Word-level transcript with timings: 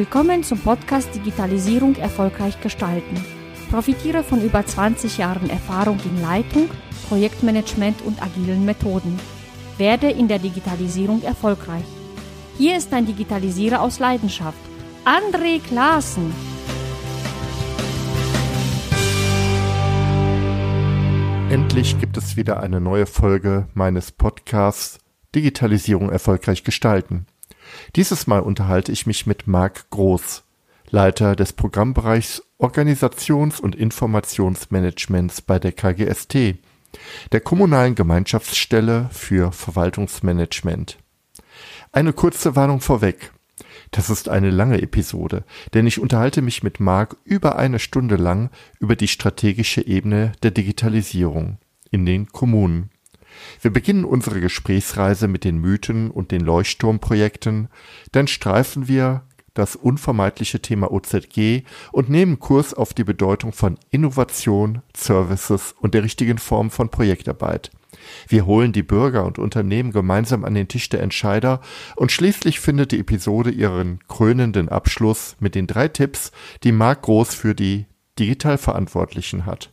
Willkommen 0.00 0.42
zum 0.42 0.58
Podcast 0.58 1.14
Digitalisierung 1.14 1.94
erfolgreich 1.96 2.58
gestalten. 2.62 3.22
Profitiere 3.70 4.24
von 4.24 4.40
über 4.40 4.64
20 4.64 5.18
Jahren 5.18 5.50
Erfahrung 5.50 5.98
in 6.06 6.22
Leitung, 6.22 6.70
Projektmanagement 7.10 8.00
und 8.06 8.22
agilen 8.22 8.64
Methoden. 8.64 9.20
Werde 9.76 10.10
in 10.10 10.26
der 10.26 10.38
Digitalisierung 10.38 11.22
erfolgreich. 11.22 11.84
Hier 12.56 12.78
ist 12.78 12.94
ein 12.94 13.04
Digitalisierer 13.04 13.82
aus 13.82 13.98
Leidenschaft, 13.98 14.56
André 15.04 15.60
Klaassen. 15.60 16.32
Endlich 21.50 22.00
gibt 22.00 22.16
es 22.16 22.38
wieder 22.38 22.60
eine 22.60 22.80
neue 22.80 23.04
Folge 23.04 23.68
meines 23.74 24.12
Podcasts 24.12 24.98
Digitalisierung 25.34 26.08
erfolgreich 26.08 26.64
gestalten. 26.64 27.26
Dieses 27.96 28.26
Mal 28.26 28.40
unterhalte 28.40 28.92
ich 28.92 29.06
mich 29.06 29.26
mit 29.26 29.46
Marc 29.46 29.90
Groß, 29.90 30.42
Leiter 30.90 31.36
des 31.36 31.52
Programmbereichs 31.52 32.42
Organisations- 32.58 33.60
und 33.60 33.74
Informationsmanagements 33.74 35.40
bei 35.40 35.58
der 35.58 35.72
KGST, 35.72 36.56
der 37.32 37.40
kommunalen 37.40 37.94
Gemeinschaftsstelle 37.94 39.08
für 39.12 39.52
Verwaltungsmanagement. 39.52 40.98
Eine 41.92 42.12
kurze 42.12 42.56
Warnung 42.56 42.80
vorweg. 42.80 43.32
Das 43.90 44.10
ist 44.10 44.28
eine 44.28 44.50
lange 44.50 44.80
Episode, 44.80 45.44
denn 45.74 45.86
ich 45.86 46.00
unterhalte 46.00 46.42
mich 46.42 46.62
mit 46.62 46.80
Marc 46.80 47.16
über 47.24 47.56
eine 47.56 47.78
Stunde 47.78 48.16
lang 48.16 48.50
über 48.78 48.94
die 48.94 49.08
strategische 49.08 49.84
Ebene 49.86 50.32
der 50.42 50.52
Digitalisierung 50.52 51.58
in 51.90 52.06
den 52.06 52.28
Kommunen. 52.28 52.89
Wir 53.60 53.72
beginnen 53.72 54.04
unsere 54.04 54.40
Gesprächsreise 54.40 55.28
mit 55.28 55.44
den 55.44 55.58
Mythen 55.58 56.10
und 56.10 56.30
den 56.30 56.40
Leuchtturmprojekten, 56.40 57.68
dann 58.12 58.26
streifen 58.26 58.88
wir 58.88 59.22
das 59.54 59.76
unvermeidliche 59.76 60.60
Thema 60.60 60.92
OZG 60.92 61.62
und 61.92 62.08
nehmen 62.08 62.38
Kurs 62.38 62.72
auf 62.74 62.94
die 62.94 63.04
Bedeutung 63.04 63.52
von 63.52 63.78
Innovation, 63.90 64.82
Services 64.96 65.74
und 65.80 65.94
der 65.94 66.02
richtigen 66.04 66.38
Form 66.38 66.70
von 66.70 66.88
Projektarbeit. 66.88 67.70
Wir 68.28 68.46
holen 68.46 68.72
die 68.72 68.82
Bürger 68.82 69.26
und 69.26 69.38
Unternehmen 69.38 69.92
gemeinsam 69.92 70.44
an 70.44 70.54
den 70.54 70.68
Tisch 70.68 70.88
der 70.88 71.02
Entscheider 71.02 71.60
und 71.96 72.12
schließlich 72.12 72.60
findet 72.60 72.92
die 72.92 73.00
Episode 73.00 73.50
ihren 73.50 74.00
krönenden 74.08 74.68
Abschluss 74.68 75.36
mit 75.40 75.54
den 75.54 75.66
drei 75.66 75.88
Tipps, 75.88 76.32
die 76.62 76.72
Marc 76.72 77.02
Groß 77.02 77.34
für 77.34 77.54
die 77.54 77.86
Digitalverantwortlichen 78.18 79.46
hat. 79.46 79.72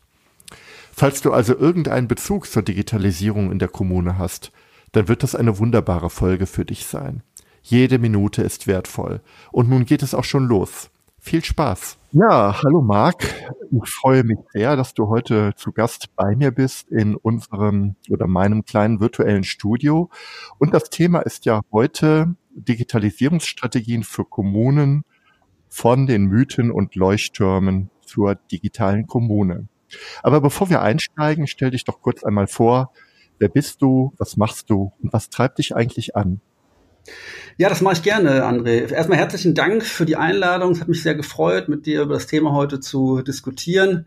Falls 0.99 1.21
du 1.21 1.31
also 1.31 1.55
irgendeinen 1.55 2.07
Bezug 2.07 2.47
zur 2.47 2.63
Digitalisierung 2.63 3.51
in 3.51 3.59
der 3.59 3.67
Kommune 3.67 4.17
hast, 4.17 4.51
dann 4.93 5.07
wird 5.07 5.21
das 5.21 5.35
eine 5.35 5.59
wunderbare 5.59 6.09
Folge 6.09 6.47
für 6.47 6.65
dich 6.65 6.87
sein. 6.87 7.21
Jede 7.61 7.99
Minute 7.99 8.41
ist 8.41 8.65
wertvoll. 8.65 9.21
Und 9.51 9.69
nun 9.69 9.85
geht 9.85 10.01
es 10.01 10.15
auch 10.15 10.23
schon 10.23 10.47
los. 10.47 10.89
Viel 11.19 11.43
Spaß. 11.43 11.99
Ja, 12.13 12.63
hallo 12.63 12.81
Marc. 12.81 13.31
Ich 13.69 13.87
freue 13.91 14.23
mich 14.23 14.39
sehr, 14.53 14.75
dass 14.75 14.95
du 14.95 15.07
heute 15.07 15.53
zu 15.55 15.71
Gast 15.71 16.15
bei 16.15 16.35
mir 16.35 16.49
bist 16.49 16.89
in 16.89 17.15
unserem 17.15 17.95
oder 18.09 18.25
meinem 18.25 18.65
kleinen 18.65 18.99
virtuellen 18.99 19.43
Studio. 19.43 20.09
Und 20.57 20.73
das 20.73 20.89
Thema 20.89 21.19
ist 21.19 21.45
ja 21.45 21.61
heute 21.71 22.33
Digitalisierungsstrategien 22.55 24.01
für 24.01 24.25
Kommunen 24.25 25.03
von 25.69 26.07
den 26.07 26.25
Mythen 26.25 26.71
und 26.71 26.95
Leuchttürmen 26.95 27.91
zur 28.03 28.33
digitalen 28.33 29.05
Kommune. 29.05 29.67
Aber 30.23 30.41
bevor 30.41 30.69
wir 30.69 30.81
einsteigen, 30.81 31.47
stell 31.47 31.71
dich 31.71 31.85
doch 31.85 32.01
kurz 32.01 32.23
einmal 32.23 32.47
vor, 32.47 32.91
wer 33.39 33.49
bist 33.49 33.81
du, 33.81 34.13
was 34.17 34.37
machst 34.37 34.69
du 34.69 34.93
und 35.01 35.13
was 35.13 35.29
treibt 35.29 35.59
dich 35.59 35.75
eigentlich 35.75 36.15
an? 36.15 36.41
Ja, 37.57 37.69
das 37.69 37.81
mache 37.81 37.95
ich 37.95 38.03
gerne, 38.03 38.45
André. 38.45 38.91
Erstmal 38.91 39.17
herzlichen 39.17 39.55
Dank 39.55 39.83
für 39.83 40.05
die 40.05 40.17
Einladung. 40.17 40.71
Es 40.71 40.81
hat 40.81 40.89
mich 40.89 41.01
sehr 41.01 41.15
gefreut, 41.15 41.69
mit 41.69 41.85
dir 41.85 42.01
über 42.01 42.15
das 42.15 42.27
Thema 42.27 42.51
heute 42.53 42.79
zu 42.79 43.21
diskutieren. 43.21 44.05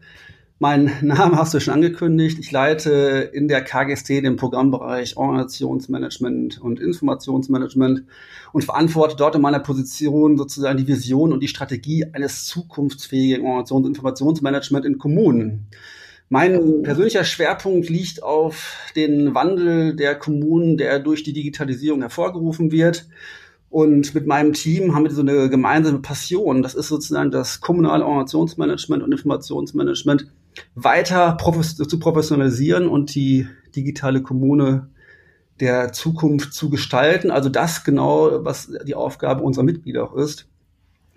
Mein 0.63 0.93
Name 1.01 1.39
hast 1.39 1.55
du 1.55 1.59
schon 1.59 1.73
angekündigt. 1.73 2.39
Ich 2.39 2.53
leite 2.53 3.31
in 3.33 3.49
der 3.49 3.65
KGST 3.65 4.11
den 4.11 4.37
Programmbereich 4.37 5.17
Organisationsmanagement 5.17 6.61
und 6.61 6.79
Informationsmanagement 6.79 8.05
und 8.53 8.65
verantworte 8.65 9.17
dort 9.17 9.35
in 9.35 9.41
meiner 9.41 9.61
Position 9.61 10.37
sozusagen 10.37 10.77
die 10.77 10.87
Vision 10.87 11.33
und 11.33 11.43
die 11.43 11.49
Strategie 11.49 12.05
eines 12.13 12.45
zukunftsfähigen 12.45 13.47
Organisations- 13.47 13.73
und 13.73 13.87
Informationsmanagement 13.87 14.85
in 14.85 14.99
Kommunen. 14.99 15.67
Mein 16.29 16.83
persönlicher 16.83 17.25
Schwerpunkt 17.25 17.89
liegt 17.89 18.23
auf 18.23 18.77
den 18.95 19.35
Wandel 19.35 19.97
der 19.97 20.15
Kommunen, 20.15 20.77
der 20.77 20.99
durch 20.99 21.23
die 21.23 21.33
Digitalisierung 21.33 22.03
hervorgerufen 22.03 22.71
wird. 22.71 23.09
Und 23.71 24.15
mit 24.15 24.27
meinem 24.27 24.53
Team 24.53 24.95
haben 24.95 25.05
wir 25.05 25.11
so 25.11 25.23
eine 25.23 25.49
gemeinsame 25.49 26.01
Passion. 26.01 26.63
Das 26.63 26.75
ist 26.75 26.89
sozusagen 26.89 27.31
das 27.31 27.63
kommunale 27.63 28.05
Organisationsmanagement 28.05 29.03
und 29.03 29.13
Informationsmanagement 29.13 30.27
weiter 30.75 31.37
zu 31.39 31.99
professionalisieren 31.99 32.89
und 32.89 33.15
die 33.15 33.49
digitale 33.75 34.23
Kommune 34.23 34.89
der 35.61 35.93
Zukunft 35.93 36.55
zu 36.55 36.71
gestalten. 36.71 37.31
Also 37.31 37.49
das 37.49 37.85
genau, 37.85 38.45
was 38.45 38.73
die 38.85 38.95
Aufgabe 38.95 39.43
unserer 39.43 39.65
Mitglieder 39.65 40.05
auch 40.05 40.15
ist, 40.15 40.49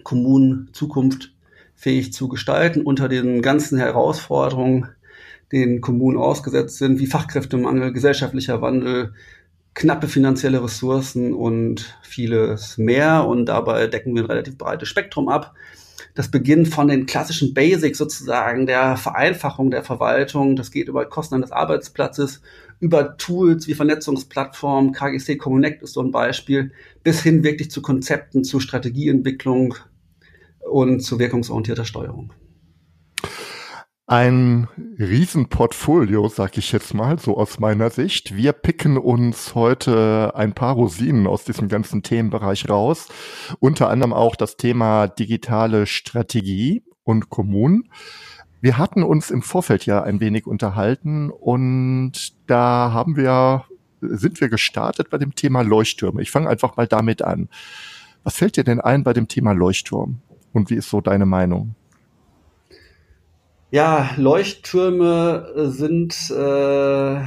Kommunen 0.03 0.69
zukunftfähig 0.73 2.13
zu 2.13 2.27
gestalten 2.27 2.81
unter 2.81 3.07
den 3.07 3.41
ganzen 3.41 3.77
Herausforderungen, 3.77 4.89
denen 5.51 5.81
Kommunen 5.81 6.17
ausgesetzt 6.17 6.77
sind, 6.77 6.99
wie 6.99 7.07
Fachkräftemangel, 7.07 7.93
gesellschaftlicher 7.93 8.61
Wandel, 8.61 9.13
knappe 9.75 10.07
finanzielle 10.07 10.63
Ressourcen 10.63 11.33
und 11.33 11.97
vieles 12.01 12.77
mehr. 12.77 13.25
Und 13.27 13.45
dabei 13.45 13.87
decken 13.87 14.13
wir 14.13 14.23
ein 14.23 14.29
relativ 14.29 14.57
breites 14.57 14.89
Spektrum 14.89 15.29
ab 15.29 15.53
das 16.15 16.29
beginnt 16.29 16.67
von 16.67 16.87
den 16.87 17.05
klassischen 17.05 17.53
Basics 17.53 17.97
sozusagen 17.97 18.65
der 18.67 18.97
Vereinfachung 18.97 19.71
der 19.71 19.83
Verwaltung. 19.83 20.55
Das 20.55 20.71
geht 20.71 20.87
über 20.87 21.05
Kosten 21.05 21.41
des 21.41 21.51
Arbeitsplatzes, 21.51 22.41
über 22.79 23.17
Tools 23.17 23.67
wie 23.67 23.73
Vernetzungsplattformen, 23.73 24.91
KGC 24.91 25.37
Connect 25.37 25.81
ist 25.81 25.93
so 25.93 26.01
ein 26.01 26.11
Beispiel, 26.11 26.71
bis 27.03 27.21
hin 27.21 27.43
wirklich 27.43 27.71
zu 27.71 27.81
Konzepten, 27.81 28.43
zu 28.43 28.59
Strategieentwicklung 28.59 29.75
und 30.59 31.01
zu 31.01 31.17
wirkungsorientierter 31.17 31.85
Steuerung 31.85 32.33
ein 34.05 34.67
Riesenportfolio, 34.99 36.27
sag 36.27 36.57
ich 36.57 36.71
jetzt 36.71 36.93
mal, 36.93 37.19
so 37.19 37.37
aus 37.37 37.59
meiner 37.59 37.89
Sicht. 37.89 38.35
Wir 38.35 38.51
picken 38.51 38.97
uns 38.97 39.55
heute 39.55 40.33
ein 40.35 40.53
paar 40.53 40.75
Rosinen 40.75 41.25
aus 41.25 41.45
diesem 41.45 41.69
ganzen 41.69 42.03
Themenbereich 42.03 42.69
raus. 42.69 43.07
Unter 43.59 43.89
anderem 43.89 44.11
auch 44.11 44.35
das 44.35 44.57
Thema 44.57 45.07
digitale 45.07 45.87
Strategie 45.87 46.83
und 47.03 47.29
Kommunen. 47.29 47.89
Wir 48.59 48.77
hatten 48.77 49.03
uns 49.03 49.31
im 49.31 49.41
Vorfeld 49.41 49.85
ja 49.85 50.03
ein 50.03 50.19
wenig 50.19 50.47
unterhalten 50.47 51.31
und 51.31 52.33
da 52.47 52.91
haben 52.93 53.15
wir, 53.15 53.65
sind 54.01 54.41
wir 54.41 54.49
gestartet 54.49 55.09
bei 55.09 55.17
dem 55.17 55.35
Thema 55.35 55.61
Leuchttürme. 55.61 56.21
Ich 56.21 56.31
fange 56.31 56.49
einfach 56.49 56.75
mal 56.75 56.87
damit 56.87 57.21
an. 57.21 57.49
Was 58.23 58.35
fällt 58.35 58.57
dir 58.57 58.63
denn 58.63 58.81
ein 58.81 59.03
bei 59.03 59.13
dem 59.13 59.27
Thema 59.27 59.53
Leuchtturm? 59.53 60.21
Und 60.51 60.69
wie 60.69 60.75
ist 60.75 60.89
so 60.89 61.01
deine 61.01 61.25
Meinung? 61.25 61.75
Ja, 63.73 64.11
Leuchttürme 64.17 65.51
äh, 65.55 65.65
sind 65.65 66.29
äh, 66.29 67.21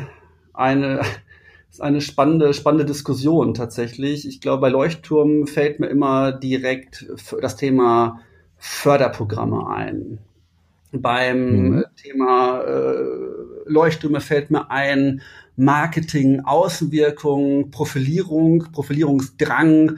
eine, 0.55 1.01
ist 1.71 1.81
eine 1.81 2.01
spannende, 2.01 2.55
spannende 2.55 2.85
Diskussion 2.85 3.53
tatsächlich. 3.53 4.29
Ich 4.29 4.41
glaube, 4.41 4.61
bei 4.61 4.69
Leuchttürmen 4.69 5.49
fällt 5.49 5.81
mir 5.81 5.89
immer 5.89 6.31
direkt 6.31 7.05
das 7.41 7.57
Thema 7.57 8.21
Förderprogramme 8.59 9.69
ein. 9.69 10.19
Beim 10.93 11.79
mhm. 11.79 11.85
Thema 12.01 12.61
äh, 12.61 12.95
Leuchttürme 13.65 14.21
fällt 14.21 14.53
mir 14.53 14.71
ein 14.71 15.23
Marketing, 15.57 16.43
Außenwirkung, 16.45 17.73
Profilierung, 17.73 18.67
Profilierungsdrang, 18.71 19.97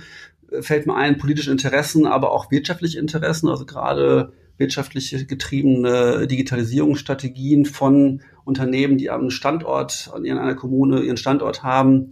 äh, 0.50 0.62
fällt 0.62 0.86
mir 0.86 0.94
ein 0.94 1.18
politische 1.18 1.52
Interessen, 1.52 2.06
aber 2.06 2.32
auch 2.32 2.50
wirtschaftliche 2.50 2.98
Interessen. 2.98 3.50
Also 3.50 3.66
gerade 3.66 4.32
wirtschaftlich 4.58 5.26
getriebene 5.28 6.26
Digitalisierungsstrategien 6.26 7.64
von 7.64 8.20
Unternehmen, 8.44 8.98
die 8.98 9.10
am 9.10 9.30
Standort, 9.30 10.12
in 10.22 10.36
einer 10.36 10.54
Kommune 10.54 11.00
ihren 11.02 11.16
Standort 11.16 11.62
haben 11.62 12.10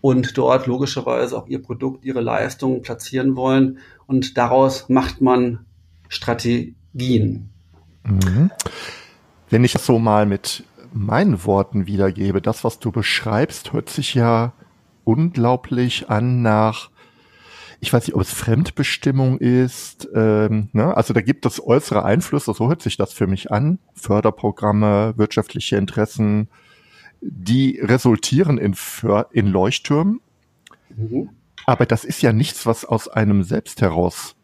und 0.00 0.36
dort 0.36 0.66
logischerweise 0.66 1.36
auch 1.36 1.46
ihr 1.46 1.62
Produkt, 1.62 2.04
ihre 2.04 2.20
Leistung 2.20 2.82
platzieren 2.82 3.36
wollen. 3.36 3.78
Und 4.06 4.36
daraus 4.36 4.88
macht 4.88 5.20
man 5.20 5.60
Strategien. 6.08 7.48
Mhm. 8.04 8.50
Wenn 9.48 9.64
ich 9.64 9.72
das 9.72 9.86
so 9.86 9.98
mal 9.98 10.26
mit 10.26 10.64
meinen 10.92 11.44
Worten 11.44 11.86
wiedergebe, 11.86 12.42
das, 12.42 12.64
was 12.64 12.78
du 12.80 12.92
beschreibst, 12.92 13.72
hört 13.72 13.88
sich 13.88 14.14
ja 14.14 14.52
unglaublich 15.04 16.10
an 16.10 16.42
nach 16.42 16.90
ich 17.80 17.92
weiß 17.92 18.06
nicht, 18.06 18.14
ob 18.14 18.22
es 18.22 18.32
Fremdbestimmung 18.32 19.38
ist. 19.38 20.08
Ähm, 20.14 20.68
ne? 20.72 20.96
Also 20.96 21.14
da 21.14 21.20
gibt 21.20 21.46
es 21.46 21.64
äußere 21.64 22.04
Einflüsse, 22.04 22.52
so 22.54 22.68
hört 22.68 22.82
sich 22.82 22.96
das 22.96 23.12
für 23.12 23.26
mich 23.26 23.50
an. 23.50 23.78
Förderprogramme, 23.94 25.14
wirtschaftliche 25.16 25.76
Interessen, 25.76 26.48
die 27.20 27.80
resultieren 27.80 28.58
in, 28.58 28.74
För 28.74 29.28
in 29.32 29.46
Leuchttürmen. 29.46 30.20
Mhm. 30.96 31.30
Aber 31.66 31.86
das 31.86 32.04
ist 32.04 32.22
ja 32.22 32.32
nichts, 32.32 32.66
was 32.66 32.84
aus 32.84 33.08
einem 33.08 33.42
selbst 33.42 33.80
heraus 33.80 34.36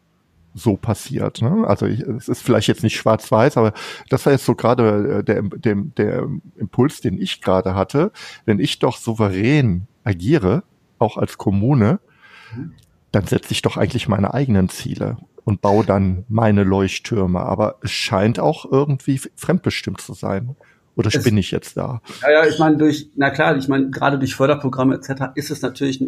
so 0.53 0.75
passiert. 0.75 1.41
Ne? 1.41 1.65
Also 1.65 1.85
ich, 1.85 2.01
es 2.01 2.27
ist 2.27 2.41
vielleicht 2.41 2.67
jetzt 2.67 2.83
nicht 2.83 2.97
schwarz-weiß, 2.97 3.57
aber 3.57 3.73
das 4.09 4.25
war 4.25 4.33
jetzt 4.33 4.45
so 4.45 4.55
gerade 4.55 5.19
äh, 5.19 5.23
der, 5.23 5.43
der, 5.43 5.75
der 5.75 6.27
Impuls, 6.57 7.01
den 7.01 7.21
ich 7.21 7.41
gerade 7.41 7.75
hatte. 7.75 8.11
Wenn 8.45 8.59
ich 8.59 8.79
doch 8.79 8.97
souverän 8.97 9.87
agiere, 10.03 10.63
auch 10.99 11.17
als 11.17 11.37
Kommune, 11.37 11.99
dann 13.11 13.25
setze 13.25 13.51
ich 13.51 13.61
doch 13.61 13.77
eigentlich 13.77 14.07
meine 14.07 14.33
eigenen 14.33 14.69
Ziele 14.69 15.17
und 15.43 15.61
baue 15.61 15.85
dann 15.85 16.25
meine 16.29 16.63
Leuchttürme. 16.63 17.39
Aber 17.39 17.77
es 17.83 17.91
scheint 17.91 18.39
auch 18.39 18.69
irgendwie 18.71 19.19
fremdbestimmt 19.35 20.01
zu 20.01 20.13
sein. 20.13 20.55
Oder 20.95 21.09
spinne 21.09 21.39
ich 21.39 21.51
jetzt 21.51 21.77
da? 21.77 22.01
Ja, 22.21 22.31
ja, 22.31 22.45
ich 22.45 22.59
meine, 22.59 22.77
durch, 22.77 23.09
na 23.15 23.29
klar, 23.29 23.55
ich 23.55 23.67
meine, 23.67 23.89
gerade 23.89 24.19
durch 24.19 24.35
Förderprogramme 24.35 24.95
etc. 24.95 25.31
ist 25.35 25.49
es 25.49 25.61
natürlich 25.61 26.03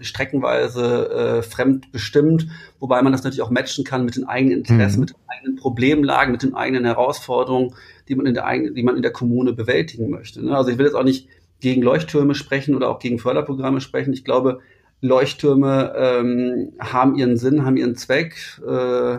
streckenweise 0.00 1.10
äh, 1.10 1.42
fremdbestimmt, 1.42 2.48
wobei 2.78 3.00
man 3.02 3.12
das 3.12 3.22
natürlich 3.22 3.42
auch 3.42 3.50
matchen 3.50 3.84
kann 3.84 4.04
mit 4.04 4.16
den 4.16 4.24
eigenen 4.24 4.58
Interessen, 4.58 4.98
mhm. 4.98 5.00
mit 5.00 5.10
den 5.10 5.28
eigenen 5.28 5.56
Problemlagen, 5.56 6.32
mit 6.32 6.42
den 6.42 6.54
eigenen 6.54 6.84
Herausforderungen, 6.84 7.74
die 8.08 8.14
man 8.14 8.26
in 8.26 8.34
der 8.34 8.44
eigenen, 8.44 8.74
die 8.74 8.82
man 8.82 8.96
in 8.96 9.02
der 9.02 9.12
Kommune 9.12 9.52
bewältigen 9.52 10.10
möchte. 10.10 10.44
Ne? 10.44 10.56
Also 10.56 10.70
ich 10.70 10.78
will 10.78 10.86
jetzt 10.86 10.94
auch 10.94 11.04
nicht 11.04 11.28
gegen 11.60 11.82
Leuchttürme 11.82 12.34
sprechen 12.34 12.74
oder 12.74 12.88
auch 12.88 12.98
gegen 12.98 13.18
Förderprogramme 13.18 13.80
sprechen. 13.80 14.12
Ich 14.12 14.24
glaube, 14.24 14.60
Leuchttürme 15.00 15.92
ähm, 15.96 16.72
haben 16.78 17.14
ihren 17.14 17.36
Sinn, 17.36 17.64
haben 17.64 17.76
ihren 17.76 17.96
Zweck. 17.96 18.60
Äh, 18.66 19.18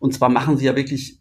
und 0.00 0.12
zwar 0.12 0.28
machen 0.28 0.58
sie 0.58 0.66
ja 0.66 0.76
wirklich 0.76 1.18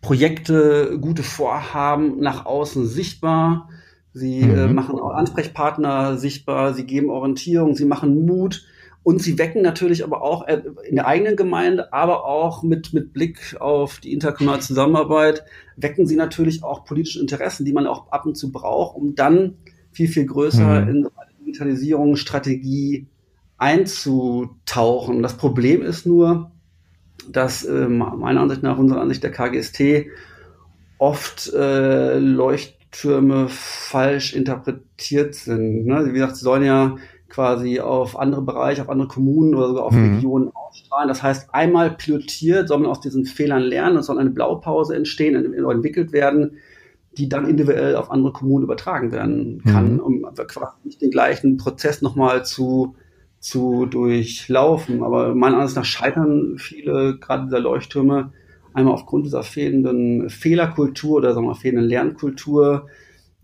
Projekte, 0.00 0.98
gute 1.00 1.24
Vorhaben 1.24 2.20
nach 2.20 2.46
außen 2.46 2.86
sichtbar. 2.86 3.68
Sie 4.12 4.40
äh, 4.40 4.46
mhm. 4.46 4.58
äh, 4.58 4.68
machen 4.68 4.98
auch 4.98 5.10
Ansprechpartner 5.10 6.16
sichtbar, 6.16 6.74
sie 6.74 6.84
geben 6.84 7.10
Orientierung, 7.10 7.74
sie 7.74 7.84
machen 7.84 8.24
Mut 8.24 8.64
und 9.02 9.22
sie 9.22 9.38
wecken 9.38 9.62
natürlich 9.62 10.04
aber 10.04 10.22
auch 10.22 10.46
äh, 10.48 10.62
in 10.88 10.96
der 10.96 11.06
eigenen 11.06 11.36
Gemeinde, 11.36 11.92
aber 11.92 12.24
auch 12.24 12.62
mit, 12.62 12.92
mit 12.92 13.12
Blick 13.12 13.56
auf 13.60 14.00
die 14.00 14.12
interkommunale 14.12 14.62
Zusammenarbeit, 14.62 15.44
wecken 15.76 16.06
sie 16.06 16.16
natürlich 16.16 16.64
auch 16.64 16.84
politische 16.84 17.20
Interessen, 17.20 17.64
die 17.64 17.72
man 17.72 17.86
auch 17.86 18.10
ab 18.10 18.24
und 18.26 18.36
zu 18.36 18.50
braucht, 18.50 18.96
um 18.96 19.14
dann 19.14 19.58
viel, 19.92 20.08
viel 20.08 20.26
größer 20.26 20.82
mhm. 20.82 20.88
in 20.88 21.08
eine 21.46 21.52
Digitalisierung, 21.52 22.16
Strategie 22.16 23.06
einzutauchen. 23.58 25.22
Das 25.22 25.36
Problem 25.36 25.82
ist 25.82 26.06
nur, 26.06 26.50
dass 27.30 27.64
äh, 27.64 27.88
meiner 27.88 28.40
Ansicht 28.40 28.62
nach, 28.62 28.78
unserer 28.78 29.00
Ansicht 29.00 29.22
der 29.22 29.32
KGST, 29.32 30.06
oft 30.98 31.52
äh, 31.52 32.18
Leuchttürme 32.18 33.48
falsch 33.48 34.34
interpretiert 34.34 35.34
sind. 35.34 35.86
Ne? 35.86 36.06
Wie 36.06 36.12
gesagt, 36.12 36.36
sie 36.36 36.44
sollen 36.44 36.64
ja 36.64 36.96
quasi 37.28 37.80
auf 37.80 38.18
andere 38.18 38.42
Bereiche, 38.42 38.82
auf 38.82 38.88
andere 38.88 39.08
Kommunen 39.08 39.54
oder 39.54 39.68
sogar 39.68 39.84
auf 39.84 39.92
mhm. 39.92 40.16
Regionen 40.16 40.50
ausstrahlen. 40.54 41.08
Das 41.08 41.22
heißt, 41.22 41.54
einmal 41.54 41.90
pilotiert, 41.90 42.68
soll 42.68 42.78
man 42.78 42.90
aus 42.90 43.00
diesen 43.00 43.26
Fehlern 43.26 43.62
lernen, 43.62 43.98
es 43.98 44.06
soll 44.06 44.18
eine 44.18 44.30
Blaupause 44.30 44.94
entstehen, 44.94 45.34
entwickelt 45.34 46.12
werden, 46.12 46.58
die 47.16 47.28
dann 47.28 47.48
individuell 47.48 47.96
auf 47.96 48.10
andere 48.10 48.32
Kommunen 48.32 48.64
übertragen 48.64 49.12
werden 49.12 49.62
kann, 49.64 49.94
mhm. 49.94 50.00
um 50.00 50.22
quasi 50.34 50.76
nicht 50.84 51.00
den 51.00 51.10
gleichen 51.10 51.56
Prozess 51.56 52.02
nochmal 52.02 52.44
zu 52.44 52.94
zu 53.38 53.86
durchlaufen. 53.86 55.02
Aber 55.02 55.34
meiner 55.34 55.58
Ansicht 55.58 55.76
nach 55.76 55.84
scheitern 55.84 56.56
viele, 56.58 57.18
gerade 57.18 57.44
dieser 57.44 57.60
Leuchttürme, 57.60 58.32
einmal 58.72 58.94
aufgrund 58.94 59.24
dieser 59.24 59.42
fehlenden 59.42 60.28
Fehlerkultur 60.28 61.18
oder 61.18 61.32
sagen 61.32 61.46
wir 61.46 61.54
fehlenden 61.54 61.88
Lernkultur 61.88 62.88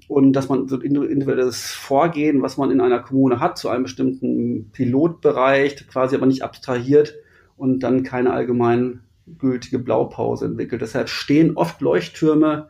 und 0.09 0.35
dass 0.35 0.49
man 0.49 0.69
so 0.69 0.79
individuelles 0.79 1.71
Vorgehen, 1.71 2.43
was 2.43 2.59
man 2.59 2.71
in 2.71 2.81
einer 2.81 2.99
Kommune 2.99 3.41
hat, 3.41 3.57
zu 3.57 3.69
einem 3.69 3.85
bestimmten 3.85 4.71
Pilotbereich 4.73 5.87
quasi 5.89 6.17
aber 6.17 6.27
nicht 6.27 6.43
abstrahiert 6.43 7.15
und 7.57 7.81
dann 7.81 8.03
keine 8.03 8.33
allgemein 8.33 9.01
gültige 9.39 9.79
Blaupause 9.79 10.47
entwickelt. 10.47 10.83
Deshalb 10.83 11.09
stehen 11.09 11.57
oft 11.57 11.81
Leuchttürme 11.81 12.69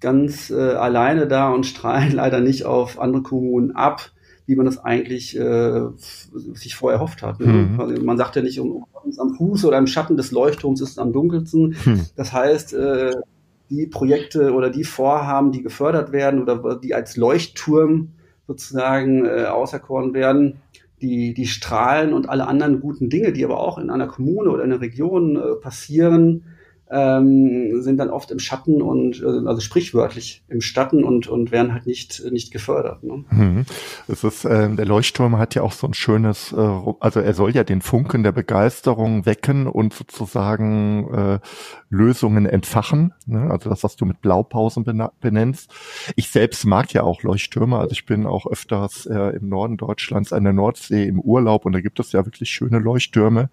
ganz 0.00 0.50
äh, 0.50 0.54
alleine 0.54 1.26
da 1.26 1.50
und 1.50 1.66
strahlen 1.66 2.12
leider 2.14 2.40
nicht 2.40 2.64
auf 2.64 3.00
andere 3.00 3.22
Kommunen 3.22 3.74
ab 3.74 4.10
wie 4.46 4.54
man 4.54 4.66
das 4.66 4.78
eigentlich 4.78 5.36
äh, 5.36 5.86
sich 5.96 6.76
vorher 6.76 6.98
erhofft 6.98 7.22
hat. 7.22 7.40
Ne? 7.40 7.46
Mhm. 7.46 7.80
Also 7.80 8.02
man 8.02 8.16
sagt 8.16 8.36
ja 8.36 8.42
nicht, 8.42 8.60
um, 8.60 8.86
um, 8.92 9.18
am 9.18 9.34
Fuß 9.34 9.64
oder 9.64 9.76
im 9.76 9.88
Schatten 9.88 10.16
des 10.16 10.30
Leuchtturms 10.30 10.80
ist 10.80 10.90
es 10.90 10.98
am 10.98 11.12
dunkelsten. 11.12 11.76
Mhm. 11.84 12.06
Das 12.14 12.32
heißt, 12.32 12.74
äh, 12.74 13.12
die 13.70 13.86
Projekte 13.88 14.52
oder 14.52 14.70
die 14.70 14.84
Vorhaben, 14.84 15.50
die 15.50 15.62
gefördert 15.62 16.12
werden 16.12 16.40
oder 16.40 16.76
die 16.76 16.94
als 16.94 17.16
Leuchtturm 17.16 18.12
sozusagen 18.46 19.26
äh, 19.26 19.46
auserkoren 19.46 20.14
werden, 20.14 20.58
die, 21.02 21.34
die 21.34 21.46
strahlen 21.46 22.12
und 22.12 22.28
alle 22.28 22.46
anderen 22.46 22.80
guten 22.80 23.10
Dinge, 23.10 23.32
die 23.32 23.44
aber 23.44 23.58
auch 23.58 23.78
in 23.78 23.90
einer 23.90 24.06
Kommune 24.06 24.50
oder 24.50 24.62
in 24.62 24.72
einer 24.72 24.80
Region 24.80 25.36
äh, 25.36 25.56
passieren, 25.60 26.44
ähm, 26.90 27.82
sind 27.82 27.98
dann 27.98 28.10
oft 28.10 28.30
im 28.30 28.38
Schatten 28.38 28.80
und 28.80 29.20
äh, 29.20 29.46
also 29.46 29.60
sprichwörtlich 29.60 30.44
im 30.48 30.60
Schatten 30.60 31.04
und 31.04 31.26
und 31.26 31.50
werden 31.50 31.72
halt 31.72 31.86
nicht 31.86 32.22
nicht 32.30 32.52
gefördert. 32.52 33.02
Ne? 33.02 33.24
Mhm. 33.30 33.64
Es 34.08 34.22
ist 34.24 34.44
äh, 34.44 34.74
der 34.74 34.86
Leuchtturm 34.86 35.38
hat 35.38 35.54
ja 35.54 35.62
auch 35.62 35.72
so 35.72 35.86
ein 35.86 35.94
schönes, 35.94 36.52
äh, 36.52 36.78
also 37.00 37.20
er 37.20 37.34
soll 37.34 37.50
ja 37.50 37.64
den 37.64 37.82
Funken 37.82 38.22
der 38.22 38.32
Begeisterung 38.32 39.26
wecken 39.26 39.66
und 39.66 39.94
sozusagen 39.94 41.12
äh, 41.12 41.38
Lösungen 41.88 42.46
entfachen. 42.46 43.14
Ne? 43.26 43.50
Also 43.50 43.70
das, 43.70 43.84
was 43.84 43.96
du 43.96 44.04
mit 44.04 44.20
Blaupausen 44.20 44.84
benennst. 45.20 45.72
Ich 46.16 46.30
selbst 46.30 46.64
mag 46.64 46.92
ja 46.92 47.02
auch 47.02 47.22
Leuchttürme. 47.22 47.78
Also 47.78 47.92
ich 47.92 48.06
bin 48.06 48.26
auch 48.26 48.46
öfters 48.46 49.06
äh, 49.06 49.36
im 49.36 49.48
Norden 49.48 49.76
Deutschlands 49.76 50.32
an 50.32 50.44
der 50.44 50.52
Nordsee 50.52 51.04
im 51.04 51.20
Urlaub 51.20 51.66
und 51.66 51.72
da 51.72 51.80
gibt 51.80 52.00
es 52.00 52.12
ja 52.12 52.24
wirklich 52.24 52.50
schöne 52.50 52.78
Leuchttürme. 52.78 53.50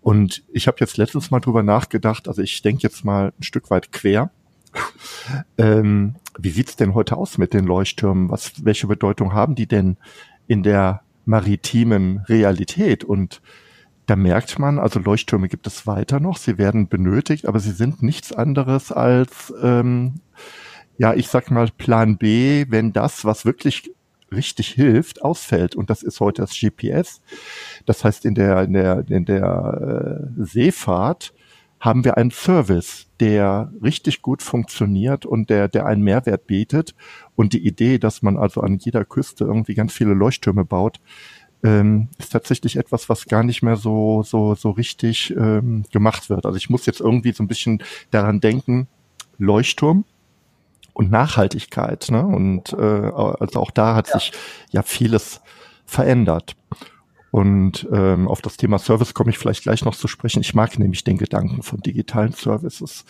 Und 0.00 0.44
ich 0.52 0.66
habe 0.66 0.78
jetzt 0.80 0.96
letztens 0.96 1.30
mal 1.30 1.40
drüber 1.40 1.62
nachgedacht, 1.62 2.28
also 2.28 2.37
ich 2.42 2.62
denke 2.62 2.82
jetzt 2.82 3.04
mal 3.04 3.32
ein 3.38 3.42
Stück 3.42 3.70
weit 3.70 3.92
quer. 3.92 4.30
ähm, 5.58 6.16
wie 6.38 6.50
sieht's 6.50 6.76
denn 6.76 6.94
heute 6.94 7.16
aus 7.16 7.38
mit 7.38 7.54
den 7.54 7.64
Leuchttürmen? 7.64 8.30
Was, 8.30 8.64
welche 8.64 8.86
Bedeutung 8.86 9.32
haben 9.32 9.54
die 9.54 9.66
denn 9.66 9.96
in 10.46 10.62
der 10.62 11.02
maritimen 11.24 12.18
Realität? 12.28 13.04
Und 13.04 13.40
da 14.06 14.16
merkt 14.16 14.58
man, 14.58 14.78
also 14.78 15.00
Leuchttürme 15.00 15.48
gibt 15.48 15.66
es 15.66 15.86
weiter 15.86 16.20
noch, 16.20 16.38
sie 16.38 16.56
werden 16.56 16.88
benötigt, 16.88 17.46
aber 17.46 17.60
sie 17.60 17.72
sind 17.72 18.02
nichts 18.02 18.32
anderes 18.32 18.90
als, 18.90 19.52
ähm, 19.62 20.20
ja, 20.96 21.14
ich 21.14 21.28
sag 21.28 21.50
mal 21.50 21.68
Plan 21.76 22.16
B, 22.16 22.66
wenn 22.68 22.92
das, 22.92 23.24
was 23.24 23.44
wirklich 23.44 23.92
richtig 24.32 24.68
hilft, 24.68 25.22
ausfällt. 25.22 25.76
Und 25.76 25.90
das 25.90 26.02
ist 26.02 26.20
heute 26.20 26.42
das 26.42 26.58
GPS. 26.58 27.20
Das 27.86 28.04
heißt, 28.04 28.24
in 28.24 28.34
der, 28.34 28.62
in 28.62 28.72
der, 28.72 29.04
in 29.08 29.24
der 29.24 30.30
äh, 30.38 30.44
Seefahrt 30.44 31.32
haben 31.80 32.04
wir 32.04 32.16
einen 32.16 32.30
Service, 32.30 33.06
der 33.20 33.72
richtig 33.82 34.22
gut 34.22 34.42
funktioniert 34.42 35.24
und 35.26 35.50
der, 35.50 35.68
der 35.68 35.86
einen 35.86 36.02
Mehrwert 36.02 36.46
bietet. 36.46 36.94
Und 37.36 37.52
die 37.52 37.64
Idee, 37.66 37.98
dass 37.98 38.22
man 38.22 38.36
also 38.36 38.60
an 38.60 38.78
jeder 38.78 39.04
Küste 39.04 39.44
irgendwie 39.44 39.74
ganz 39.74 39.92
viele 39.92 40.14
Leuchttürme 40.14 40.64
baut, 40.64 41.00
ähm, 41.62 42.08
ist 42.18 42.32
tatsächlich 42.32 42.76
etwas, 42.76 43.08
was 43.08 43.26
gar 43.26 43.42
nicht 43.42 43.62
mehr 43.62 43.76
so, 43.76 44.22
so, 44.22 44.54
so 44.54 44.70
richtig 44.70 45.34
ähm, 45.36 45.84
gemacht 45.92 46.30
wird. 46.30 46.46
Also 46.46 46.56
ich 46.56 46.70
muss 46.70 46.86
jetzt 46.86 47.00
irgendwie 47.00 47.32
so 47.32 47.42
ein 47.42 47.48
bisschen 47.48 47.82
daran 48.10 48.40
denken, 48.40 48.88
Leuchtturm, 49.38 50.04
und 50.98 51.12
Nachhaltigkeit. 51.12 52.08
Ne? 52.10 52.26
Und 52.26 52.72
äh, 52.72 52.76
also 52.76 53.60
auch 53.60 53.70
da 53.70 53.94
hat 53.94 54.08
ja. 54.08 54.18
sich 54.18 54.32
ja 54.72 54.82
vieles 54.82 55.40
verändert. 55.86 56.56
Und 57.30 57.86
ähm, 57.92 58.26
auf 58.26 58.40
das 58.40 58.56
Thema 58.56 58.78
Service 58.78 59.14
komme 59.14 59.30
ich 59.30 59.38
vielleicht 59.38 59.62
gleich 59.62 59.84
noch 59.84 59.94
zu 59.94 60.08
sprechen. 60.08 60.40
Ich 60.40 60.54
mag 60.54 60.78
nämlich 60.78 61.04
den 61.04 61.18
Gedanken 61.18 61.62
von 61.62 61.80
digitalen 61.80 62.32
Services. 62.32 63.04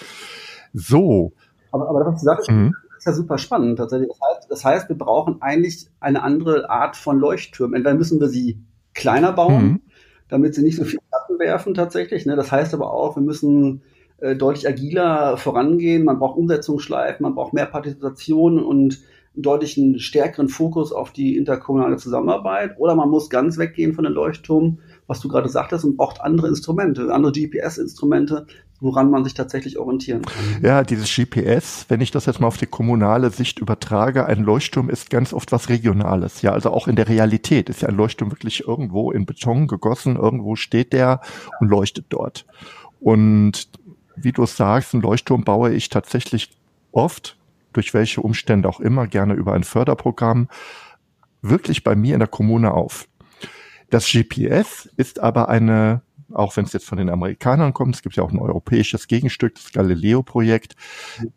So. 0.73 1.33
Aber, 1.71 1.89
aber 1.89 2.07
was 2.07 2.21
du 2.21 2.25
sagst, 2.25 2.51
mhm. 2.51 2.75
ist 2.97 3.07
ja 3.07 3.13
super 3.13 3.39
spannend 3.39 3.79
tatsächlich. 3.79 4.09
Das 4.09 4.21
heißt, 4.21 4.51
das 4.51 4.65
heißt, 4.65 4.89
wir 4.89 4.99
brauchen 4.99 5.41
eigentlich 5.41 5.87
eine 6.01 6.23
andere 6.23 6.69
Art 6.69 6.97
von 6.97 7.19
Leuchttürmen. 7.19 7.77
Entweder 7.77 7.97
müssen 7.97 8.21
wir 8.21 8.29
sie 8.29 8.59
kleiner 8.95 9.33
bauen, 9.33 9.65
mhm. 9.65 9.81
damit 10.29 10.55
sie 10.55 10.63
nicht 10.63 10.77
so 10.77 10.85
viel 10.85 10.99
Schatten 11.13 11.39
werfen 11.39 11.75
tatsächlich. 11.75 12.27
Ne? 12.27 12.35
Das 12.35 12.51
heißt 12.51 12.75
aber 12.75 12.93
auch, 12.93 13.17
wir 13.17 13.23
müssen 13.23 13.83
äh, 14.19 14.35
deutlich 14.35 14.67
agiler 14.67 15.37
vorangehen. 15.37 16.05
Man 16.05 16.19
braucht 16.19 16.37
Umsetzungsschleifen, 16.39 17.23
man 17.23 17.37
braucht 17.37 17.53
mehr 17.53 17.67
Partizipation 17.67 18.65
und 18.65 19.01
einen 19.39 19.45
deutlichen 19.45 20.01
stärkeren 20.01 20.49
Fokus 20.49 20.93
auf 20.93 21.13
die 21.13 21.37
interkommunale 21.37 21.97
Zusammenarbeit. 21.97 22.75
Oder 22.79 22.97
man 22.97 23.09
muss 23.09 23.31
ganz 23.31 23.57
weggehen 23.57 23.95
von 23.95 24.03
den 24.03 24.13
Leuchtturm, 24.13 24.81
was 25.07 25.21
du 25.21 25.29
gerade 25.29 25.49
sagtest, 25.49 25.85
und 25.85 25.97
braucht 25.97 26.21
andere 26.21 26.49
Instrumente, 26.49 27.15
andere 27.15 27.31
GPS-Instrumente, 27.31 28.47
woran 28.81 29.11
man 29.11 29.23
sich 29.23 29.35
tatsächlich 29.35 29.79
orientieren 29.79 30.23
kann. 30.23 30.43
Ja, 30.61 30.83
dieses 30.83 31.15
GPS, 31.15 31.87
wenn 31.89 32.01
ich 32.01 32.11
das 32.11 32.27
jetzt 32.27 32.41
mal 32.41 32.49
auf 32.49 32.57
die 32.57 32.67
kommunale 32.67 33.31
Sicht 33.31 33.61
übertrage, 33.61 34.27
ein 34.27 34.43
Leuchtturm 34.43 34.91
ist 34.91 35.09
ganz 35.09 35.33
oft 35.33 35.53
was 35.53 35.69
Regionales. 35.69 36.43
Ja, 36.43 36.53
also 36.53 36.71
auch 36.71 36.89
in 36.89 36.97
der 36.97 37.09
Realität 37.09 37.69
ist 37.69 37.83
ja 37.83 37.89
ein 37.89 37.97
Leuchtturm 37.97 38.33
wirklich 38.33 38.67
irgendwo 38.67 39.13
in 39.13 39.25
Beton 39.25 39.69
gegossen, 39.69 40.17
irgendwo 40.17 40.57
steht 40.57 40.93
der 40.93 41.21
und 41.61 41.69
leuchtet 41.69 42.07
dort. 42.09 42.45
Und 42.99 43.69
wie 44.17 44.33
du 44.33 44.45
sagst, 44.47 44.95
einen 44.95 45.03
Leuchtturm 45.05 45.45
baue 45.45 45.73
ich 45.73 45.91
tatsächlich 45.91 46.51
oft, 46.91 47.38
durch 47.79 47.95
welche 47.95 48.21
Umstände 48.21 48.69
auch 48.69 48.81
immer, 48.81 49.07
gerne 49.07 49.35
über 49.35 49.53
ein 49.53 49.63
Förderprogramm, 49.63 50.49
wirklich 51.43 51.85
bei 51.85 51.95
mir 51.95 52.15
in 52.15 52.19
der 52.19 52.27
Kommune 52.27 52.73
auf. 52.73 53.07
Das 53.89 54.11
GPS 54.11 54.91
ist 54.97 55.21
aber 55.21 55.49
eine 55.49 56.03
auch 56.35 56.57
wenn 56.59 56.67
es 56.67 56.75
jetzt 56.75 56.85
von 56.85 56.99
den 56.99 57.09
Amerikanern 57.09 57.73
kommt, 57.73 57.95
es 57.95 58.03
gibt 58.03 58.17
ja 58.17 58.23
auch 58.23 58.31
ein 58.31 58.39
europäisches 58.39 59.09
Gegenstück, 59.09 59.55
das 59.55 59.73
Galileo-Projekt, 59.73 60.77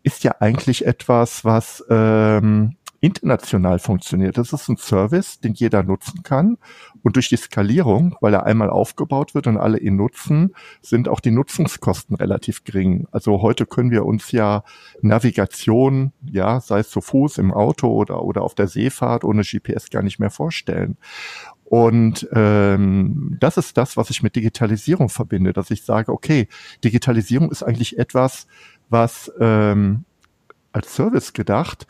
ist 0.03 0.25
ja 0.25 0.35
eigentlich 0.41 0.85
etwas, 0.85 1.45
was 1.45 1.81
ähm, 1.89 2.75
international 3.01 3.79
funktioniert. 3.79 4.37
Das 4.37 4.53
ist 4.53 4.69
ein 4.69 4.77
Service, 4.77 5.39
den 5.39 5.53
jeder 5.53 5.81
nutzen 5.83 6.21
kann. 6.21 6.57
Und 7.01 7.15
durch 7.15 7.29
die 7.29 7.35
Skalierung, 7.35 8.15
weil 8.21 8.35
er 8.35 8.45
einmal 8.45 8.69
aufgebaut 8.69 9.33
wird 9.33 9.47
und 9.47 9.57
alle 9.57 9.79
ihn 9.79 9.95
nutzen, 9.95 10.53
sind 10.81 11.09
auch 11.09 11.19
die 11.19 11.31
Nutzungskosten 11.31 12.15
relativ 12.15 12.63
gering. 12.63 13.07
Also 13.11 13.41
heute 13.41 13.65
können 13.65 13.89
wir 13.89 14.05
uns 14.05 14.31
ja 14.31 14.63
Navigation, 15.01 16.13
ja, 16.23 16.61
sei 16.61 16.79
es 16.79 16.91
zu 16.91 17.01
Fuß, 17.01 17.39
im 17.39 17.51
Auto 17.51 17.87
oder, 17.87 18.23
oder 18.23 18.43
auf 18.43 18.53
der 18.53 18.67
Seefahrt 18.67 19.23
ohne 19.23 19.41
GPS 19.41 19.89
gar 19.89 20.03
nicht 20.03 20.19
mehr 20.19 20.29
vorstellen. 20.29 20.97
Und 21.65 22.27
ähm, 22.33 23.37
das 23.39 23.57
ist 23.57 23.77
das, 23.77 23.97
was 23.97 24.11
ich 24.11 24.21
mit 24.21 24.35
Digitalisierung 24.35 25.09
verbinde, 25.09 25.53
dass 25.53 25.71
ich 25.71 25.83
sage, 25.83 26.11
okay, 26.11 26.47
Digitalisierung 26.83 27.49
ist 27.49 27.63
eigentlich 27.63 27.97
etwas, 27.97 28.45
was 28.89 29.31
ähm, 29.39 30.03
als 30.73 30.93
Service 30.93 31.33
gedacht 31.33 31.87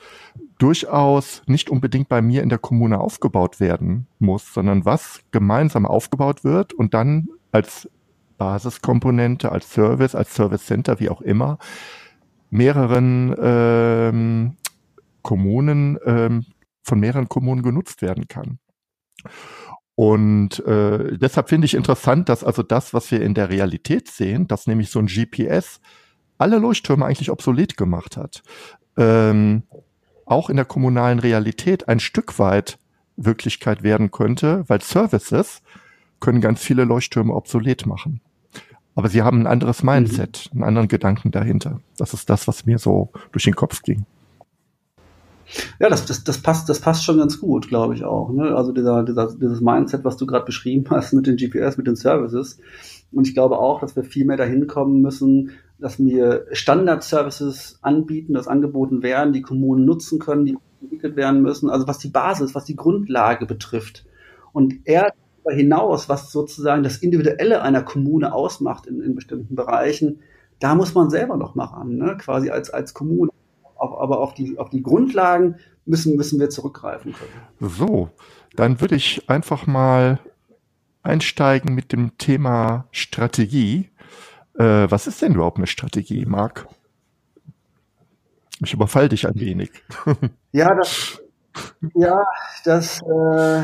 durchaus 0.62 1.42
nicht 1.48 1.72
unbedingt 1.72 2.08
bei 2.08 2.22
mir 2.22 2.44
in 2.44 2.50
der 2.50 2.60
Kommune 2.60 3.00
aufgebaut 3.00 3.60
werden 3.60 4.06
muss, 4.20 4.54
sondern 4.54 4.86
was 4.86 5.22
gemeinsam 5.32 5.88
aufgebaut 5.88 6.44
wird 6.44 6.72
und 6.74 6.94
dann 6.94 7.30
als 7.52 7.90
Basiskomponente, 8.38 9.52
als 9.52 9.72
Service, 9.72 10.14
als 10.14 10.36
Service 10.36 10.66
Center, 10.68 11.00
wie 11.00 11.10
auch 11.10 11.22
immer, 11.22 11.58
mehreren 12.52 13.36
ähm, 13.42 14.58
Kommunen, 15.24 15.98
ähm, 16.06 16.46
von 16.84 17.00
mehreren 17.00 17.28
Kommunen 17.28 17.64
genutzt 17.64 18.04
werden 18.04 18.28
kann. 18.28 18.60
Und 19.96 20.60
äh, 20.66 21.18
deshalb 21.18 21.50
finde 21.50 21.66
ich 21.66 21.74
interessant, 21.74 22.30
dass 22.30 22.44
also 22.44 22.62
das, 22.62 22.94
was 22.94 23.10
wir 23.12 23.22
in 23.22 23.34
der 23.34 23.50
Realität 23.50 24.10
sehen, 24.10 24.48
dass 24.48 24.68
nämlich 24.68 24.92
so 24.92 25.00
ein 25.00 25.08
GPS 25.08 25.82
alle 26.38 26.60
Leuchttürme 26.60 27.06
eigentlich 27.06 27.32
obsolet 27.32 27.78
gemacht 27.78 28.18
hat, 28.18 28.44
ähm, 28.98 29.64
auch 30.32 30.50
in 30.50 30.56
der 30.56 30.66
kommunalen 30.66 31.20
Realität 31.20 31.88
ein 31.88 32.00
Stück 32.00 32.40
weit 32.40 32.78
Wirklichkeit 33.18 33.84
werden 33.84 34.12
könnte, 34.12 34.64
weil 34.68 34.82
Services 34.82 35.62
können 36.20 36.42
ganz 36.42 36.62
viele 36.62 36.86
Leuchttürme 36.86 37.34
obsolet 37.34 37.86
machen. 37.86 38.22
Aber 38.96 39.10
sie 39.10 39.22
haben 39.22 39.42
ein 39.42 39.48
anderes 39.48 39.84
Mindset, 39.84 40.50
einen 40.54 40.64
anderen 40.64 40.88
Gedanken 40.88 41.32
dahinter. 41.32 41.80
Das 41.98 42.14
ist 42.14 42.30
das, 42.30 42.48
was 42.48 42.66
mir 42.66 42.78
so 42.78 43.10
durch 43.32 43.46
den 43.46 43.56
Kopf 43.56 43.82
ging. 43.84 44.06
Ja, 45.80 45.90
das, 45.90 46.06
das, 46.06 46.24
das, 46.24 46.38
passt, 46.42 46.70
das 46.70 46.80
passt 46.80 47.04
schon 47.04 47.18
ganz 47.18 47.40
gut, 47.40 47.68
glaube 47.68 47.94
ich 47.94 48.04
auch. 48.06 48.32
Ne? 48.32 48.56
Also 48.56 48.72
dieser, 48.72 49.04
dieser, 49.04 49.34
dieses 49.36 49.60
Mindset, 49.60 50.06
was 50.06 50.18
du 50.18 50.26
gerade 50.26 50.46
beschrieben 50.46 50.86
hast 50.90 51.14
mit 51.14 51.28
den 51.28 51.36
GPS, 51.36 51.78
mit 51.78 51.88
den 51.88 51.96
Services. 51.96 52.60
Und 53.12 53.28
ich 53.28 53.34
glaube 53.34 53.58
auch, 53.58 53.82
dass 53.82 53.96
wir 53.96 54.04
viel 54.04 54.26
mehr 54.26 54.38
dahin 54.38 54.68
kommen 54.68 55.02
müssen, 55.02 55.52
dass 55.82 56.00
wir 56.00 56.46
Standard-Services 56.52 57.80
anbieten, 57.82 58.34
das 58.34 58.48
angeboten 58.48 59.04
werden, 59.04 59.34
die 59.34 59.42
Kommunen 59.42 59.84
nutzen 59.84 60.20
können, 60.20 60.46
die 60.46 60.58
entwickelt 60.82 61.16
werden 61.16 61.42
müssen. 61.42 61.70
Also 61.70 61.88
was 61.88 61.98
die 61.98 62.10
Basis, 62.10 62.56
was 62.56 62.66
die 62.66 62.76
Grundlage 62.76 63.46
betrifft. 63.46 64.06
Und 64.54 64.82
er 64.86 65.14
darüber 65.44 65.58
hinaus, 65.58 66.08
was 66.08 66.32
sozusagen 66.32 66.84
das 66.84 66.98
Individuelle 66.98 67.62
einer 67.62 67.82
Kommune 67.82 68.34
ausmacht 68.34 68.86
in, 68.86 69.02
in 69.02 69.16
bestimmten 69.16 69.56
Bereichen, 69.56 70.20
da 70.60 70.76
muss 70.76 70.94
man 70.94 71.10
selber 71.10 71.38
noch 71.38 71.56
mal 71.56 71.66
ran, 71.66 71.98
ne? 71.98 72.16
quasi 72.18 72.52
als, 72.52 72.70
als 72.70 72.94
Kommune 72.94 73.32
aber 73.76 74.20
auf 74.20 74.36
die, 74.36 74.60
auf 74.60 74.70
die 74.70 74.84
Grundlagen 74.84 75.56
müssen, 75.86 76.16
müssen 76.16 76.40
wir 76.40 76.52
zurückgreifen 76.52 77.14
können. 77.14 77.72
So, 77.72 78.10
dann 78.56 78.80
würde 78.80 78.96
ich 78.96 79.28
einfach 79.28 79.66
mal 79.66 80.20
einsteigen 81.02 81.74
mit 81.74 81.92
dem 81.92 82.16
Thema 82.20 82.88
Strategie. 82.92 83.90
Äh, 84.58 84.90
was 84.90 85.08
ist 85.08 85.22
denn 85.22 85.36
überhaupt 85.36 85.58
eine 85.58 85.68
Strategie, 85.68 86.26
Marc? 86.26 86.68
Ich 88.64 88.74
überfall 88.74 89.10
dich 89.10 89.28
ein 89.28 89.40
wenig. 89.40 89.72
ja, 90.52 90.74
das, 90.76 91.22
ja, 91.96 92.24
das, 92.64 93.02
äh, 93.02 93.64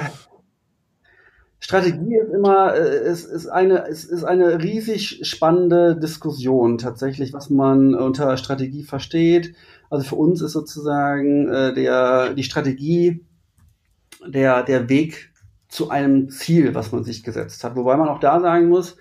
Strategie 1.68 2.16
ist 2.16 2.34
immer, 2.34 2.76
äh, 2.76 3.10
ist, 3.12 3.26
ist, 3.26 3.48
eine, 3.48 3.80
ist, 3.88 4.06
ist 4.06 4.24
eine 4.24 4.64
riesig 4.64 5.20
spannende 5.24 5.98
Diskussion 5.98 6.78
tatsächlich, 6.78 7.34
was 7.34 7.50
man 7.50 7.94
unter 7.94 8.38
Strategie 8.38 8.84
versteht. 8.84 9.54
Also 9.90 10.08
für 10.08 10.16
uns 10.16 10.42
ist 10.42 10.54
sozusagen 10.54 11.50
äh, 11.50 11.74
der, 11.74 12.34
die 12.34 12.44
Strategie 12.44 13.26
der, 14.26 14.64
der 14.64 14.88
Weg 14.88 15.34
zu 15.68 15.90
einem 15.90 16.30
Ziel, 16.30 16.74
was 16.74 16.94
man 16.94 17.04
sich 17.04 17.22
gesetzt 17.22 17.62
hat. 17.66 17.76
Wobei 17.76 17.98
man 17.98 18.08
auch 18.08 18.22
da 18.22 18.40
sagen 18.40 18.70
muss, 18.70 18.96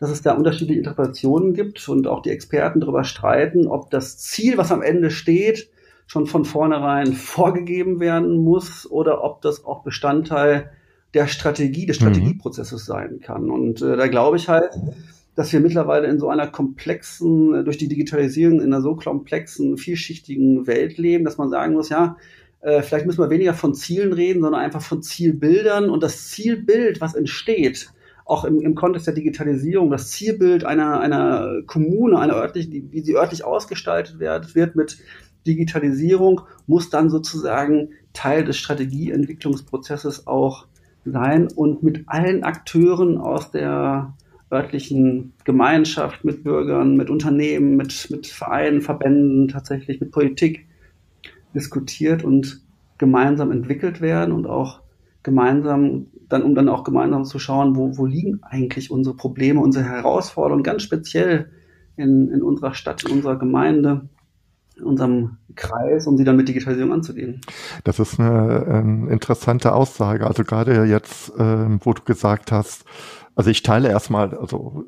dass 0.00 0.10
es 0.10 0.22
da 0.22 0.32
unterschiedliche 0.32 0.78
Interpretationen 0.78 1.52
gibt 1.52 1.86
und 1.88 2.06
auch 2.06 2.22
die 2.22 2.30
Experten 2.30 2.80
darüber 2.80 3.04
streiten, 3.04 3.66
ob 3.66 3.90
das 3.90 4.18
Ziel, 4.18 4.56
was 4.56 4.72
am 4.72 4.82
Ende 4.82 5.10
steht, 5.10 5.68
schon 6.06 6.26
von 6.26 6.44
vornherein 6.44 7.12
vorgegeben 7.12 8.00
werden 8.00 8.38
muss 8.38 8.90
oder 8.90 9.22
ob 9.22 9.42
das 9.42 9.64
auch 9.64 9.84
Bestandteil 9.84 10.70
der 11.12 11.26
Strategie, 11.26 11.86
des 11.86 12.00
mhm. 12.00 12.04
Strategieprozesses 12.04 12.88
mhm. 12.88 12.92
sein 12.92 13.20
kann. 13.20 13.50
Und 13.50 13.82
äh, 13.82 13.96
da 13.96 14.08
glaube 14.08 14.38
ich 14.38 14.48
halt, 14.48 14.72
dass 15.34 15.52
wir 15.52 15.60
mittlerweile 15.60 16.08
in 16.08 16.18
so 16.18 16.30
einer 16.30 16.46
komplexen, 16.46 17.54
äh, 17.54 17.64
durch 17.64 17.76
die 17.76 17.88
Digitalisierung 17.88 18.60
in 18.60 18.72
einer 18.72 18.80
so 18.80 18.96
komplexen, 18.96 19.76
vielschichtigen 19.76 20.66
Welt 20.66 20.96
leben, 20.96 21.24
dass 21.24 21.36
man 21.36 21.50
sagen 21.50 21.74
muss, 21.74 21.90
ja, 21.90 22.16
äh, 22.62 22.80
vielleicht 22.82 23.06
müssen 23.06 23.22
wir 23.22 23.30
weniger 23.30 23.54
von 23.54 23.74
Zielen 23.74 24.12
reden, 24.14 24.42
sondern 24.42 24.62
einfach 24.62 24.82
von 24.82 25.02
Zielbildern 25.02 25.90
und 25.90 26.02
das 26.02 26.28
Zielbild, 26.28 27.00
was 27.00 27.14
entsteht, 27.14 27.90
auch 28.30 28.44
im, 28.44 28.60
im 28.60 28.76
Kontext 28.76 29.08
der 29.08 29.14
Digitalisierung, 29.14 29.90
das 29.90 30.10
Zielbild 30.10 30.64
einer, 30.64 31.00
einer 31.00 31.62
Kommune, 31.66 32.18
einer 32.18 32.36
örtlichen, 32.36 32.92
wie 32.92 33.00
sie 33.00 33.16
örtlich 33.16 33.44
ausgestaltet 33.44 34.20
wird, 34.20 34.54
wird 34.54 34.76
mit 34.76 34.98
Digitalisierung, 35.46 36.42
muss 36.66 36.90
dann 36.90 37.10
sozusagen 37.10 37.90
Teil 38.12 38.44
des 38.44 38.56
Strategieentwicklungsprozesses 38.56 40.28
auch 40.28 40.66
sein 41.04 41.48
und 41.48 41.82
mit 41.82 42.04
allen 42.06 42.44
Akteuren 42.44 43.18
aus 43.18 43.50
der 43.50 44.14
örtlichen 44.52 45.32
Gemeinschaft, 45.44 46.24
mit 46.24 46.44
Bürgern, 46.44 46.96
mit 46.96 47.10
Unternehmen, 47.10 47.76
mit, 47.76 48.10
mit 48.10 48.28
Vereinen, 48.28 48.80
Verbänden, 48.80 49.48
tatsächlich 49.48 50.00
mit 50.00 50.12
Politik 50.12 50.66
diskutiert 51.52 52.22
und 52.22 52.60
gemeinsam 52.98 53.50
entwickelt 53.50 54.00
werden 54.00 54.32
und 54.32 54.46
auch 54.46 54.82
gemeinsam, 55.22 56.06
dann, 56.28 56.42
um 56.42 56.54
dann 56.54 56.68
auch 56.68 56.84
gemeinsam 56.84 57.24
zu 57.24 57.38
schauen, 57.38 57.76
wo, 57.76 57.96
wo 57.96 58.06
liegen 58.06 58.40
eigentlich 58.42 58.90
unsere 58.90 59.16
Probleme, 59.16 59.60
unsere 59.60 59.84
Herausforderungen, 59.84 60.62
ganz 60.62 60.82
speziell 60.82 61.50
in, 61.96 62.30
in 62.30 62.42
unserer 62.42 62.74
Stadt, 62.74 63.04
in 63.04 63.12
unserer 63.12 63.38
Gemeinde, 63.38 64.08
in 64.76 64.84
unserem 64.84 65.36
Kreis, 65.56 66.06
um 66.06 66.16
sie 66.16 66.24
dann 66.24 66.36
mit 66.36 66.48
Digitalisierung 66.48 66.92
anzugehen. 66.92 67.40
Das 67.84 67.98
ist 67.98 68.18
eine, 68.18 68.66
eine 68.66 69.10
interessante 69.10 69.74
Aussage. 69.74 70.26
Also 70.26 70.44
gerade 70.44 70.84
jetzt, 70.84 71.30
äh, 71.38 71.66
wo 71.84 71.92
du 71.92 72.02
gesagt 72.02 72.52
hast, 72.52 72.84
also 73.34 73.50
ich 73.50 73.62
teile 73.62 73.88
erstmal, 73.88 74.34
also 74.34 74.84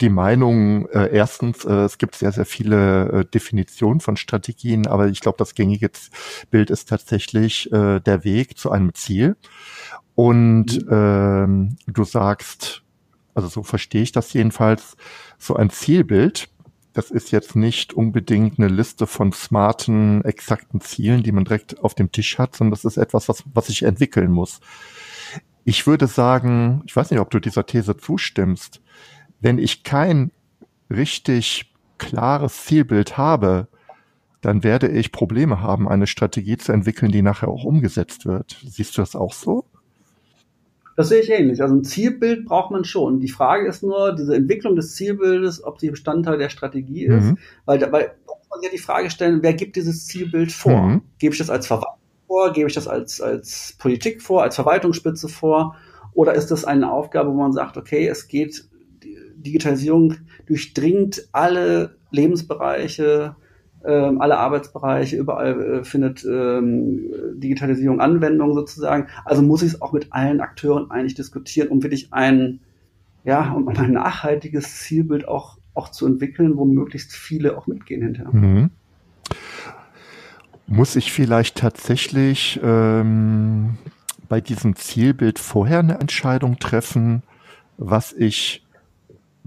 die 0.00 0.08
Meinung, 0.08 0.88
äh, 0.88 1.10
erstens, 1.12 1.64
äh, 1.64 1.84
es 1.84 1.98
gibt 1.98 2.14
sehr, 2.14 2.32
sehr 2.32 2.46
viele 2.46 3.08
äh, 3.08 3.24
Definitionen 3.24 4.00
von 4.00 4.16
Strategien, 4.16 4.86
aber 4.86 5.08
ich 5.08 5.20
glaube, 5.20 5.38
das 5.38 5.54
gängige 5.54 5.90
Bild 6.50 6.70
ist 6.70 6.88
tatsächlich 6.88 7.70
äh, 7.72 8.00
der 8.00 8.24
Weg 8.24 8.58
zu 8.58 8.70
einem 8.70 8.94
Ziel. 8.94 9.36
Und 10.14 10.86
mhm. 10.86 10.88
ähm, 10.90 11.76
du 11.86 12.04
sagst, 12.04 12.82
also 13.34 13.48
so 13.48 13.62
verstehe 13.62 14.02
ich 14.02 14.12
das 14.12 14.32
jedenfalls, 14.32 14.96
so 15.38 15.54
ein 15.54 15.70
Zielbild, 15.70 16.48
das 16.92 17.12
ist 17.12 17.30
jetzt 17.30 17.54
nicht 17.54 17.92
unbedingt 17.92 18.58
eine 18.58 18.66
Liste 18.66 19.06
von 19.06 19.32
smarten, 19.32 20.24
exakten 20.24 20.80
Zielen, 20.80 21.22
die 21.22 21.30
man 21.30 21.44
direkt 21.44 21.78
auf 21.84 21.94
dem 21.94 22.10
Tisch 22.10 22.38
hat, 22.38 22.56
sondern 22.56 22.72
das 22.72 22.84
ist 22.84 22.96
etwas, 22.96 23.28
was, 23.28 23.44
was 23.54 23.68
sich 23.68 23.84
entwickeln 23.84 24.32
muss. 24.32 24.60
Ich 25.64 25.86
würde 25.86 26.08
sagen, 26.08 26.82
ich 26.86 26.96
weiß 26.96 27.10
nicht, 27.10 27.20
ob 27.20 27.30
du 27.30 27.38
dieser 27.38 27.66
These 27.66 27.96
zustimmst, 27.96 28.80
wenn 29.40 29.58
ich 29.58 29.84
kein 29.84 30.30
richtig 30.90 31.72
klares 31.98 32.64
Zielbild 32.64 33.16
habe, 33.16 33.68
dann 34.40 34.62
werde 34.62 34.88
ich 34.88 35.12
Probleme 35.12 35.60
haben, 35.60 35.88
eine 35.88 36.06
Strategie 36.06 36.56
zu 36.56 36.72
entwickeln, 36.72 37.10
die 37.10 37.22
nachher 37.22 37.48
auch 37.48 37.64
umgesetzt 37.64 38.24
wird. 38.24 38.56
Siehst 38.64 38.96
du 38.96 39.02
das 39.02 39.16
auch 39.16 39.32
so? 39.32 39.64
Das 40.96 41.08
sehe 41.08 41.20
ich 41.20 41.30
ähnlich. 41.30 41.62
Also 41.62 41.74
ein 41.76 41.84
Zielbild 41.84 42.44
braucht 42.44 42.70
man 42.70 42.84
schon. 42.84 43.20
Die 43.20 43.28
Frage 43.28 43.68
ist 43.68 43.82
nur, 43.82 44.14
diese 44.14 44.34
Entwicklung 44.34 44.74
des 44.74 44.94
Zielbildes, 44.96 45.62
ob 45.62 45.78
sie 45.78 45.90
Bestandteil 45.90 46.38
der 46.38 46.48
Strategie 46.48 47.06
ist. 47.06 47.24
Mhm. 47.24 47.38
Weil, 47.66 47.80
weil 47.92 48.14
man 48.50 48.62
ja 48.62 48.70
die 48.70 48.78
Frage 48.78 49.10
stellen, 49.10 49.42
wer 49.42 49.54
gibt 49.54 49.76
dieses 49.76 50.06
Zielbild 50.06 50.50
vor? 50.50 50.82
Mhm. 50.82 51.02
Gebe 51.18 51.34
ich 51.34 51.38
das 51.38 51.50
als 51.50 51.66
Verwaltung 51.66 52.00
vor? 52.26 52.52
Gebe 52.52 52.68
ich 52.68 52.74
das 52.74 52.88
als, 52.88 53.20
als 53.20 53.76
Politik 53.78 54.22
vor, 54.22 54.42
als 54.42 54.56
Verwaltungsspitze 54.56 55.28
vor? 55.28 55.76
Oder 56.14 56.34
ist 56.34 56.50
das 56.50 56.64
eine 56.64 56.90
Aufgabe, 56.90 57.30
wo 57.30 57.34
man 57.34 57.52
sagt, 57.52 57.76
okay, 57.76 58.08
es 58.08 58.26
geht, 58.26 58.64
Digitalisierung 59.42 60.14
durchdringt 60.46 61.28
alle 61.32 61.96
Lebensbereiche, 62.10 63.36
ähm, 63.84 64.20
alle 64.20 64.38
Arbeitsbereiche, 64.38 65.16
überall 65.16 65.60
äh, 65.60 65.84
findet 65.84 66.24
ähm, 66.24 67.10
Digitalisierung 67.34 68.00
Anwendung 68.00 68.54
sozusagen. 68.54 69.06
Also 69.24 69.42
muss 69.42 69.62
ich 69.62 69.74
es 69.74 69.82
auch 69.82 69.92
mit 69.92 70.12
allen 70.12 70.40
Akteuren 70.40 70.90
eigentlich 70.90 71.14
diskutieren, 71.14 71.68
um 71.68 71.82
wirklich 71.82 72.12
ein, 72.12 72.60
ja, 73.24 73.52
um 73.52 73.68
ein 73.76 73.92
nachhaltiges 73.92 74.80
Zielbild 74.80 75.28
auch, 75.28 75.58
auch 75.74 75.90
zu 75.90 76.06
entwickeln, 76.06 76.56
wo 76.56 76.64
möglichst 76.64 77.12
viele 77.12 77.56
auch 77.56 77.66
mitgehen 77.66 78.02
hinterher. 78.02 78.34
Mhm. 78.34 78.70
Muss 80.66 80.96
ich 80.96 81.12
vielleicht 81.12 81.56
tatsächlich 81.56 82.60
ähm, 82.62 83.78
bei 84.28 84.40
diesem 84.40 84.76
Zielbild 84.76 85.38
vorher 85.38 85.78
eine 85.78 85.98
Entscheidung 85.98 86.58
treffen, 86.58 87.22
was 87.78 88.12
ich 88.12 88.66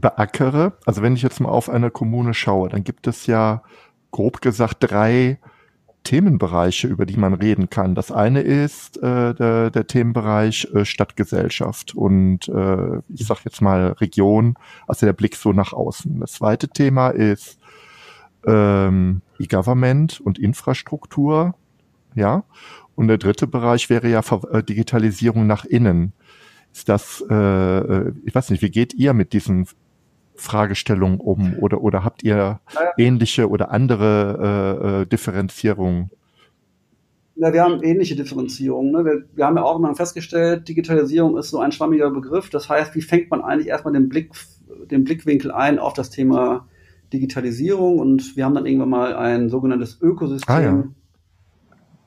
beackere? 0.01 0.73
Also 0.85 1.01
wenn 1.01 1.15
ich 1.15 1.21
jetzt 1.21 1.39
mal 1.39 1.49
auf 1.49 1.69
eine 1.69 1.91
Kommune 1.91 2.33
schaue, 2.33 2.69
dann 2.69 2.83
gibt 2.83 3.07
es 3.07 3.27
ja 3.27 3.63
grob 4.11 4.41
gesagt 4.41 4.77
drei 4.79 5.39
Themenbereiche, 6.03 6.87
über 6.87 7.05
die 7.05 7.17
man 7.17 7.33
reden 7.33 7.69
kann. 7.69 7.93
Das 7.93 8.11
eine 8.11 8.41
ist 8.41 8.97
äh, 8.97 9.33
der, 9.35 9.69
der 9.69 9.87
Themenbereich 9.87 10.67
äh, 10.73 10.83
Stadtgesellschaft 10.83 11.95
und 11.95 12.49
äh, 12.49 12.97
ich 13.09 13.27
sage 13.27 13.41
jetzt 13.45 13.61
mal 13.61 13.91
Region, 13.99 14.55
also 14.87 15.05
der 15.05 15.13
Blick 15.13 15.35
so 15.35 15.53
nach 15.53 15.73
außen. 15.73 16.19
Das 16.19 16.33
zweite 16.33 16.69
Thema 16.69 17.09
ist 17.09 17.59
ähm, 18.45 19.21
E-Government 19.39 20.19
und 20.21 20.39
Infrastruktur, 20.39 21.53
ja. 22.15 22.43
Und 22.95 23.07
der 23.07 23.17
dritte 23.17 23.47
Bereich 23.47 23.89
wäre 23.89 24.09
ja 24.09 24.21
äh, 24.51 24.63
Digitalisierung 24.63 25.47
nach 25.47 25.65
innen. 25.65 26.13
Ist 26.73 26.89
das, 26.89 27.23
äh, 27.29 27.33
äh, 27.33 28.13
ich 28.25 28.33
weiß 28.33 28.49
nicht, 28.49 28.61
wie 28.61 28.71
geht 28.71 28.93
ihr 28.93 29.13
mit 29.13 29.33
diesen 29.33 29.67
Fragestellungen 30.41 31.19
um 31.19 31.55
oder, 31.59 31.81
oder 31.81 32.03
habt 32.03 32.23
ihr 32.23 32.59
ähnliche 32.97 33.47
oder 33.47 33.71
andere 33.71 34.99
äh, 34.99 35.01
äh, 35.01 35.05
Differenzierungen? 35.05 36.09
Ja, 37.35 37.53
wir 37.53 37.63
haben 37.63 37.83
ähnliche 37.83 38.15
Differenzierungen. 38.15 38.91
Ne? 38.91 39.05
Wir, 39.05 39.23
wir, 39.33 39.45
haben 39.45 39.55
ja 39.55 39.63
auch 39.63 39.77
immer 39.77 39.93
festgestellt, 39.95 40.67
Digitalisierung 40.67 41.37
ist 41.37 41.51
so 41.51 41.59
ein 41.59 41.71
schwammiger 41.71 42.09
Begriff. 42.09 42.49
Das 42.49 42.69
heißt, 42.69 42.95
wie 42.95 43.01
fängt 43.01 43.29
man 43.29 43.41
eigentlich 43.41 43.67
erstmal 43.67 43.93
den 43.93 44.09
Blick, 44.09 44.31
den 44.89 45.03
Blickwinkel 45.03 45.51
ein 45.51 45.77
auf 45.77 45.93
das 45.93 46.09
Thema 46.09 46.67
Digitalisierung? 47.13 47.99
Und 47.99 48.35
wir 48.35 48.43
haben 48.43 48.55
dann 48.55 48.65
irgendwann 48.65 48.89
mal 48.89 49.15
ein 49.15 49.49
sogenanntes 49.49 50.01
Ökosystem 50.01 50.55
ah, 50.55 50.59
ja. 50.59 50.83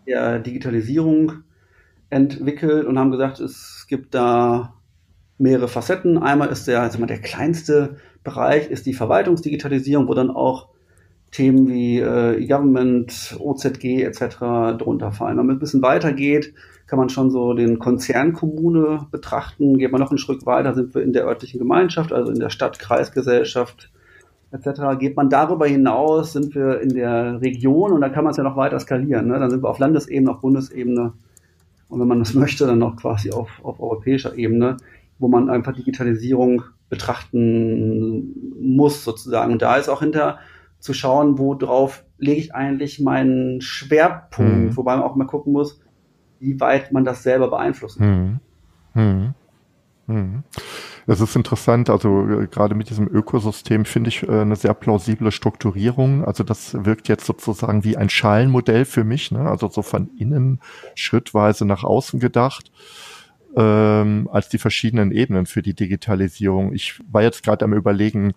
der 0.06 0.38
Digitalisierung 0.40 1.32
entwickelt 2.10 2.86
und 2.86 2.98
haben 2.98 3.12
gesagt, 3.12 3.38
es 3.38 3.86
gibt 3.88 4.14
da 4.14 4.74
mehrere 5.38 5.68
Facetten. 5.68 6.18
Einmal 6.18 6.48
ist 6.48 6.66
der, 6.68 6.82
also 6.82 7.04
der 7.04 7.20
kleinste 7.20 7.96
Bereich 8.22 8.70
ist 8.70 8.86
die 8.86 8.94
Verwaltungsdigitalisierung, 8.94 10.08
wo 10.08 10.14
dann 10.14 10.30
auch 10.30 10.68
Themen 11.30 11.68
wie 11.68 11.98
äh, 11.98 12.42
E-Government, 12.42 13.36
OZG 13.40 14.02
etc. 14.02 14.78
drunter 14.78 15.10
fallen. 15.10 15.36
Wenn 15.36 15.46
man 15.46 15.56
ein 15.56 15.60
bisschen 15.60 15.82
weiter 15.82 16.12
geht, 16.12 16.54
kann 16.86 16.98
man 16.98 17.08
schon 17.08 17.30
so 17.30 17.54
den 17.54 17.80
Konzernkommune 17.80 19.06
betrachten. 19.10 19.78
Geht 19.78 19.90
man 19.90 20.00
noch 20.00 20.10
einen 20.10 20.18
Schritt 20.18 20.46
weiter, 20.46 20.74
sind 20.74 20.94
wir 20.94 21.02
in 21.02 21.12
der 21.12 21.26
örtlichen 21.26 21.58
Gemeinschaft, 21.58 22.12
also 22.12 22.30
in 22.30 22.38
der 22.38 22.50
Stadt, 22.50 22.78
Kreisgesellschaft 22.78 23.90
etc. 24.52 24.98
Geht 24.98 25.16
man 25.16 25.28
darüber 25.28 25.66
hinaus, 25.66 26.34
sind 26.34 26.54
wir 26.54 26.80
in 26.80 26.90
der 26.90 27.40
Region 27.40 27.92
und 27.92 28.00
da 28.00 28.10
kann 28.10 28.22
man 28.22 28.30
es 28.30 28.36
ja 28.36 28.44
noch 28.44 28.56
weiter 28.56 28.78
skalieren. 28.78 29.26
Ne? 29.26 29.38
Dann 29.38 29.50
sind 29.50 29.62
wir 29.62 29.70
auf 29.70 29.80
Landesebene, 29.80 30.30
auf 30.30 30.40
Bundesebene 30.40 31.14
und 31.88 32.00
wenn 32.00 32.08
man 32.08 32.20
das 32.20 32.34
möchte, 32.34 32.66
dann 32.66 32.78
noch 32.78 32.96
quasi 32.96 33.32
auf, 33.32 33.48
auf 33.64 33.80
europäischer 33.80 34.36
Ebene, 34.36 34.76
wo 35.24 35.28
man 35.28 35.48
einfach 35.48 35.72
Digitalisierung 35.72 36.64
betrachten 36.90 38.34
muss 38.60 39.04
sozusagen. 39.04 39.54
Und 39.54 39.62
da 39.62 39.76
ist 39.76 39.88
auch 39.88 40.00
hinter 40.00 40.38
zu 40.80 40.92
schauen, 40.92 41.38
worauf 41.38 42.04
lege 42.18 42.38
ich 42.38 42.54
eigentlich 42.54 43.00
meinen 43.00 43.62
Schwerpunkt, 43.62 44.52
mhm. 44.52 44.76
wobei 44.76 44.96
man 44.96 45.02
auch 45.02 45.16
mal 45.16 45.24
gucken 45.24 45.54
muss, 45.54 45.80
wie 46.40 46.60
weit 46.60 46.92
man 46.92 47.06
das 47.06 47.22
selber 47.22 47.48
beeinflussen 47.48 48.00
kann. 48.00 48.40
Mhm. 48.94 49.02
Mhm. 49.02 49.34
mhm. 50.14 50.42
Es 51.06 51.20
ist 51.22 51.36
interessant, 51.36 51.88
also 51.88 52.28
äh, 52.28 52.46
gerade 52.46 52.74
mit 52.74 52.90
diesem 52.90 53.08
Ökosystem 53.08 53.86
finde 53.86 54.08
ich 54.08 54.28
äh, 54.28 54.40
eine 54.42 54.56
sehr 54.56 54.74
plausible 54.74 55.32
Strukturierung. 55.32 56.22
Also 56.22 56.44
das 56.44 56.84
wirkt 56.84 57.08
jetzt 57.08 57.24
sozusagen 57.24 57.82
wie 57.82 57.96
ein 57.96 58.10
Schalenmodell 58.10 58.84
für 58.84 59.04
mich, 59.04 59.30
ne? 59.30 59.48
also 59.48 59.70
so 59.70 59.80
von 59.80 60.10
innen 60.18 60.60
schrittweise 60.94 61.64
nach 61.64 61.82
außen 61.82 62.20
gedacht 62.20 62.70
ähm, 63.56 64.28
als 64.32 64.48
die 64.48 64.58
verschiedenen 64.58 65.12
Ebenen 65.12 65.46
für 65.46 65.62
die 65.62 65.74
Digitalisierung. 65.74 66.72
Ich 66.72 67.00
war 67.10 67.22
jetzt 67.22 67.42
gerade 67.42 67.64
am 67.64 67.72
überlegen, 67.72 68.34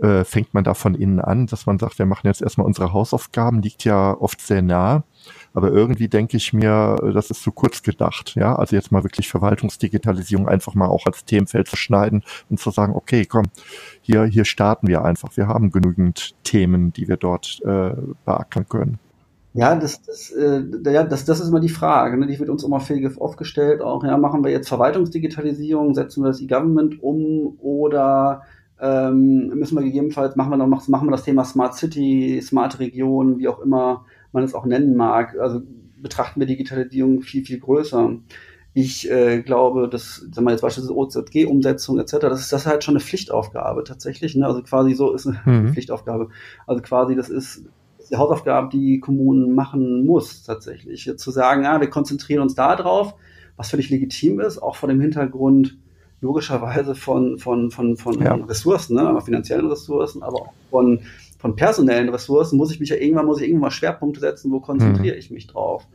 äh, 0.00 0.24
fängt 0.24 0.54
man 0.54 0.64
da 0.64 0.74
von 0.74 0.94
innen 0.94 1.20
an, 1.20 1.46
dass 1.46 1.66
man 1.66 1.78
sagt, 1.78 1.98
wir 1.98 2.06
machen 2.06 2.26
jetzt 2.26 2.42
erstmal 2.42 2.66
unsere 2.66 2.92
Hausaufgaben, 2.92 3.62
liegt 3.62 3.84
ja 3.84 4.12
oft 4.18 4.40
sehr 4.40 4.62
nah. 4.62 5.04
Aber 5.54 5.70
irgendwie 5.70 6.08
denke 6.08 6.36
ich 6.36 6.52
mir, 6.52 6.96
das 7.14 7.30
ist 7.30 7.42
zu 7.42 7.52
kurz 7.52 7.82
gedacht. 7.82 8.34
Ja, 8.34 8.56
also 8.56 8.74
jetzt 8.74 8.90
mal 8.90 9.04
wirklich 9.04 9.28
Verwaltungsdigitalisierung 9.28 10.48
einfach 10.48 10.74
mal 10.74 10.88
auch 10.88 11.06
als 11.06 11.24
Themenfeld 11.24 11.68
zu 11.68 11.76
schneiden 11.76 12.24
und 12.48 12.58
zu 12.58 12.70
sagen, 12.70 12.94
okay, 12.94 13.26
komm, 13.26 13.46
hier, 14.00 14.24
hier 14.24 14.44
starten 14.44 14.88
wir 14.88 15.04
einfach. 15.04 15.36
Wir 15.36 15.46
haben 15.46 15.70
genügend 15.70 16.34
Themen, 16.42 16.92
die 16.92 17.06
wir 17.06 17.16
dort 17.16 17.60
äh, 17.64 17.92
beackern 18.24 18.68
können. 18.68 18.98
Ja, 19.54 19.74
das, 19.74 20.00
das, 20.02 20.30
äh, 20.30 20.62
ja, 20.90 21.04
das, 21.04 21.26
das 21.26 21.40
ist 21.40 21.48
immer 21.48 21.60
die 21.60 21.68
Frage. 21.68 22.18
Ne? 22.18 22.26
Die 22.26 22.38
wird 22.38 22.48
uns 22.48 22.64
immer 22.64 22.80
viel 22.80 23.06
oft 23.18 23.36
gestellt. 23.36 23.82
Auch, 23.82 24.02
ja, 24.02 24.16
machen 24.16 24.42
wir 24.42 24.50
jetzt 24.50 24.68
Verwaltungsdigitalisierung, 24.68 25.94
setzen 25.94 26.22
wir 26.22 26.28
das 26.28 26.40
E-Government 26.40 27.02
um 27.02 27.58
oder 27.58 28.42
ähm, 28.80 29.48
müssen 29.48 29.76
wir 29.76 29.84
gegebenenfalls, 29.84 30.36
machen 30.36 30.50
wir 30.50 30.56
noch, 30.56 30.88
machen 30.88 31.06
wir 31.06 31.12
das 31.12 31.24
Thema 31.24 31.44
Smart 31.44 31.74
City, 31.74 32.40
Smart 32.42 32.78
Region, 32.80 33.38
wie 33.38 33.48
auch 33.48 33.60
immer 33.60 34.06
man 34.32 34.42
es 34.42 34.54
auch 34.54 34.64
nennen 34.64 34.96
mag. 34.96 35.38
Also 35.38 35.60
betrachten 35.98 36.40
wir 36.40 36.46
Digitalisierung 36.46 37.20
viel, 37.20 37.44
viel 37.44 37.60
größer. 37.60 38.16
Ich 38.74 39.10
äh, 39.10 39.42
glaube, 39.42 39.88
dass, 39.88 40.26
sagen 40.32 40.46
wir 40.46 40.52
jetzt 40.52 40.62
beispielsweise 40.62 40.96
OZG-Umsetzung 40.96 41.98
etc., 41.98 42.12
das 42.20 42.40
ist 42.40 42.52
das 42.52 42.62
ist 42.62 42.66
halt 42.66 42.82
schon 42.82 42.94
eine 42.94 43.04
Pflichtaufgabe 43.04 43.84
tatsächlich. 43.84 44.34
Ne? 44.34 44.46
Also 44.46 44.62
quasi 44.62 44.94
so 44.94 45.12
ist 45.12 45.26
eine 45.26 45.40
mhm. 45.44 45.72
Pflichtaufgabe. 45.74 46.30
Also 46.66 46.80
quasi 46.80 47.14
das 47.14 47.28
ist 47.28 47.66
die 48.10 48.16
Hausaufgaben, 48.16 48.70
die 48.70 49.00
Kommunen 49.00 49.54
machen 49.54 50.04
muss, 50.04 50.42
tatsächlich. 50.42 51.10
Zu 51.16 51.30
sagen, 51.30 51.64
ja, 51.64 51.80
wir 51.80 51.90
konzentrieren 51.90 52.42
uns 52.42 52.54
da 52.54 52.76
drauf, 52.76 53.14
was 53.56 53.70
völlig 53.70 53.90
legitim 53.90 54.40
ist, 54.40 54.58
auch 54.58 54.76
vor 54.76 54.88
dem 54.88 55.00
Hintergrund 55.00 55.78
logischerweise 56.20 56.94
von, 56.94 57.38
von, 57.38 57.70
von, 57.70 57.96
von 57.96 58.22
ja. 58.22 58.34
Ressourcen, 58.34 58.94
ne, 58.94 59.20
finanziellen 59.20 59.66
Ressourcen, 59.66 60.22
aber 60.22 60.42
auch 60.42 60.52
von, 60.70 61.00
von 61.38 61.56
personellen 61.56 62.08
Ressourcen, 62.08 62.56
muss 62.56 62.70
ich 62.70 62.78
mich 62.78 62.90
ja 62.90 62.96
irgendwann, 62.96 63.26
muss 63.26 63.40
ich 63.40 63.48
irgendwann 63.48 63.62
mal 63.62 63.70
Schwerpunkte 63.72 64.20
setzen, 64.20 64.52
wo 64.52 64.60
konzentriere 64.60 65.14
mhm. 65.14 65.18
ich 65.18 65.30
mich 65.30 65.48
drauf. 65.48 65.86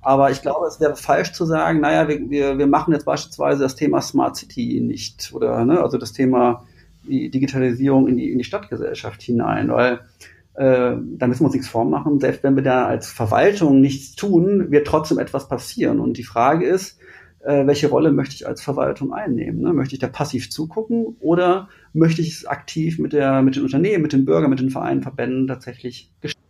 Aber 0.00 0.30
ich 0.30 0.40
glaube, 0.40 0.66
es 0.66 0.80
wäre 0.80 0.96
falsch 0.96 1.32
zu 1.32 1.44
sagen, 1.44 1.80
naja, 1.80 2.08
wir, 2.08 2.30
wir, 2.30 2.58
wir 2.58 2.66
machen 2.66 2.94
jetzt 2.94 3.04
beispielsweise 3.04 3.62
das 3.62 3.76
Thema 3.76 4.00
Smart 4.00 4.36
City 4.36 4.80
nicht 4.80 5.32
oder 5.34 5.64
ne, 5.64 5.82
also 5.82 5.98
das 5.98 6.12
Thema 6.12 6.64
die 7.08 7.30
Digitalisierung 7.30 8.06
in 8.06 8.16
die, 8.16 8.30
in 8.30 8.38
die 8.38 8.44
Stadtgesellschaft 8.44 9.22
hinein, 9.22 9.68
weil 9.70 10.00
äh, 10.58 10.96
da 11.00 11.26
müssen 11.28 11.42
wir 11.42 11.46
uns 11.46 11.54
nichts 11.54 11.68
vormachen. 11.68 12.18
Selbst 12.18 12.42
wenn 12.42 12.56
wir 12.56 12.64
da 12.64 12.86
als 12.86 13.08
Verwaltung 13.08 13.80
nichts 13.80 14.16
tun, 14.16 14.72
wird 14.72 14.88
trotzdem 14.88 15.20
etwas 15.20 15.48
passieren. 15.48 16.00
Und 16.00 16.18
die 16.18 16.24
Frage 16.24 16.66
ist, 16.66 16.98
äh, 17.44 17.64
welche 17.64 17.88
Rolle 17.88 18.10
möchte 18.10 18.34
ich 18.34 18.46
als 18.46 18.60
Verwaltung 18.60 19.12
einnehmen? 19.12 19.60
Ne? 19.60 19.72
Möchte 19.72 19.94
ich 19.94 20.00
da 20.00 20.08
passiv 20.08 20.50
zugucken 20.50 21.16
oder 21.20 21.68
möchte 21.92 22.22
ich 22.22 22.32
es 22.32 22.44
aktiv 22.44 22.98
mit, 22.98 23.12
der, 23.12 23.40
mit 23.42 23.54
den 23.54 23.62
Unternehmen, 23.62 24.02
mit 24.02 24.12
den 24.12 24.24
Bürgern, 24.24 24.50
mit 24.50 24.58
den 24.58 24.70
Vereinen, 24.70 25.02
Verbänden 25.02 25.46
tatsächlich 25.46 26.12
gestalten? 26.20 26.48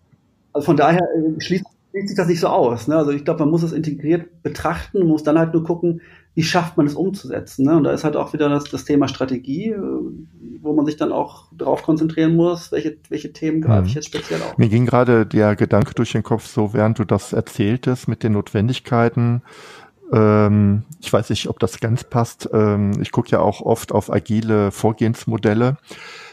Also 0.55 0.65
von 0.65 0.77
daher 0.79 1.03
äh, 1.03 1.41
schließt, 1.41 1.67
schließt 1.99 2.09
sich 2.09 2.17
das 2.17 2.29
nicht 2.29 2.41
so 2.41 2.49
aus. 2.49 2.89
Ne? 2.89 2.97
Also 2.97 3.11
ich 3.11 3.25
glaube, 3.25 3.41
man 3.41 3.51
muss 3.51 3.63
es 3.63 3.73
integriert 3.73 4.43
betrachten, 4.43 5.07
muss 5.07 5.23
dann 5.23 5.39
halt 5.39 5.53
nur 5.53 5.65
gucken, 5.65 6.01
wie 6.35 6.43
schafft 6.43 6.77
man 6.77 6.87
es 6.87 6.95
umzusetzen? 6.95 7.65
Ne? 7.65 7.77
Und 7.77 7.85
da 7.85 7.91
ist 7.91 8.05
halt 8.05 8.17
auch 8.17 8.33
wieder 8.33 8.49
das, 8.49 8.65
das 8.65 8.85
Thema 8.85 9.09
Strategie, 9.09 9.71
äh, 9.71 9.79
wo 10.61 10.73
man 10.73 10.87
sich 10.87 10.97
dann 10.97 11.13
auch 11.13 11.49
darauf 11.53 11.83
konzentrieren 11.83 12.37
muss, 12.37 12.71
welche, 12.71 12.97
welche 13.09 13.33
Themen 13.33 13.61
greife 13.61 13.87
ich 13.87 13.93
mhm. 13.93 13.97
jetzt 13.97 14.07
speziell 14.07 14.41
auf. 14.43 14.57
Mir 14.57 14.69
ging 14.69 14.87
gerade 14.87 15.27
der 15.27 15.57
Gedanke 15.57 15.95
durch 15.95 16.13
den 16.13 16.23
Kopf, 16.23 16.47
so 16.47 16.75
während 16.75 16.99
du 16.99 17.05
das 17.05 17.33
erzähltest 17.33 18.09
mit 18.09 18.23
den 18.23 18.33
Notwendigkeiten. 18.33 19.43
Ähm, 20.13 20.85
ich 21.01 21.13
weiß 21.13 21.31
nicht, 21.31 21.49
ob 21.49 21.59
das 21.59 21.81
ganz 21.81 22.05
passt. 22.05 22.49
Ähm, 22.53 22.93
ich 23.01 23.11
gucke 23.13 23.31
ja 23.31 23.41
auch 23.41 23.61
oft 23.61 23.93
auf 23.93 24.13
agile 24.13 24.71
Vorgehensmodelle 24.71 25.77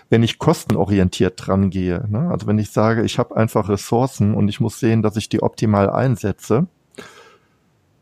wenn 0.10 0.24
ich 0.24 0.39
kostenorientiert 0.39 1.34
dran 1.46 1.70
gehe. 1.70 2.06
Ne? 2.10 2.30
Also 2.30 2.48
wenn 2.48 2.60
ich 2.60 2.72
sage, 2.72 3.04
ich 3.04 3.18
habe 3.18 3.36
einfach 3.36 3.70
Ressourcen 3.70 4.34
und 4.34 4.48
ich 4.48 4.60
muss 4.60 4.80
sehen, 4.80 5.02
dass 5.02 5.15
ich 5.15 5.30
die 5.30 5.41
optimal 5.41 5.89
einsetze, 5.89 6.68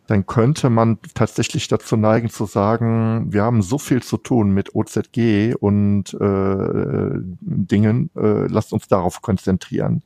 dann 0.07 0.25
könnte 0.25 0.69
man 0.69 0.99
tatsächlich 1.13 1.69
dazu 1.69 1.95
neigen 1.95 2.29
zu 2.29 2.45
sagen, 2.45 3.31
wir 3.31 3.43
haben 3.43 3.61
so 3.61 3.77
viel 3.77 4.03
zu 4.03 4.17
tun 4.17 4.51
mit 4.51 4.75
OZG 4.75 5.55
und 5.57 6.13
äh, 6.13 7.09
Dingen, 7.39 8.09
äh, 8.15 8.47
lasst 8.47 8.73
uns 8.73 8.87
darauf 8.87 9.21
konzentrieren. 9.21 10.03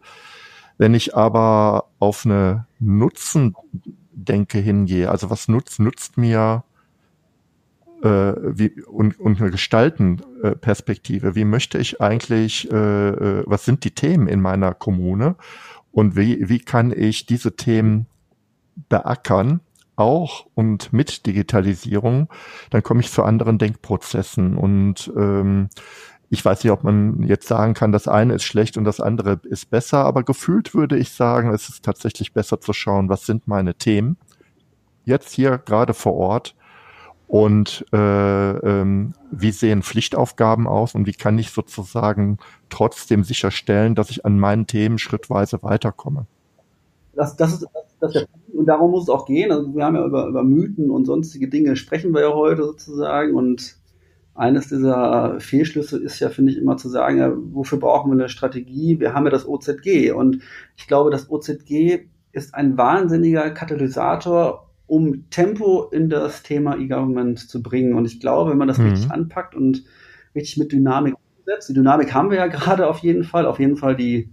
Wenn 0.77 0.93
ich 0.93 1.15
aber 1.15 1.89
auf 1.97 2.25
eine 2.25 2.67
Nutzendenke 2.79 4.59
hingehe, 4.59 5.09
also 5.09 5.31
was 5.31 5.47
nutzt, 5.47 5.79
nutzt 5.79 6.17
mir 6.17 6.63
äh, 8.03 8.33
wie, 8.57 8.81
und, 8.83 9.19
und 9.19 9.41
eine 9.41 9.51
Gestaltenperspektive, 9.51 11.35
wie 11.35 11.45
möchte 11.45 11.77
ich 11.77 12.01
eigentlich, 12.01 12.71
äh, 12.71 12.75
äh, 13.09 13.43
was 13.45 13.65
sind 13.65 13.83
die 13.83 13.91
Themen 13.91 14.27
in 14.27 14.41
meiner 14.41 14.73
Kommune? 14.73 15.35
Und 15.91 16.15
wie, 16.15 16.47
wie 16.49 16.59
kann 16.59 16.91
ich 16.91 17.25
diese 17.25 17.55
Themen 17.55 18.07
beackern 18.89 19.61
auch 19.95 20.45
und 20.53 20.93
mit 20.93 21.25
Digitalisierung, 21.25 22.29
dann 22.69 22.83
komme 22.83 22.99
ich 22.99 23.11
zu 23.11 23.23
anderen 23.23 23.57
Denkprozessen. 23.57 24.55
Und 24.55 25.11
ähm, 25.17 25.69
ich 26.29 26.45
weiß 26.45 26.63
nicht, 26.63 26.71
ob 26.71 26.83
man 26.83 27.23
jetzt 27.23 27.47
sagen 27.47 27.73
kann, 27.73 27.91
das 27.91 28.07
eine 28.07 28.35
ist 28.35 28.43
schlecht 28.43 28.77
und 28.77 28.83
das 28.83 28.99
andere 28.99 29.39
ist 29.43 29.71
besser, 29.71 30.05
aber 30.05 30.21
gefühlt 30.23 30.75
würde 30.75 30.97
ich 30.97 31.11
sagen, 31.11 31.51
es 31.51 31.67
ist 31.67 31.83
tatsächlich 31.83 32.33
besser 32.33 32.61
zu 32.61 32.73
schauen, 32.73 33.09
was 33.09 33.25
sind 33.25 33.47
meine 33.47 33.73
Themen 33.73 34.17
jetzt 35.07 35.31
hier 35.31 35.57
gerade 35.57 35.93
vor 35.93 36.13
Ort 36.13 36.55
und 37.27 37.85
äh, 37.93 38.51
ähm, 38.51 39.13
wie 39.31 39.51
sehen 39.51 39.83
Pflichtaufgaben 39.83 40.67
aus 40.67 40.95
und 40.95 41.05
wie 41.05 41.13
kann 41.13 41.37
ich 41.37 41.51
sozusagen 41.51 42.37
trotzdem 42.69 43.23
sicherstellen, 43.23 43.95
dass 43.95 44.09
ich 44.09 44.25
an 44.25 44.39
meinen 44.39 44.65
Themen 44.65 44.97
schrittweise 44.97 45.61
weiterkomme. 45.61 46.25
Das, 47.13 47.35
das 47.35 47.53
ist 47.53 47.67
das 47.99 48.15
ist 48.15 48.27
und 48.53 48.65
darum 48.65 48.91
muss 48.91 49.03
es 49.03 49.09
auch 49.09 49.25
gehen. 49.25 49.51
Also 49.51 49.75
wir 49.75 49.85
haben 49.85 49.95
ja 49.95 50.05
über, 50.05 50.27
über 50.27 50.43
Mythen 50.43 50.89
und 50.89 51.05
sonstige 51.05 51.47
Dinge 51.47 51.75
sprechen 51.75 52.13
wir 52.13 52.21
ja 52.21 52.33
heute 52.33 52.63
sozusagen 52.63 53.35
und 53.35 53.77
eines 54.33 54.69
dieser 54.69 55.39
Fehlschlüsse 55.39 55.97
ist 55.99 56.19
ja, 56.19 56.29
finde 56.29 56.51
ich, 56.51 56.57
immer 56.57 56.77
zu 56.77 56.89
sagen, 56.89 57.17
ja, 57.17 57.31
wofür 57.35 57.79
brauchen 57.79 58.11
wir 58.11 58.19
eine 58.19 58.29
Strategie? 58.29 58.99
Wir 58.99 59.13
haben 59.13 59.25
ja 59.25 59.31
das 59.31 59.47
OZG 59.47 60.11
und 60.11 60.41
ich 60.75 60.87
glaube, 60.87 61.09
das 61.09 61.29
OZG 61.29 62.07
ist 62.31 62.53
ein 62.53 62.77
wahnsinniger 62.77 63.49
Katalysator, 63.49 64.66
um 64.87 65.29
Tempo 65.29 65.89
in 65.91 66.09
das 66.09 66.43
Thema 66.43 66.77
E-Government 66.77 67.39
zu 67.39 67.61
bringen. 67.61 67.93
Und 67.93 68.05
ich 68.05 68.19
glaube, 68.19 68.51
wenn 68.51 68.57
man 68.57 68.67
das 68.67 68.77
mhm. 68.77 68.89
richtig 68.89 69.11
anpackt 69.11 69.53
und 69.53 69.83
richtig 70.33 70.57
mit 70.57 70.71
Dynamik 70.71 71.15
umsetzt, 71.39 71.69
die 71.69 71.73
Dynamik 71.73 72.13
haben 72.13 72.31
wir 72.31 72.37
ja 72.37 72.47
gerade 72.47 72.87
auf 72.87 72.99
jeden 72.99 73.23
Fall, 73.23 73.45
auf 73.45 73.59
jeden 73.59 73.77
Fall 73.77 73.95
die 73.95 74.29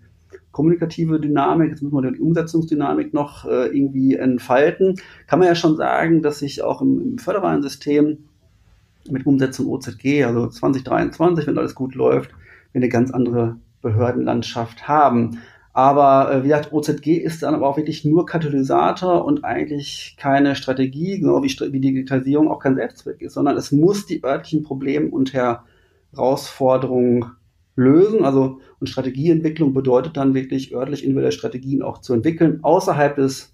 kommunikative 0.53 1.19
Dynamik, 1.19 1.71
jetzt 1.71 1.83
müssen 1.83 1.97
wir 1.97 2.13
die 2.13 2.21
Umsetzungsdynamik 2.21 3.13
noch 3.13 3.45
äh, 3.45 3.77
irgendwie 3.77 4.15
entfalten, 4.15 4.95
kann 5.27 5.41
man 5.41 5.49
ja 5.49 5.57
schon 5.57 5.77
sagen, 5.77 6.23
dass 6.23 6.39
sich 6.39 6.63
auch 6.63 6.81
im, 6.81 7.01
im 7.01 7.19
föderalen 7.19 7.61
System 7.61 8.19
mit 9.11 9.27
Umsetzung 9.27 9.67
OZG, 9.67 10.25
also 10.25 10.49
2023, 10.49 11.49
wenn 11.49 11.59
alles 11.59 11.75
gut 11.75 11.97
läuft, 11.97 12.31
wir 12.73 12.81
eine 12.81 12.89
ganz 12.89 13.11
andere 13.11 13.57
Behördenlandschaft 13.83 14.89
haben. 14.89 15.39
Aber 15.77 16.33
äh, 16.33 16.45
wie 16.45 16.49
gesagt, 16.49 16.73
OZG 16.73 17.17
ist 17.17 17.43
dann 17.43 17.55
aber 17.55 17.69
auch 17.69 17.77
wirklich 17.77 18.05
nur 18.05 18.27
Katalysator 18.27 19.25
und 19.25 19.45
eigentlich 19.45 20.15
keine 20.17 20.55
Strategie, 20.55 21.19
genau 21.19 21.43
wie, 21.43 21.49
wie 21.49 21.81
Digitalisierung 21.81 22.49
auch 22.49 22.61
kein 22.61 22.77
Selbstzweck 22.77 23.21
ist, 23.21 23.35
sondern 23.35 23.57
es 23.57 23.73
muss 23.73 24.07
die 24.07 24.23
örtlichen 24.23 24.63
Probleme 24.63 25.11
und 25.11 25.33
Herausforderungen 25.35 27.33
lösen. 27.75 28.25
Also 28.25 28.61
und 28.79 28.87
Strategieentwicklung 28.87 29.75
bedeutet 29.75 30.17
dann 30.17 30.33
wirklich 30.33 30.73
örtlich 30.73 31.03
individuelle 31.03 31.33
Strategien 31.33 31.83
auch 31.83 31.99
zu 31.99 32.15
entwickeln 32.15 32.61
außerhalb 32.63 33.17
des 33.17 33.53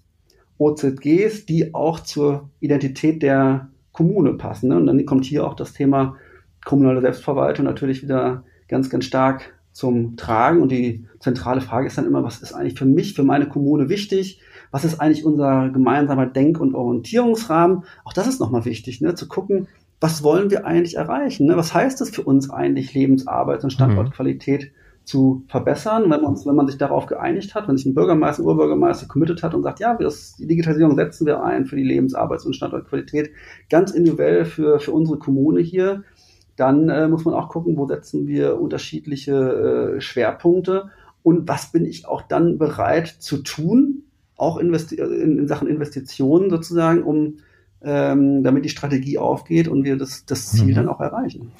OZGs, 0.59 1.47
die 1.47 1.73
auch 1.73 2.01
zur 2.01 2.51
Identität 2.59 3.23
der 3.23 3.69
Kommune 3.93 4.33
passen. 4.33 4.69
Ne? 4.69 4.77
Und 4.77 4.85
dann 4.85 5.03
kommt 5.07 5.25
hier 5.25 5.47
auch 5.47 5.55
das 5.55 5.73
Thema 5.73 6.17
kommunale 6.63 7.01
Selbstverwaltung 7.01 7.65
natürlich 7.65 8.03
wieder 8.03 8.43
ganz, 8.67 8.91
ganz 8.91 9.05
stark 9.05 9.55
zum 9.71 10.17
Tragen. 10.17 10.61
Und 10.61 10.71
die 10.71 11.05
zentrale 11.19 11.61
Frage 11.61 11.87
ist 11.87 11.97
dann 11.97 12.05
immer, 12.05 12.23
was 12.23 12.41
ist 12.41 12.53
eigentlich 12.53 12.77
für 12.77 12.85
mich, 12.85 13.13
für 13.13 13.23
meine 13.23 13.47
Kommune 13.47 13.89
wichtig? 13.89 14.41
Was 14.71 14.85
ist 14.85 14.99
eigentlich 14.99 15.25
unser 15.25 15.69
gemeinsamer 15.69 16.25
Denk- 16.25 16.59
und 16.59 16.75
Orientierungsrahmen? 16.75 17.83
Auch 18.05 18.13
das 18.13 18.27
ist 18.27 18.39
nochmal 18.39 18.65
wichtig, 18.65 19.01
ne? 19.01 19.15
zu 19.15 19.27
gucken, 19.27 19.67
was 19.99 20.23
wollen 20.23 20.49
wir 20.49 20.65
eigentlich 20.65 20.97
erreichen? 20.97 21.45
Ne? 21.45 21.55
Was 21.55 21.73
heißt 21.73 22.01
das 22.01 22.09
für 22.09 22.23
uns 22.23 22.49
eigentlich, 22.49 22.93
Lebensarbeits- 22.93 23.63
und 23.63 23.71
Standortqualität 23.71 24.63
mhm. 24.63 25.05
zu 25.05 25.43
verbessern? 25.47 26.09
Wenn 26.09 26.21
man, 26.21 26.35
wenn 26.43 26.55
man 26.55 26.67
sich 26.67 26.79
darauf 26.79 27.05
geeinigt 27.05 27.53
hat, 27.53 27.67
wenn 27.67 27.77
sich 27.77 27.85
ein 27.85 27.93
Bürgermeister, 27.93 28.41
ein 28.41 28.47
Urbürgermeister 28.47 29.07
committed 29.07 29.43
hat 29.43 29.53
und 29.53 29.61
sagt, 29.61 29.79
ja, 29.79 29.95
das, 29.95 30.35
die 30.37 30.47
Digitalisierung 30.47 30.95
setzen 30.95 31.27
wir 31.27 31.43
ein 31.43 31.65
für 31.65 31.75
die 31.75 31.83
Lebensarbeits- 31.83 32.45
und 32.45 32.55
Standortqualität, 32.55 33.29
ganz 33.69 33.91
individuell 33.91 34.45
für, 34.45 34.79
für 34.79 34.91
unsere 34.91 35.19
Kommune 35.19 35.61
hier, 35.61 36.03
dann 36.61 36.89
äh, 36.89 37.07
muss 37.07 37.25
man 37.25 37.33
auch 37.33 37.49
gucken, 37.49 37.75
wo 37.75 37.87
setzen 37.87 38.27
wir 38.27 38.61
unterschiedliche 38.61 39.95
äh, 39.97 40.01
Schwerpunkte 40.01 40.91
und 41.23 41.47
was 41.47 41.71
bin 41.71 41.85
ich 41.85 42.07
auch 42.07 42.21
dann 42.21 42.59
bereit 42.59 43.07
zu 43.07 43.39
tun, 43.39 44.03
auch 44.37 44.57
investi 44.57 44.95
in, 44.95 45.39
in 45.39 45.47
Sachen 45.47 45.67
Investitionen 45.67 46.51
sozusagen, 46.51 47.01
um 47.01 47.37
ähm, 47.83 48.43
damit 48.43 48.63
die 48.63 48.69
Strategie 48.69 49.17
aufgeht 49.17 49.67
und 49.67 49.85
wir 49.85 49.97
das, 49.97 50.23
das 50.25 50.51
Ziel 50.51 50.67
mhm. 50.67 50.75
dann 50.75 50.89
auch 50.89 50.99
erreichen. 50.99 51.51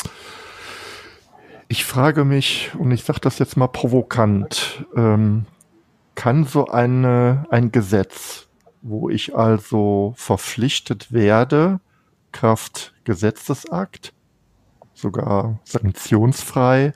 Ich 1.68 1.84
frage 1.84 2.24
mich, 2.24 2.70
und 2.78 2.92
ich 2.92 3.04
sage 3.04 3.22
das 3.22 3.40
jetzt 3.40 3.58
mal 3.58 3.68
provokant, 3.68 4.86
ähm, 4.96 5.46
kann 6.14 6.44
so 6.44 6.68
eine, 6.68 7.48
ein 7.50 7.72
Gesetz, 7.72 8.48
wo 8.84 9.10
ich 9.10 9.36
also 9.36 10.14
verpflichtet 10.16 11.12
werde, 11.12 11.80
Kraft 12.32 12.94
Gesetzesakt, 13.04 14.14
sogar 15.02 15.60
sanktionsfrei, 15.64 16.94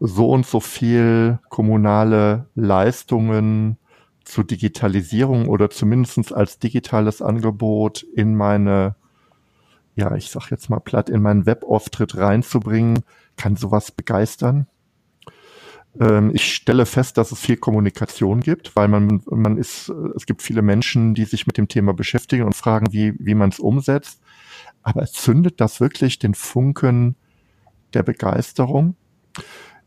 so 0.00 0.30
und 0.30 0.46
so 0.46 0.60
viel 0.60 1.38
kommunale 1.48 2.46
Leistungen 2.54 3.78
zur 4.24 4.44
Digitalisierung 4.44 5.48
oder 5.48 5.70
zumindestens 5.70 6.32
als 6.32 6.58
digitales 6.58 7.22
Angebot 7.22 8.02
in 8.02 8.34
meine, 8.34 8.96
ja, 9.94 10.14
ich 10.16 10.30
sag 10.30 10.50
jetzt 10.50 10.68
mal 10.68 10.80
platt, 10.80 11.08
in 11.08 11.22
meinen 11.22 11.46
Webauftritt 11.46 12.16
reinzubringen, 12.16 13.04
kann 13.36 13.56
sowas 13.56 13.92
begeistern. 13.92 14.66
Ähm, 16.00 16.30
ich 16.34 16.54
stelle 16.54 16.86
fest, 16.86 17.18
dass 17.18 17.32
es 17.32 17.38
viel 17.38 17.56
Kommunikation 17.56 18.40
gibt, 18.40 18.74
weil 18.74 18.88
man, 18.88 19.22
man 19.30 19.56
ist, 19.56 19.88
es 20.16 20.26
gibt 20.26 20.42
viele 20.42 20.62
Menschen, 20.62 21.14
die 21.14 21.24
sich 21.24 21.46
mit 21.46 21.56
dem 21.56 21.68
Thema 21.68 21.94
beschäftigen 21.94 22.44
und 22.44 22.56
fragen, 22.56 22.92
wie, 22.92 23.14
wie 23.18 23.34
man 23.34 23.50
es 23.50 23.60
umsetzt. 23.60 24.20
Aber 24.82 25.06
zündet 25.06 25.60
das 25.60 25.80
wirklich 25.80 26.18
den 26.18 26.34
Funken 26.34 27.16
der 27.94 28.02
Begeisterung? 28.02 28.96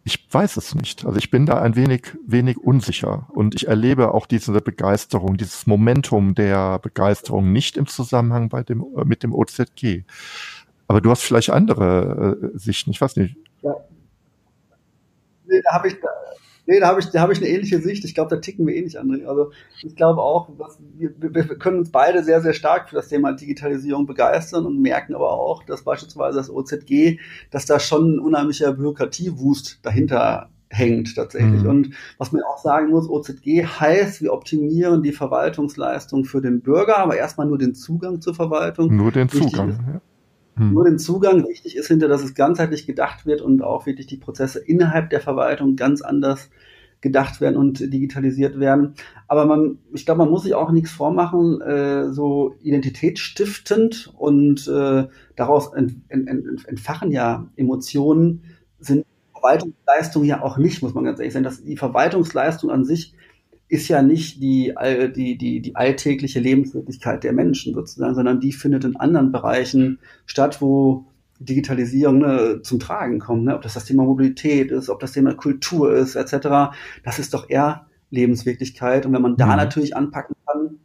Ich 0.04 0.28
weiß 0.32 0.58
es 0.58 0.76
nicht. 0.76 1.06
Also 1.06 1.18
ich 1.18 1.30
bin 1.30 1.46
da 1.46 1.62
ein 1.62 1.76
wenig, 1.76 2.18
wenig 2.26 2.58
unsicher 2.58 3.28
und 3.30 3.54
ich 3.56 3.68
erlebe 3.68 4.14
auch 4.14 4.26
diese 4.26 4.60
Begeisterung, 4.62 5.38
dieses 5.38 5.68
Momentum 5.68 6.36
der 6.36 6.80
Begeisterung 6.80 7.52
nicht 7.52 7.78
im 7.78 7.86
Zusammenhang 7.86 8.50
bei 8.50 8.64
dem, 8.64 8.82
äh, 8.98 9.06
mit 9.06 9.24
dem 9.24 9.34
OZG. 9.34 10.04
Aber 10.88 11.02
du 11.02 11.12
hast 11.12 11.22
vielleicht 11.22 11.52
andere 11.52 12.40
äh, 12.42 12.58
Sichten, 12.58 12.92
ich 12.92 13.02
weiß 13.02 13.18
nicht. 13.18 13.36
Ja. 13.62 13.76
Nee, 15.46 15.62
da 15.64 15.74
habe 15.74 15.90
ich, 15.90 15.98
Nee, 16.70 16.80
da 16.80 16.90
habe 16.90 17.00
ich, 17.00 17.08
da 17.08 17.22
hab 17.22 17.32
ich 17.32 17.40
eine 17.40 17.48
ähnliche 17.48 17.82
Sicht. 17.82 18.06
Ich 18.06 18.14
glaube, 18.14 18.30
da 18.30 18.40
ticken 18.40 18.68
wir 18.68 18.76
ähnlich, 18.76 19.00
André. 19.00 19.26
Also 19.26 19.52
ich 19.82 19.96
glaube 19.96 20.22
auch, 20.22 20.50
wir, 21.00 21.12
wir 21.20 21.58
können 21.58 21.80
uns 21.80 21.90
beide 21.90 22.24
sehr, 22.24 22.42
sehr 22.42 22.54
stark 22.54 22.90
für 22.90 22.96
das 22.96 23.08
Thema 23.08 23.34
Digitalisierung 23.34 24.06
begeistern 24.06 24.68
und 24.68 24.80
merken 24.80 25.16
aber 25.16 25.32
auch, 25.32 25.64
dass 25.64 25.84
beispielsweise 25.84 26.38
das 26.38 26.52
OZG, 26.52 27.18
dass 27.50 27.66
da 27.66 27.80
schon 27.80 28.18
ein 28.18 28.20
unheimlicher 28.20 28.72
Bürokratiewust 28.74 29.80
dahinter 29.82 30.52
hängt 30.70 31.16
tatsächlich. 31.16 31.64
Mhm. 31.64 31.70
Und 31.70 31.90
was 32.20 32.32
man 32.32 32.44
auch 32.44 32.60
sagen 32.60 32.92
muss, 32.92 33.10
OZG 33.10 33.66
heißt, 33.66 34.22
wir 34.22 34.32
optimieren 34.32 35.02
die 35.02 35.12
Verwaltungsleistung 35.12 36.24
für 36.24 36.40
den 36.40 36.62
Bürger, 36.62 37.00
aber 37.00 37.18
erstmal 37.18 37.48
nur 37.48 37.58
den 37.58 37.74
Zugang 37.74 38.22
zur 38.22 38.36
Verwaltung. 38.36 38.96
Nur 38.96 39.12
den 39.12 39.28
Zugang, 39.28 39.70
ja 39.92 40.02
hm. 40.60 40.74
nur 40.74 40.84
den 40.84 41.00
Zugang. 41.00 41.48
Wichtig 41.48 41.76
ist 41.76 41.88
hinter, 41.88 42.08
dass 42.08 42.22
es 42.22 42.36
ganzheitlich 42.36 42.86
gedacht 42.86 43.26
wird 43.26 43.42
und 43.42 43.64
auch 43.64 43.86
wirklich 43.86 44.08
die 44.08 44.18
Prozesse 44.18 44.60
innerhalb 44.60 45.10
der 45.10 45.22
Verwaltung 45.22 45.76
ganz 45.76 46.02
anders 46.02 46.50
gedacht 47.02 47.40
werden 47.40 47.56
und 47.56 47.80
digitalisiert 47.80 48.60
werden. 48.60 48.96
Aber 49.28 49.46
man, 49.46 49.80
ich 49.94 50.06
glaube, 50.06 50.20
man 50.20 50.30
muss 50.30 50.44
sich 50.44 50.54
auch 50.54 50.72
nichts 50.72 50.92
vormachen, 50.92 51.62
äh, 51.62 52.12
so 52.12 52.56
identitätsstiftend 52.62 54.14
und 54.18 54.68
äh, 54.68 55.08
daraus 55.38 55.74
ent, 55.74 55.96
ent, 56.10 56.28
ent, 56.28 56.68
entfachen 56.68 57.12
ja 57.12 57.48
Emotionen, 57.56 58.44
sind 58.80 59.06
Verwaltungsleistungen 59.32 60.28
ja 60.28 60.44
auch 60.44 60.58
nicht, 60.58 60.84
muss 60.84 60.94
man 60.94 61.06
ganz 61.06 61.20
ehrlich 61.20 61.34
sagen. 61.34 61.46
Dass 61.46 61.64
die 61.64 61.78
Verwaltungsleistung 61.78 62.70
an 62.70 62.84
sich 62.84 63.14
ist 63.70 63.88
ja 63.88 64.02
nicht 64.02 64.42
die, 64.42 64.74
die, 65.16 65.38
die, 65.38 65.62
die 65.62 65.76
alltägliche 65.76 66.40
Lebenswirklichkeit 66.40 67.24
der 67.24 67.34
Menschen 67.34 67.76
sozusagen, 67.76 68.16
sondern 68.16 68.40
die 68.40 68.52
findet 68.52 68.84
in 68.84 68.96
anderen 68.96 69.32
Bereichen 69.32 70.00
statt, 70.26 70.60
wo 70.60 71.06
Digitalisierung 71.40 72.20
ne, 72.20 72.62
zum 72.64 72.80
Tragen 72.80 73.20
kommt. 73.20 73.46
Ne? 73.46 73.56
Ob 73.56 73.62
das 73.62 73.76
das 73.76 73.86
Thema 73.86 74.04
Mobilität 74.04 74.72
ist, 74.72 74.90
ob 74.90 75.00
das 75.00 75.14
Thema 75.14 75.36
Kultur 75.36 75.94
ist, 75.94 76.16
etc. 76.16 76.74
Das 77.04 77.20
ist 77.20 77.34
doch 77.34 77.50
eher 77.50 77.86
Lebenswirklichkeit. 78.10 79.06
Und 79.06 79.14
wenn 79.14 79.22
man 79.22 79.38
da 79.38 79.46
mhm. 79.46 79.58
natürlich 79.58 79.96
anpacken 79.96 80.36
kann 80.48 80.80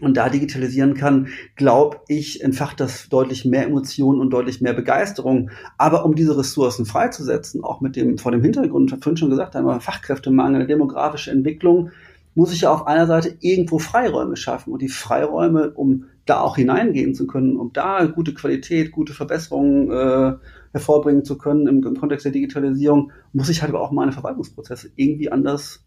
und 0.00 0.16
da 0.16 0.30
digitalisieren 0.30 0.94
kann, 0.94 1.28
glaube 1.56 1.98
ich, 2.08 2.42
entfacht 2.42 2.80
das 2.80 3.08
deutlich 3.10 3.44
mehr 3.44 3.66
Emotionen 3.66 4.20
und 4.20 4.30
deutlich 4.30 4.62
mehr 4.62 4.72
Begeisterung. 4.72 5.50
Aber 5.78 6.04
um 6.04 6.14
diese 6.16 6.36
Ressourcen 6.36 6.86
freizusetzen, 6.86 7.62
auch 7.62 7.80
mit 7.80 7.94
dem, 7.96 8.18
vor 8.18 8.32
dem 8.32 8.42
Hintergrund, 8.42 8.88
ich 8.88 8.92
habe 8.92 9.02
vorhin 9.02 9.18
schon 9.18 9.30
gesagt, 9.30 9.54
einmal 9.54 9.80
Fachkräftemangel, 9.80 10.66
demografische 10.66 11.30
Entwicklung, 11.30 11.90
muss 12.34 12.52
ich 12.52 12.62
ja 12.62 12.72
auf 12.72 12.86
einer 12.86 13.06
Seite 13.06 13.36
irgendwo 13.40 13.78
Freiräume 13.78 14.36
schaffen. 14.36 14.72
Und 14.72 14.82
die 14.82 14.88
Freiräume, 14.88 15.70
um 15.70 16.06
da 16.26 16.40
auch 16.40 16.56
hineingehen 16.56 17.14
zu 17.14 17.26
können, 17.26 17.56
um 17.56 17.72
da 17.72 18.04
gute 18.06 18.34
Qualität, 18.34 18.92
gute 18.92 19.12
Verbesserungen 19.12 19.90
äh, 19.90 20.36
hervorbringen 20.72 21.24
zu 21.24 21.38
können 21.38 21.66
im, 21.66 21.86
im 21.86 21.96
Kontext 21.96 22.24
der 22.24 22.32
Digitalisierung, 22.32 23.12
muss 23.32 23.48
ich 23.48 23.62
halt 23.62 23.70
aber 23.70 23.80
auch 23.80 23.92
meine 23.92 24.12
Verwaltungsprozesse 24.12 24.90
irgendwie 24.96 25.30
anders 25.30 25.84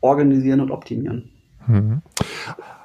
organisieren 0.00 0.60
und 0.60 0.70
optimieren. 0.70 1.30
Mhm. 1.66 2.02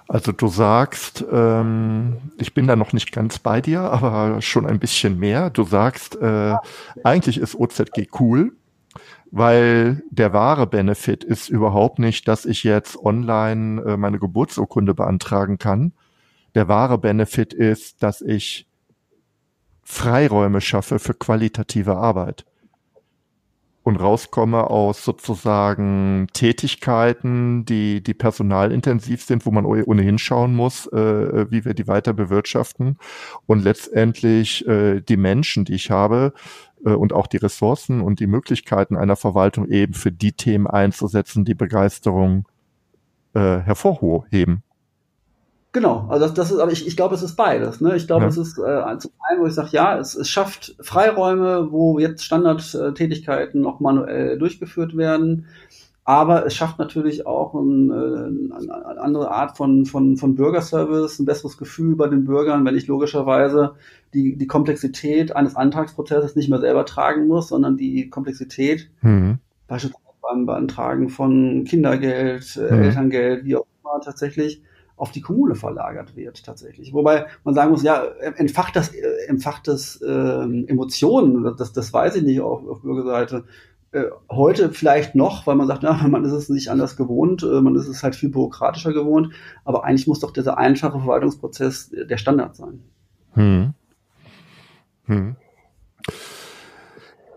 Also 0.08 0.32
du 0.32 0.48
sagst, 0.48 1.26
ähm, 1.32 2.18
ich 2.38 2.54
bin 2.54 2.66
da 2.66 2.78
noch 2.78 2.94
nicht 2.94 3.12
ganz 3.12 3.40
bei 3.40 3.60
dir, 3.60 3.82
aber 3.82 4.42
schon 4.42 4.66
ein 4.66 4.80
bisschen 4.80 5.20
mehr. 5.20 5.50
Du 5.50 5.64
sagst, 5.64 6.16
äh, 6.16 6.56
eigentlich 7.04 7.38
ist 7.38 7.56
OZG 7.56 8.08
cool, 8.20 8.54
weil 9.32 10.04
der 10.10 10.34
wahre 10.34 10.68
Benefit 10.68 11.24
ist 11.24 11.50
überhaupt 11.50 12.00
nicht, 12.00 12.28
dass 12.28 12.46
ich 12.46 12.64
jetzt 12.64 12.98
online 12.98 13.82
äh, 13.82 13.98
meine 13.98 14.20
Geburtsurkunde 14.20 14.94
beantragen 14.94 15.58
kann. 15.58 15.94
Der 16.56 16.68
wahre 16.68 16.98
Benefit 16.98 17.54
ist, 17.54 18.04
dass 18.04 18.22
ich 18.22 18.68
Freiräume 19.84 20.62
schaffe 20.62 21.00
für 21.00 21.14
qualitative 21.14 21.96
Arbeit 21.96 22.46
und 23.88 23.96
rauskomme 23.96 24.70
aus 24.70 25.06
sozusagen 25.06 26.28
Tätigkeiten, 26.34 27.64
die, 27.64 28.04
die 28.04 28.14
personalintensiv 28.14 29.24
sind, 29.24 29.46
wo 29.46 29.52
man 29.52 29.66
ohnehin 29.66 30.18
schauen 30.18 30.54
muss, 30.54 30.88
äh, 30.88 31.50
wie 31.50 31.64
wir 31.64 31.74
die 31.74 31.88
weiter 31.88 32.12
bewirtschaften 32.12 32.98
und 33.46 33.64
letztendlich 33.64 34.68
äh, 34.68 35.00
die 35.00 35.16
Menschen, 35.16 35.64
die 35.64 35.76
ich 35.76 35.90
habe 35.90 36.34
äh, 36.86 36.92
und 36.92 37.14
auch 37.14 37.28
die 37.28 37.38
Ressourcen 37.38 38.02
und 38.02 38.20
die 38.20 38.28
Möglichkeiten 38.28 38.96
einer 38.96 39.16
Verwaltung 39.16 39.68
eben 39.68 39.94
für 39.94 40.12
die 40.12 40.34
Themen 40.34 40.68
einzusetzen, 40.68 41.46
die 41.46 41.56
Begeisterung 41.56 42.48
äh, 43.34 43.60
hervorheben. 43.60 44.64
Genau, 45.74 46.08
also 46.10 46.26
das, 46.26 46.34
das 46.34 46.52
ist, 46.52 46.60
aber 46.60 46.72
ich, 46.72 46.88
ich 46.88 46.98
glaube, 46.98 47.14
es 47.14 47.22
ist 47.22 47.36
beides. 47.36 47.82
Ne? 47.82 47.96
Ich 47.96 48.08
glaube, 48.08 48.24
ja. 48.24 48.30
es 48.30 48.38
ist 48.38 48.58
äh, 48.58 48.98
zum 48.98 49.12
einen, 49.30 49.42
wo 49.42 49.46
ich 49.46 49.54
sage, 49.54 49.70
ja, 49.74 50.00
es, 50.00 50.16
es 50.16 50.30
schafft 50.30 50.76
Freiräume, 50.82 51.72
wo 51.72 52.00
jetzt 52.00 52.24
Standardtätigkeiten 52.24 53.62
noch 53.62 53.80
manuell 53.80 54.40
durchgeführt 54.40 54.98
werden. 54.98 55.46
Aber 56.08 56.46
es 56.46 56.56
schafft 56.56 56.80
natürlich 56.80 57.28
auch 57.28 57.54
ein, 57.54 57.92
äh, 57.92 58.56
eine 58.56 59.02
andere 59.02 59.30
Art 59.30 59.58
von, 59.58 59.86
von, 59.86 60.16
von 60.16 60.36
Bürgerservice, 60.36 61.20
ein 61.20 61.26
besseres 61.26 61.58
Gefühl 61.58 61.98
bei 61.98 62.08
den 62.08 62.24
Bürgern, 62.24 62.64
wenn 62.64 62.78
ich 62.78 62.88
logischerweise 62.88 63.76
die, 64.14 64.38
die 64.38 64.48
Komplexität 64.48 65.36
eines 65.36 65.58
Antragsprozesses 65.58 66.38
nicht 66.38 66.50
mehr 66.50 66.62
selber 66.62 66.86
tragen 66.86 67.28
muss, 67.28 67.50
sondern 67.50 67.76
die 67.76 68.10
Komplexität 68.10 68.90
mhm. 69.02 69.40
beispielsweise 69.68 70.06
beim 70.22 70.46
Beantragen 70.46 71.10
von 71.10 71.66
Kindergeld, 71.66 72.56
äh, 72.56 72.74
mhm. 72.74 72.84
Elterngeld, 72.84 73.44
wie 73.44 73.58
auch 73.58 73.68
immer 73.84 74.00
tatsächlich 74.00 74.64
auf 74.96 75.12
die 75.12 75.22
Kommune 75.22 75.56
verlagert 75.56 76.16
wird 76.16 76.42
tatsächlich. 76.46 76.94
Wobei 76.94 77.26
man 77.44 77.54
sagen 77.54 77.72
muss, 77.72 77.84
ja, 77.84 78.02
entfacht 78.38 78.78
das, 78.78 78.94
entfacht 79.28 79.68
das 79.68 80.02
äh, 80.02 80.08
Emotionen, 80.08 81.54
das, 81.58 81.74
das 81.74 81.92
weiß 81.92 82.16
ich 82.16 82.24
nicht 82.24 82.40
auf, 82.40 82.66
auf 82.66 82.82
Bürgerseite. 82.82 83.44
Äh, 83.92 84.04
heute 84.30 84.72
vielleicht 84.72 85.16
noch, 85.16 85.48
weil 85.48 85.56
man 85.56 85.68
sagt, 85.68 85.84
ja, 85.84 85.94
man 86.08 86.26
ist 86.26 86.32
es 86.32 86.50
nicht 86.50 86.70
anders 86.70 86.98
gewohnt, 86.98 87.44
äh, 87.44 87.62
man 87.62 87.76
ist 87.76 87.88
es 87.88 88.04
halt 88.04 88.16
viel 88.16 88.30
bürokratischer 88.30 88.94
gewohnt, 88.94 89.34
aber 89.66 89.86
eigentlich 89.86 90.08
muss 90.08 90.20
doch 90.20 90.32
dieser 90.32 90.58
einfache 90.58 91.00
Verwaltungsprozess 91.00 91.90
der 91.92 92.18
Standard 92.18 92.56
sein. 92.56 92.84
Hm. 93.34 93.74
Hm. 95.06 95.36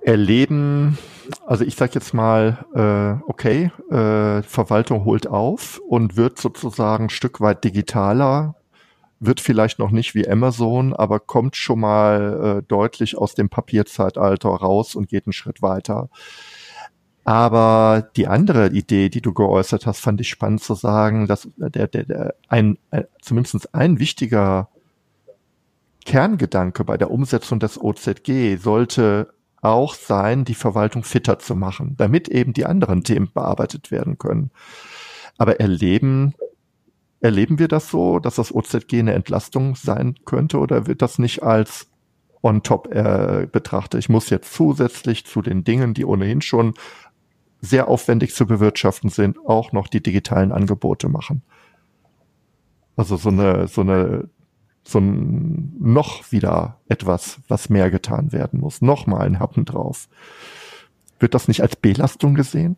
Erleben 0.02 0.98
also 1.46 1.64
ich 1.64 1.74
sage 1.74 1.92
jetzt 1.94 2.14
mal, 2.14 2.64
äh, 2.74 3.22
okay, 3.28 3.70
äh, 3.90 4.42
Verwaltung 4.42 5.04
holt 5.04 5.26
auf 5.26 5.80
und 5.86 6.16
wird 6.16 6.38
sozusagen 6.38 7.04
ein 7.04 7.10
Stück 7.10 7.40
weit 7.40 7.64
digitaler, 7.64 8.56
wird 9.20 9.40
vielleicht 9.40 9.78
noch 9.78 9.90
nicht 9.90 10.14
wie 10.14 10.28
Amazon, 10.28 10.94
aber 10.94 11.20
kommt 11.20 11.54
schon 11.54 11.80
mal 11.80 12.58
äh, 12.58 12.66
deutlich 12.66 13.16
aus 13.18 13.34
dem 13.34 13.50
Papierzeitalter 13.50 14.48
raus 14.48 14.94
und 14.94 15.08
geht 15.08 15.26
einen 15.26 15.34
Schritt 15.34 15.60
weiter. 15.60 16.08
Aber 17.24 18.10
die 18.16 18.26
andere 18.26 18.68
Idee, 18.70 19.10
die 19.10 19.20
du 19.20 19.34
geäußert 19.34 19.86
hast, 19.86 20.00
fand 20.00 20.20
ich 20.22 20.30
spannend 20.30 20.62
zu 20.62 20.74
sagen, 20.74 21.26
dass 21.26 21.48
der, 21.58 21.86
der, 21.86 22.04
der 22.04 22.34
ein, 22.48 22.78
äh, 22.90 23.04
zumindest 23.20 23.74
ein 23.74 23.98
wichtiger 23.98 24.68
Kerngedanke 26.06 26.82
bei 26.84 26.96
der 26.96 27.10
Umsetzung 27.10 27.60
des 27.60 27.78
OZG 27.78 28.56
sollte 28.56 29.34
auch 29.60 29.94
sein, 29.94 30.46
die 30.46 30.54
Verwaltung 30.54 31.04
fitter 31.04 31.38
zu 31.38 31.54
machen, 31.54 31.94
damit 31.98 32.28
eben 32.28 32.54
die 32.54 32.64
anderen 32.64 33.04
Themen 33.04 33.30
bearbeitet 33.32 33.90
werden 33.90 34.16
können. 34.16 34.50
Aber 35.36 35.60
erleben, 35.60 36.34
erleben 37.20 37.58
wir 37.58 37.68
das 37.68 37.90
so, 37.90 38.18
dass 38.18 38.36
das 38.36 38.54
OZG 38.54 39.00
eine 39.00 39.12
Entlastung 39.12 39.74
sein 39.74 40.14
könnte 40.24 40.58
oder 40.58 40.86
wird 40.86 41.02
das 41.02 41.18
nicht 41.18 41.42
als 41.42 41.88
on 42.42 42.62
top 42.62 42.92
äh, 42.94 43.46
betrachtet? 43.50 44.00
Ich 44.00 44.08
muss 44.08 44.30
jetzt 44.30 44.52
zusätzlich 44.52 45.26
zu 45.26 45.42
den 45.42 45.64
Dingen, 45.64 45.94
die 45.94 46.04
ohnehin 46.04 46.40
schon 46.40 46.74
sehr 47.60 47.88
aufwendig 47.88 48.34
zu 48.34 48.46
bewirtschaften 48.46 49.10
sind, 49.10 49.38
auch 49.46 49.72
noch 49.72 49.88
die 49.88 50.02
digitalen 50.02 50.50
Angebote 50.50 51.08
machen. 51.08 51.42
Also 52.96 53.16
so 53.16 53.28
eine, 53.28 53.68
so 53.68 53.82
eine 53.82 54.28
so 54.82 54.98
ein, 54.98 55.74
noch 55.78 56.32
wieder 56.32 56.80
etwas, 56.88 57.40
was 57.48 57.68
mehr 57.68 57.90
getan 57.90 58.32
werden 58.32 58.60
muss. 58.60 58.80
Nochmal 58.80 59.26
ein 59.26 59.38
Happen 59.38 59.64
drauf. 59.64 60.08
Wird 61.18 61.34
das 61.34 61.48
nicht 61.48 61.60
als 61.60 61.76
Belastung 61.76 62.34
gesehen? 62.34 62.76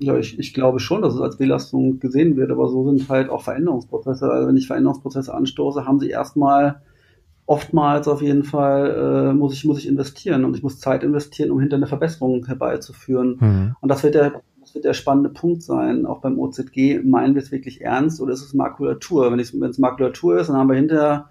Ja, 0.00 0.16
ich, 0.16 0.38
ich 0.38 0.54
glaube 0.54 0.80
schon, 0.80 1.02
dass 1.02 1.14
es 1.14 1.20
als 1.20 1.36
Belastung 1.36 2.00
gesehen 2.00 2.36
wird, 2.36 2.50
aber 2.50 2.68
so 2.68 2.88
sind 2.88 3.08
halt 3.10 3.28
auch 3.28 3.42
Veränderungsprozesse. 3.42 4.30
Also 4.30 4.48
wenn 4.48 4.56
ich 4.56 4.66
Veränderungsprozesse 4.66 5.32
anstoße, 5.34 5.84
haben 5.84 6.00
sie 6.00 6.08
erstmal 6.08 6.80
oftmals 7.44 8.08
auf 8.08 8.22
jeden 8.22 8.44
Fall 8.44 9.30
äh, 9.30 9.34
muss 9.34 9.52
ich 9.52 9.64
muss 9.64 9.78
ich 9.78 9.88
investieren 9.88 10.44
und 10.44 10.56
ich 10.56 10.62
muss 10.62 10.80
Zeit 10.80 11.02
investieren, 11.02 11.50
um 11.50 11.60
hinter 11.60 11.76
eine 11.76 11.86
Verbesserung 11.86 12.46
herbeizuführen. 12.46 13.36
Mhm. 13.40 13.76
Und 13.80 13.88
das 13.88 14.02
wird 14.02 14.14
der 14.14 14.40
das 14.60 14.74
wird 14.74 14.84
der 14.84 14.94
spannende 14.94 15.30
Punkt 15.30 15.62
sein. 15.62 16.06
Auch 16.06 16.20
beim 16.20 16.38
OZG 16.38 17.02
meinen 17.04 17.34
wir 17.34 17.42
es 17.42 17.50
wirklich 17.50 17.82
ernst 17.82 18.20
oder 18.20 18.32
ist 18.32 18.42
es 18.42 18.54
Makulatur? 18.54 19.30
Wenn 19.30 19.40
es 19.40 19.78
Makulatur 19.78 20.38
ist, 20.38 20.48
dann 20.48 20.56
haben 20.56 20.68
wir 20.68 20.76
hinterher, 20.76 21.28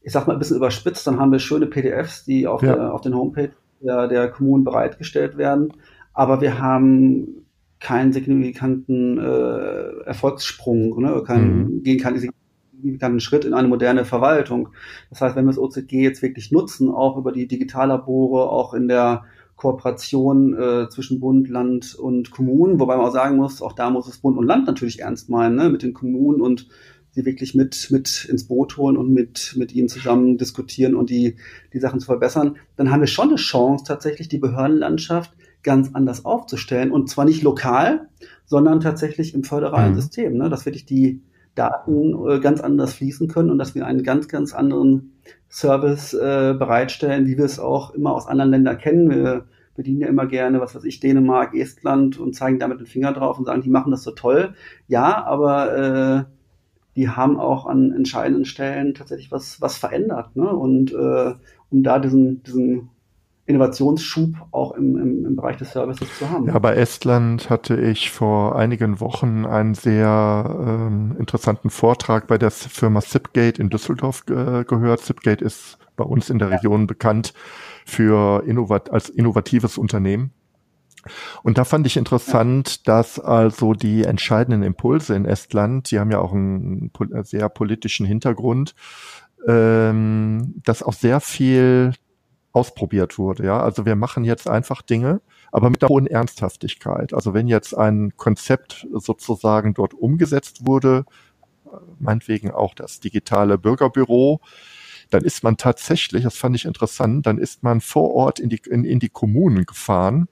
ich 0.00 0.12
sag 0.12 0.26
mal 0.26 0.32
ein 0.32 0.38
bisschen 0.38 0.56
überspitzt, 0.56 1.06
dann 1.06 1.20
haben 1.20 1.30
wir 1.30 1.38
schöne 1.38 1.66
PDFs, 1.66 2.24
die 2.24 2.46
auf, 2.46 2.62
ja. 2.62 2.74
der, 2.74 2.94
auf 2.94 3.00
den 3.00 3.14
Homepage 3.14 3.50
der, 3.80 4.08
der 4.08 4.28
Kommunen 4.30 4.64
bereitgestellt 4.64 5.36
werden. 5.36 5.72
Aber 6.14 6.40
wir 6.40 6.58
haben 6.58 7.44
keinen 7.80 8.12
signifikanten 8.12 9.18
äh, 9.18 10.04
Erfolgssprung, 10.04 11.00
ne? 11.00 11.22
Kein, 11.24 11.58
mhm. 11.58 11.82
gehen 11.82 12.00
keinen 12.00 12.18
signifikanten 12.18 13.20
Schritt 13.20 13.44
in 13.44 13.54
eine 13.54 13.68
moderne 13.68 14.04
Verwaltung. 14.04 14.70
Das 15.10 15.20
heißt, 15.20 15.36
wenn 15.36 15.44
wir 15.44 15.52
das 15.52 15.58
OZG 15.58 15.92
jetzt 15.92 16.22
wirklich 16.22 16.50
nutzen, 16.50 16.90
auch 16.90 17.16
über 17.16 17.32
die 17.32 17.46
Digitallabore, 17.46 18.50
auch 18.50 18.74
in 18.74 18.88
der 18.88 19.24
Kooperation 19.56 20.54
äh, 20.54 20.88
zwischen 20.88 21.18
Bund, 21.20 21.48
Land 21.48 21.94
und 21.96 22.30
Kommunen, 22.30 22.78
wobei 22.78 22.96
man 22.96 23.06
auch 23.06 23.12
sagen 23.12 23.36
muss, 23.36 23.60
auch 23.60 23.72
da 23.72 23.90
muss 23.90 24.08
es 24.08 24.18
Bund 24.18 24.38
und 24.38 24.46
Land 24.46 24.66
natürlich 24.66 25.00
ernst 25.00 25.28
meinen, 25.28 25.56
ne, 25.56 25.68
mit 25.68 25.82
den 25.82 25.94
Kommunen 25.94 26.40
und 26.40 26.68
sie 27.10 27.24
wirklich 27.24 27.54
mit, 27.54 27.88
mit 27.90 28.26
ins 28.26 28.46
Boot 28.46 28.76
holen 28.76 28.96
und 28.96 29.12
mit, 29.12 29.54
mit 29.56 29.74
ihnen 29.74 29.88
zusammen 29.88 30.38
diskutieren 30.38 30.94
und 30.94 31.10
die, 31.10 31.36
die 31.72 31.80
Sachen 31.80 31.98
zu 31.98 32.06
verbessern, 32.06 32.56
dann 32.76 32.90
haben 32.90 33.00
wir 33.00 33.08
schon 33.08 33.28
eine 33.28 33.36
Chance, 33.36 33.84
tatsächlich 33.86 34.28
die 34.28 34.38
Behördenlandschaft 34.38 35.32
ganz 35.62 35.90
anders 35.94 36.24
aufzustellen 36.24 36.92
und 36.92 37.08
zwar 37.08 37.24
nicht 37.24 37.42
lokal, 37.42 38.08
sondern 38.46 38.80
tatsächlich 38.80 39.34
im 39.34 39.44
föderalen 39.44 39.92
mhm. 39.92 39.96
System, 39.96 40.36
ne, 40.36 40.48
dass 40.48 40.66
wirklich 40.66 40.86
die 40.86 41.22
Daten 41.54 42.14
äh, 42.28 42.38
ganz 42.38 42.60
anders 42.60 42.94
fließen 42.94 43.28
können 43.28 43.50
und 43.50 43.58
dass 43.58 43.74
wir 43.74 43.86
einen 43.86 44.04
ganz, 44.04 44.28
ganz 44.28 44.54
anderen 44.54 45.12
Service 45.50 46.14
äh, 46.14 46.54
bereitstellen, 46.56 47.26
wie 47.26 47.36
wir 47.36 47.44
es 47.44 47.58
auch 47.58 47.94
immer 47.94 48.14
aus 48.14 48.26
anderen 48.26 48.52
Ländern 48.52 48.78
kennen. 48.78 49.10
Wir 49.10 49.46
bedienen 49.74 50.00
ja 50.00 50.08
immer 50.08 50.26
gerne, 50.26 50.60
was 50.60 50.74
weiß 50.74 50.84
ich, 50.84 51.00
Dänemark, 51.00 51.54
Estland 51.54 52.18
und 52.18 52.34
zeigen 52.34 52.58
damit 52.58 52.80
den 52.80 52.86
Finger 52.86 53.12
drauf 53.12 53.38
und 53.38 53.46
sagen, 53.46 53.62
die 53.62 53.70
machen 53.70 53.90
das 53.90 54.02
so 54.02 54.12
toll. 54.12 54.54
Ja, 54.86 55.24
aber 55.24 55.76
äh, 55.76 56.24
die 56.96 57.08
haben 57.08 57.38
auch 57.38 57.66
an 57.66 57.92
entscheidenden 57.92 58.44
Stellen 58.44 58.94
tatsächlich 58.94 59.30
was, 59.30 59.60
was 59.60 59.76
verändert. 59.76 60.34
Ne? 60.36 60.48
Und 60.48 60.92
äh, 60.92 61.34
um 61.70 61.82
da 61.82 61.98
diesen, 61.98 62.42
diesen 62.42 62.90
Innovationsschub 63.48 64.34
auch 64.50 64.72
im, 64.72 64.96
im, 64.98 65.24
im 65.24 65.36
Bereich 65.36 65.56
des 65.56 65.72
Services 65.72 66.06
zu 66.18 66.28
haben. 66.28 66.46
Ja, 66.46 66.58
bei 66.58 66.74
Estland 66.74 67.48
hatte 67.48 67.80
ich 67.80 68.10
vor 68.10 68.56
einigen 68.56 69.00
Wochen 69.00 69.46
einen 69.46 69.74
sehr 69.74 70.54
ähm, 70.60 71.16
interessanten 71.18 71.70
Vortrag 71.70 72.26
bei 72.26 72.36
der 72.36 72.50
Firma 72.50 73.00
Zipgate 73.00 73.58
in 73.58 73.70
Düsseldorf 73.70 74.26
ge 74.26 74.64
gehört. 74.64 75.00
Zipgate 75.00 75.42
ist 75.42 75.78
bei 75.96 76.04
uns 76.04 76.28
in 76.28 76.38
der 76.38 76.50
Region 76.50 76.86
bekannt 76.86 77.32
für 77.86 78.44
innovat 78.46 78.90
als 78.90 79.08
innovatives 79.08 79.78
Unternehmen. 79.78 80.32
Und 81.42 81.56
da 81.56 81.64
fand 81.64 81.86
ich 81.86 81.96
interessant, 81.96 82.86
dass 82.86 83.18
also 83.18 83.72
die 83.72 84.04
entscheidenden 84.04 84.62
Impulse 84.62 85.14
in 85.14 85.24
Estland, 85.24 85.90
die 85.90 85.98
haben 85.98 86.10
ja 86.10 86.20
auch 86.20 86.34
einen 86.34 86.90
sehr 87.22 87.48
politischen 87.48 88.04
Hintergrund, 88.04 88.74
ähm, 89.46 90.54
dass 90.64 90.82
auch 90.82 90.92
sehr 90.92 91.20
viel 91.20 91.94
ausprobiert 92.58 93.18
wurde. 93.18 93.44
Ja, 93.44 93.60
also 93.60 93.86
wir 93.86 93.94
machen 93.94 94.24
jetzt 94.24 94.48
einfach 94.48 94.82
Dinge, 94.82 95.20
aber 95.52 95.70
mit 95.70 95.82
der 95.82 95.88
hohen 95.88 96.08
Ernsthaftigkeit. 96.08 97.14
Also 97.14 97.34
wenn 97.34 97.46
jetzt 97.46 97.76
ein 97.76 98.12
Konzept 98.16 98.86
sozusagen 98.92 99.74
dort 99.74 99.94
umgesetzt 99.94 100.66
wurde, 100.66 101.04
meinetwegen 102.00 102.50
auch 102.50 102.74
das 102.74 102.98
digitale 102.98 103.58
Bürgerbüro, 103.58 104.40
dann 105.10 105.24
ist 105.24 105.44
man 105.44 105.56
tatsächlich, 105.56 106.24
das 106.24 106.36
fand 106.36 106.56
ich 106.56 106.64
interessant, 106.64 107.26
dann 107.26 107.38
ist 107.38 107.62
man 107.62 107.80
vor 107.80 108.14
Ort 108.14 108.40
in 108.40 108.48
die, 108.48 108.60
in, 108.68 108.84
in 108.84 108.98
die 108.98 109.08
Kommunen 109.08 109.64
gefahren 109.64 110.28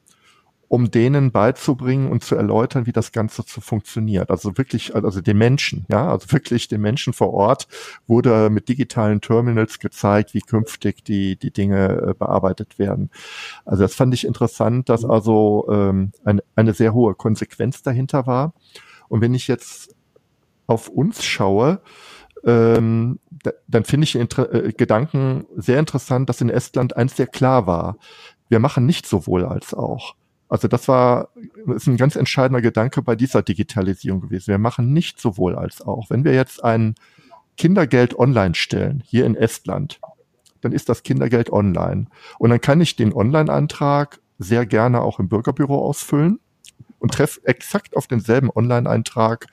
um 0.68 0.90
denen 0.90 1.30
beizubringen 1.30 2.10
und 2.10 2.24
zu 2.24 2.34
erläutern, 2.34 2.86
wie 2.86 2.92
das 2.92 3.12
Ganze 3.12 3.44
zu 3.44 3.60
funktioniert. 3.60 4.30
Also 4.30 4.58
wirklich, 4.58 4.94
also 4.94 5.20
den 5.20 5.38
Menschen, 5.38 5.86
ja, 5.88 6.10
also 6.10 6.32
wirklich 6.32 6.68
den 6.68 6.80
Menschen 6.80 7.12
vor 7.12 7.32
Ort 7.32 7.68
wurde 8.06 8.50
mit 8.50 8.68
digitalen 8.68 9.20
Terminals 9.20 9.78
gezeigt, 9.78 10.34
wie 10.34 10.40
künftig 10.40 11.04
die, 11.04 11.36
die 11.36 11.52
Dinge 11.52 12.08
äh, 12.08 12.14
bearbeitet 12.14 12.78
werden. 12.78 13.10
Also 13.64 13.84
das 13.84 13.94
fand 13.94 14.12
ich 14.14 14.26
interessant, 14.26 14.88
dass 14.88 15.04
also 15.04 15.66
ähm, 15.70 16.12
eine, 16.24 16.42
eine 16.56 16.74
sehr 16.74 16.92
hohe 16.92 17.14
Konsequenz 17.14 17.82
dahinter 17.82 18.26
war. 18.26 18.52
Und 19.08 19.20
wenn 19.20 19.34
ich 19.34 19.46
jetzt 19.46 19.94
auf 20.66 20.88
uns 20.88 21.22
schaue, 21.22 21.80
ähm, 22.44 23.20
da, 23.30 23.52
dann 23.68 23.84
finde 23.84 24.04
ich 24.04 24.12
den 24.12 24.28
äh, 24.36 24.72
Gedanken 24.72 25.46
sehr 25.54 25.78
interessant, 25.78 26.28
dass 26.28 26.40
in 26.40 26.50
Estland 26.50 26.96
eins 26.96 27.16
sehr 27.16 27.28
klar 27.28 27.68
war. 27.68 27.98
Wir 28.48 28.58
machen 28.58 28.84
nicht 28.84 29.06
sowohl 29.06 29.44
als 29.44 29.74
auch. 29.74 30.14
Also 30.48 30.68
das 30.68 30.86
war 30.88 31.30
ist 31.74 31.86
ein 31.86 31.96
ganz 31.96 32.16
entscheidender 32.16 32.62
Gedanke 32.62 33.02
bei 33.02 33.16
dieser 33.16 33.42
Digitalisierung 33.42 34.20
gewesen. 34.20 34.48
Wir 34.48 34.58
machen 34.58 34.92
nicht 34.92 35.20
sowohl 35.20 35.56
als 35.56 35.82
auch. 35.82 36.10
Wenn 36.10 36.24
wir 36.24 36.34
jetzt 36.34 36.62
ein 36.62 36.94
Kindergeld 37.56 38.18
online 38.18 38.54
stellen, 38.54 39.02
hier 39.04 39.26
in 39.26 39.34
Estland, 39.34 40.00
dann 40.60 40.72
ist 40.72 40.88
das 40.88 41.02
Kindergeld 41.02 41.50
online. 41.50 42.06
Und 42.38 42.50
dann 42.50 42.60
kann 42.60 42.80
ich 42.80 42.96
den 42.96 43.12
Online-Antrag 43.12 44.20
sehr 44.38 44.66
gerne 44.66 45.00
auch 45.00 45.18
im 45.18 45.28
Bürgerbüro 45.28 45.84
ausfüllen 45.84 46.38
und 46.98 47.14
treffe 47.14 47.40
exakt 47.44 47.96
auf 47.96 48.06
denselben 48.06 48.50
Online-Eintrag 48.50 49.46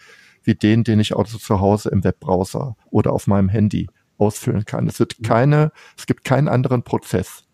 wie 0.43 0.55
den, 0.55 0.83
den 0.83 0.99
ich 0.99 1.15
also 1.15 1.37
zu 1.37 1.59
Hause 1.59 1.89
im 1.89 2.03
Webbrowser 2.03 2.75
oder 2.91 3.13
auf 3.13 3.27
meinem 3.27 3.49
Handy 3.49 3.87
ausfüllen 4.17 4.65
kann. 4.65 4.87
Es 4.87 4.99
wird 4.99 5.23
keine, 5.23 5.71
es 5.97 6.05
gibt 6.05 6.23
keinen 6.25 6.49
anderen 6.49 6.83
Prozess 6.83 7.45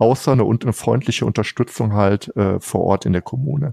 außer 0.00 0.32
eine, 0.32 0.44
eine 0.44 0.72
freundliche 0.72 1.26
Unterstützung 1.26 1.92
halt 1.92 2.34
äh, 2.36 2.58
vor 2.58 2.80
Ort 2.80 3.06
in 3.06 3.12
der 3.12 3.22
Kommune. 3.22 3.72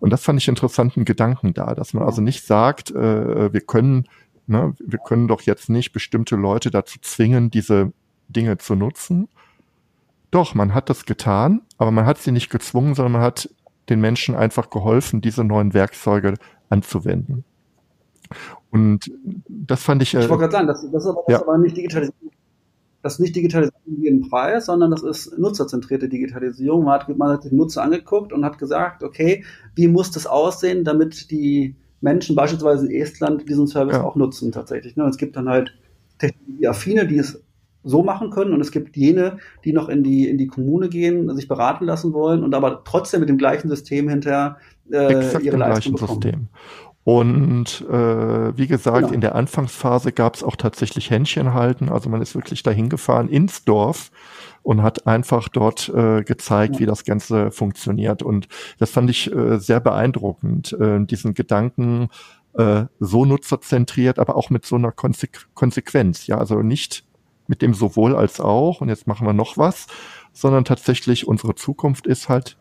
Und 0.00 0.10
das 0.10 0.22
fand 0.22 0.40
ich 0.40 0.48
interessanten 0.48 1.04
Gedanken 1.04 1.54
da, 1.54 1.74
dass 1.74 1.92
man 1.92 2.04
also 2.04 2.22
nicht 2.22 2.46
sagt, 2.46 2.90
äh, 2.90 3.52
wir 3.52 3.60
können, 3.60 4.08
ne, 4.46 4.74
wir 4.78 4.98
können 4.98 5.28
doch 5.28 5.42
jetzt 5.42 5.68
nicht 5.68 5.92
bestimmte 5.92 6.36
Leute 6.36 6.70
dazu 6.70 6.98
zwingen, 7.00 7.50
diese 7.50 7.92
Dinge 8.28 8.56
zu 8.58 8.74
nutzen. 8.74 9.28
Doch, 10.30 10.54
man 10.54 10.74
hat 10.74 10.90
das 10.90 11.04
getan, 11.04 11.62
aber 11.76 11.90
man 11.90 12.06
hat 12.06 12.18
sie 12.18 12.32
nicht 12.32 12.50
gezwungen, 12.50 12.94
sondern 12.94 13.12
man 13.12 13.22
hat 13.22 13.50
den 13.88 14.00
Menschen 14.00 14.34
einfach 14.34 14.70
geholfen, 14.70 15.20
diese 15.20 15.44
neuen 15.44 15.74
Werkzeuge 15.74 16.34
anzuwenden. 16.70 17.44
Und 18.70 19.10
das 19.48 19.82
fand 19.82 20.02
ich. 20.02 20.14
Äh, 20.14 20.20
ich 20.20 20.28
wollte 20.28 20.42
gerade 20.42 20.52
sagen, 20.52 20.66
das, 20.66 20.82
das 20.90 21.04
ist 21.04 21.08
aber, 21.08 21.22
das 21.26 21.32
ja. 21.32 21.42
aber 21.42 21.58
nicht 21.58 21.76
digitalisiert 21.76 22.14
das 23.02 23.14
ist 23.14 23.20
nicht 23.20 23.36
Digitalisierung 23.36 23.82
wie 23.86 24.04
jeden 24.04 24.28
Preis, 24.28 24.66
sondern 24.66 24.90
das 24.90 25.02
ist 25.02 25.38
nutzerzentrierte 25.38 26.08
Digitalisierung. 26.08 26.84
Man 26.84 27.00
hat, 27.00 27.16
man 27.16 27.30
hat 27.30 27.44
den 27.44 27.56
Nutzer 27.56 27.82
angeguckt 27.82 28.32
und 28.32 28.44
hat 28.44 28.58
gesagt, 28.58 29.02
okay, 29.02 29.44
wie 29.74 29.88
muss 29.88 30.10
das 30.10 30.26
aussehen, 30.26 30.84
damit 30.84 31.30
die 31.30 31.76
Menschen 32.00 32.36
beispielsweise 32.36 32.86
in 32.86 32.92
Estland 32.92 33.48
diesen 33.48 33.66
Service 33.66 33.96
ja. 33.96 34.04
auch 34.04 34.16
nutzen 34.16 34.52
tatsächlich. 34.52 34.96
Ne? 34.96 35.04
Und 35.04 35.10
es 35.10 35.16
gibt 35.16 35.36
dann 35.36 35.48
halt 35.48 35.76
Technologieaffine, 36.18 37.06
die 37.06 37.18
es 37.18 37.42
so 37.84 38.02
machen 38.02 38.30
können 38.30 38.52
und 38.52 38.60
es 38.60 38.72
gibt 38.72 38.96
jene, 38.96 39.38
die 39.64 39.72
noch 39.72 39.88
in 39.88 40.02
die 40.02 40.28
in 40.28 40.36
die 40.36 40.48
Kommune 40.48 40.88
gehen, 40.88 41.34
sich 41.34 41.48
beraten 41.48 41.84
lassen 41.84 42.12
wollen 42.12 42.42
und 42.42 42.54
aber 42.54 42.82
trotzdem 42.84 43.20
mit 43.20 43.28
dem 43.28 43.38
gleichen 43.38 43.68
System 43.68 44.08
hinterher 44.08 44.58
äh, 44.90 45.14
Exakt 45.14 45.44
ihre 45.44 45.56
Leistung 45.56 45.94
bekommen. 45.94 46.20
System. 46.20 46.48
Und 47.04 47.86
äh, 47.88 48.56
wie 48.56 48.66
gesagt, 48.66 48.98
genau. 48.98 49.12
in 49.12 49.20
der 49.22 49.34
Anfangsphase 49.34 50.12
gab 50.12 50.34
es 50.34 50.42
auch 50.42 50.56
tatsächlich 50.56 51.10
Händchen 51.10 51.54
halten. 51.54 51.88
Also 51.88 52.10
man 52.10 52.20
ist 52.20 52.34
wirklich 52.34 52.62
dahin 52.62 52.90
gefahren 52.90 53.28
ins 53.28 53.64
Dorf 53.64 54.10
und 54.62 54.82
hat 54.82 55.06
einfach 55.06 55.48
dort 55.48 55.88
äh, 55.88 56.22
gezeigt, 56.22 56.74
ja. 56.74 56.80
wie 56.80 56.86
das 56.86 57.04
Ganze 57.04 57.50
funktioniert. 57.50 58.22
Und 58.22 58.48
das 58.78 58.90
fand 58.90 59.08
ich 59.08 59.32
äh, 59.32 59.58
sehr 59.58 59.80
beeindruckend, 59.80 60.74
äh, 60.74 61.02
diesen 61.04 61.32
Gedanken 61.32 62.10
äh, 62.54 62.84
so 63.00 63.24
nutzerzentriert, 63.24 64.18
aber 64.18 64.36
auch 64.36 64.50
mit 64.50 64.66
so 64.66 64.76
einer 64.76 64.92
Konsequ 64.92 65.46
Konsequenz. 65.54 66.26
Ja, 66.26 66.36
also 66.36 66.60
nicht 66.60 67.04
mit 67.46 67.62
dem 67.62 67.72
sowohl 67.72 68.14
als 68.14 68.40
auch 68.40 68.82
und 68.82 68.90
jetzt 68.90 69.06
machen 69.06 69.26
wir 69.26 69.32
noch 69.32 69.56
was, 69.56 69.86
sondern 70.34 70.64
tatsächlich 70.64 71.26
unsere 71.26 71.54
Zukunft 71.54 72.06
ist 72.06 72.28
halt 72.28 72.58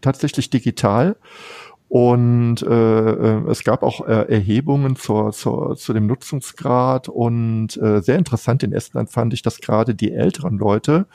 tatsächlich 0.00 0.50
digital 0.50 1.16
und 1.88 2.62
äh, 2.62 3.10
äh, 3.10 3.50
es 3.50 3.62
gab 3.62 3.82
auch 3.82 4.06
äh, 4.06 4.32
Erhebungen 4.32 4.96
zur, 4.96 5.32
zur, 5.32 5.76
zu 5.76 5.92
dem 5.92 6.06
Nutzungsgrad. 6.06 7.08
Und 7.08 7.76
äh, 7.76 8.00
sehr 8.00 8.18
interessant 8.18 8.62
in 8.62 8.72
Estland 8.72 9.10
fand 9.10 9.32
ich, 9.32 9.42
dass 9.42 9.60
gerade 9.60 9.94
die 9.94 10.12
älteren 10.12 10.58
Leute 10.58 11.06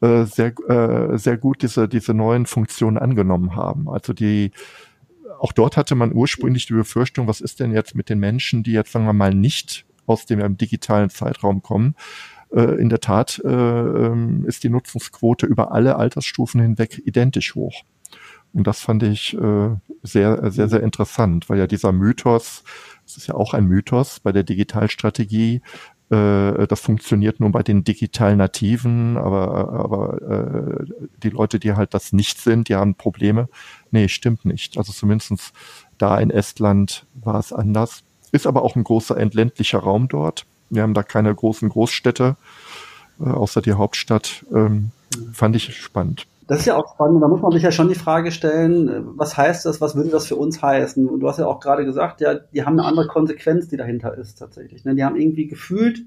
äh, 0.00 0.24
sehr, 0.24 0.52
äh, 0.68 1.18
sehr 1.18 1.36
gut 1.36 1.62
diese, 1.62 1.88
diese 1.88 2.14
neuen 2.14 2.46
Funktionen 2.46 2.98
angenommen 2.98 3.56
haben. 3.56 3.88
Also 3.88 4.12
die 4.12 4.52
auch 5.40 5.52
dort 5.52 5.76
hatte 5.76 5.94
man 5.94 6.14
ursprünglich 6.14 6.66
die 6.66 6.74
Befürchtung, 6.74 7.26
was 7.26 7.40
ist 7.40 7.60
denn 7.60 7.72
jetzt 7.72 7.94
mit 7.94 8.08
den 8.08 8.18
Menschen, 8.18 8.62
die 8.62 8.72
jetzt, 8.72 8.92
sagen 8.92 9.04
wir 9.04 9.12
mal, 9.12 9.34
nicht 9.34 9.84
aus 10.06 10.26
dem 10.26 10.56
digitalen 10.56 11.10
Zeitraum 11.10 11.60
kommen. 11.60 11.96
Äh, 12.54 12.80
in 12.80 12.88
der 12.88 13.00
Tat 13.00 13.42
äh, 13.44 13.48
ähm, 13.48 14.44
ist 14.46 14.64
die 14.64 14.70
Nutzungsquote 14.70 15.46
über 15.46 15.72
alle 15.72 15.96
Altersstufen 15.96 16.60
hinweg 16.60 17.02
identisch 17.04 17.54
hoch. 17.54 17.82
Und 18.54 18.66
das 18.66 18.80
fand 18.80 19.02
ich 19.02 19.34
äh, 19.34 19.76
sehr, 20.02 20.50
sehr, 20.50 20.68
sehr 20.68 20.82
interessant, 20.82 21.48
weil 21.50 21.58
ja 21.58 21.66
dieser 21.66 21.92
Mythos, 21.92 22.62
das 23.04 23.16
ist 23.16 23.26
ja 23.26 23.34
auch 23.34 23.52
ein 23.52 23.66
Mythos 23.66 24.20
bei 24.20 24.32
der 24.32 24.44
Digitalstrategie, 24.44 25.60
äh, 26.10 26.66
das 26.66 26.80
funktioniert 26.80 27.40
nur 27.40 27.50
bei 27.50 27.62
den 27.62 27.82
digital 27.82 28.36
Nativen, 28.36 29.16
aber, 29.16 29.72
aber 29.72 30.22
äh, 30.22 30.84
die 31.22 31.30
Leute, 31.30 31.58
die 31.58 31.72
halt 31.72 31.94
das 31.94 32.12
nicht 32.12 32.40
sind, 32.40 32.68
die 32.68 32.74
haben 32.74 32.94
Probleme. 32.94 33.48
Nee, 33.90 34.08
stimmt 34.08 34.44
nicht. 34.44 34.76
Also 34.78 34.92
zumindestens 34.92 35.52
da 35.98 36.18
in 36.18 36.30
Estland 36.30 37.06
war 37.14 37.38
es 37.38 37.52
anders. 37.52 38.02
Ist 38.32 38.46
aber 38.46 38.62
auch 38.62 38.76
ein 38.76 38.84
großer 38.84 39.16
entländlicher 39.16 39.78
Raum 39.78 40.08
dort. 40.08 40.46
Wir 40.70 40.82
haben 40.82 40.94
da 40.94 41.02
keine 41.02 41.34
großen 41.34 41.68
Großstädte, 41.68 42.36
äh, 43.20 43.24
außer 43.24 43.62
die 43.62 43.72
Hauptstadt. 43.72 44.44
Ähm, 44.54 44.90
fand 45.32 45.56
ich 45.56 45.74
spannend. 45.76 46.26
Das 46.46 46.60
ist 46.60 46.66
ja 46.66 46.76
auch 46.76 46.92
spannend. 46.94 47.22
Da 47.22 47.28
muss 47.28 47.40
man 47.40 47.52
sich 47.52 47.62
ja 47.62 47.72
schon 47.72 47.88
die 47.88 47.94
Frage 47.94 48.30
stellen, 48.30 49.16
was 49.16 49.36
heißt 49.36 49.64
das, 49.64 49.80
was 49.80 49.96
würde 49.96 50.10
das 50.10 50.26
für 50.26 50.36
uns 50.36 50.62
heißen? 50.62 51.08
Und 51.08 51.20
du 51.20 51.28
hast 51.28 51.38
ja 51.38 51.46
auch 51.46 51.60
gerade 51.60 51.84
gesagt, 51.84 52.20
ja, 52.20 52.34
die 52.34 52.64
haben 52.64 52.78
eine 52.78 52.86
andere 52.86 53.06
Konsequenz, 53.06 53.68
die 53.68 53.76
dahinter 53.76 54.16
ist 54.16 54.38
tatsächlich. 54.38 54.84
Ne? 54.84 54.94
Die 54.94 55.04
haben 55.04 55.16
irgendwie 55.16 55.46
gefühlt 55.46 56.04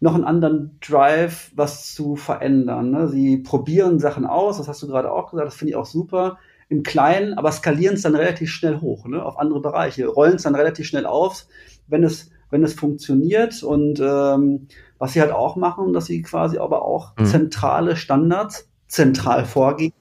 noch 0.00 0.14
einen 0.14 0.24
anderen 0.24 0.78
Drive, 0.80 1.50
was 1.54 1.92
zu 1.94 2.16
verändern. 2.16 2.90
Ne? 2.90 3.08
Sie 3.08 3.38
probieren 3.38 3.98
Sachen 3.98 4.26
aus, 4.26 4.58
das 4.58 4.68
hast 4.68 4.82
du 4.82 4.86
gerade 4.86 5.12
auch 5.12 5.30
gesagt, 5.30 5.48
das 5.48 5.56
finde 5.56 5.70
ich 5.70 5.76
auch 5.76 5.86
super, 5.86 6.38
im 6.68 6.82
Kleinen, 6.82 7.34
aber 7.34 7.50
skalieren 7.50 7.94
es 7.94 8.02
dann 8.02 8.14
relativ 8.14 8.50
schnell 8.50 8.80
hoch, 8.80 9.06
ne? 9.06 9.24
auf 9.24 9.38
andere 9.38 9.60
Bereiche, 9.60 10.06
rollen 10.06 10.34
es 10.36 10.42
dann 10.42 10.54
relativ 10.54 10.86
schnell 10.86 11.06
auf, 11.06 11.46
wenn 11.86 12.04
es, 12.04 12.30
wenn 12.50 12.62
es 12.62 12.74
funktioniert. 12.74 13.62
Und 13.62 14.00
ähm, 14.00 14.68
was 14.98 15.14
sie 15.14 15.20
halt 15.20 15.32
auch 15.32 15.56
machen, 15.56 15.92
dass 15.92 16.06
sie 16.06 16.22
quasi 16.22 16.58
aber 16.58 16.82
auch 16.82 17.16
mhm. 17.18 17.24
zentrale 17.24 17.96
Standards 17.96 18.68
zentral 18.88 19.44
vorgehen, 19.44 19.92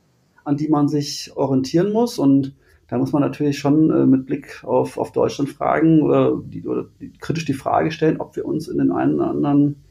an 0.44 0.58
die 0.58 0.70
man 0.70 0.88
sich 0.88 1.32
orientieren 1.36 1.92
muss. 1.92 2.18
Und 2.18 2.56
da 2.88 2.98
muss 2.98 3.12
man 3.12 3.22
natürlich 3.22 3.60
schon 3.60 3.92
äh, 3.92 4.06
mit 4.06 4.26
Blick 4.26 4.64
auf, 4.64 4.98
auf 4.98 5.12
Deutschland 5.12 5.50
fragen 5.50 6.02
oder, 6.02 6.38
die, 6.44 6.66
oder 6.66 6.86
die, 7.00 7.12
kritisch 7.12 7.46
die 7.46 7.54
Frage 7.54 7.92
stellen, 7.92 8.20
ob 8.20 8.36
wir 8.36 8.46
uns 8.46 8.68
in 8.68 8.78
den 8.78 8.92
einen 8.92 9.16
oder 9.16 9.30
anderen 9.30 9.84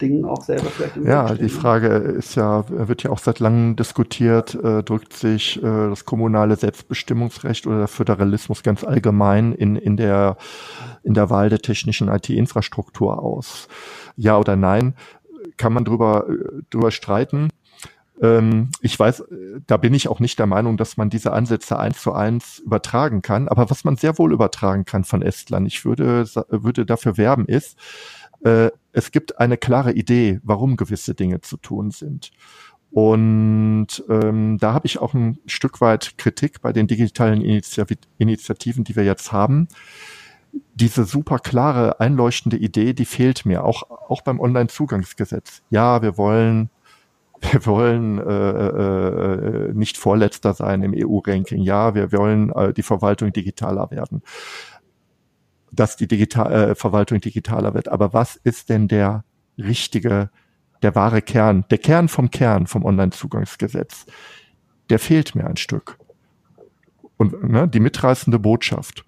Dingen 0.00 0.24
auch 0.24 0.42
selber 0.42 0.66
vielleicht 0.66 0.96
im 0.96 1.06
Ja, 1.06 1.34
die 1.34 1.48
Frage 1.48 1.88
ist 1.88 2.34
ja, 2.34 2.64
wird 2.68 3.04
ja 3.04 3.10
auch 3.10 3.18
seit 3.18 3.38
langem 3.38 3.76
diskutiert, 3.76 4.54
äh, 4.54 4.82
drückt 4.82 5.12
sich 5.12 5.58
äh, 5.58 5.62
das 5.62 6.04
kommunale 6.04 6.56
Selbstbestimmungsrecht 6.56 7.66
oder 7.66 7.78
der 7.78 7.88
Föderalismus 7.88 8.62
ganz 8.62 8.82
allgemein 8.82 9.52
in, 9.52 9.76
in, 9.76 9.96
der, 9.96 10.36
in 11.04 11.14
der 11.14 11.30
Wahl 11.30 11.48
der 11.48 11.60
technischen 11.60 12.08
IT-Infrastruktur 12.08 13.22
aus? 13.22 13.68
Ja 14.16 14.36
oder 14.38 14.56
nein? 14.56 14.94
Kann 15.56 15.72
man 15.72 15.84
drüber, 15.84 16.26
äh, 16.28 16.62
drüber 16.70 16.90
streiten. 16.90 17.50
Ähm, 18.20 18.70
ich 18.80 18.98
weiß, 18.98 19.24
da 19.66 19.76
bin 19.76 19.94
ich 19.94 20.08
auch 20.08 20.20
nicht 20.20 20.38
der 20.38 20.46
Meinung, 20.46 20.76
dass 20.76 20.96
man 20.96 21.10
diese 21.10 21.32
Ansätze 21.32 21.78
eins 21.78 22.00
zu 22.00 22.12
eins 22.12 22.60
übertragen 22.60 23.22
kann. 23.22 23.48
Aber 23.48 23.70
was 23.70 23.84
man 23.84 23.96
sehr 23.96 24.18
wohl 24.18 24.32
übertragen 24.32 24.84
kann 24.84 25.04
von 25.04 25.22
Estland, 25.22 25.66
ich 25.66 25.84
würde, 25.84 26.26
würde 26.48 26.86
dafür 26.86 27.16
werben, 27.16 27.46
ist, 27.46 27.78
äh, 28.44 28.70
es 28.92 29.10
gibt 29.10 29.38
eine 29.38 29.56
klare 29.56 29.92
Idee, 29.92 30.40
warum 30.42 30.76
gewisse 30.76 31.14
Dinge 31.14 31.40
zu 31.40 31.56
tun 31.56 31.90
sind. 31.90 32.30
Und 32.94 34.04
ähm, 34.08 34.58
da 34.60 34.72
habe 34.72 34.86
ich 34.86 35.00
auch 35.00 35.14
ein 35.14 35.38
Stück 35.46 35.80
weit 35.80 36.16
Kritik 36.16 36.60
bei 36.60 36.72
den 36.72 36.86
digitalen 36.86 37.42
Initiativen, 37.42 38.84
die 38.84 38.94
wir 38.94 39.02
jetzt 39.02 39.32
haben. 39.32 39.66
Diese 40.74 41.04
super 41.04 41.40
klare, 41.40 41.98
einleuchtende 41.98 42.56
Idee, 42.56 42.92
die 42.92 43.04
fehlt 43.04 43.44
mir, 43.46 43.64
auch, 43.64 43.90
auch 43.90 44.22
beim 44.22 44.38
Online-Zugangsgesetz. 44.38 45.62
Ja, 45.70 46.02
wir 46.02 46.16
wollen 46.16 46.70
wir 47.52 47.66
wollen 47.66 48.18
äh, 48.18 48.68
äh, 48.68 49.72
nicht 49.74 49.96
Vorletzter 49.96 50.54
sein 50.54 50.82
im 50.82 50.94
EU-Ranking. 50.94 51.62
Ja, 51.62 51.94
wir 51.94 52.12
wollen 52.12 52.50
äh, 52.50 52.72
die 52.72 52.82
Verwaltung 52.82 53.32
digitaler 53.32 53.90
werden. 53.90 54.22
Dass 55.70 55.96
die 55.96 56.06
Digital 56.06 56.52
äh, 56.52 56.74
Verwaltung 56.74 57.20
digitaler 57.20 57.74
wird. 57.74 57.88
Aber 57.88 58.12
was 58.12 58.36
ist 58.36 58.68
denn 58.68 58.88
der 58.88 59.24
richtige, 59.58 60.30
der 60.82 60.94
wahre 60.94 61.22
Kern, 61.22 61.64
der 61.70 61.78
Kern 61.78 62.08
vom 62.08 62.30
Kern 62.30 62.66
vom 62.66 62.84
Online-Zugangsgesetz? 62.84 64.06
Der 64.90 64.98
fehlt 64.98 65.34
mir 65.34 65.46
ein 65.46 65.56
Stück. 65.56 65.98
und 67.16 67.42
ne, 67.48 67.68
die 67.68 67.80
mitreißende 67.80 68.38
Botschaft. 68.38 69.04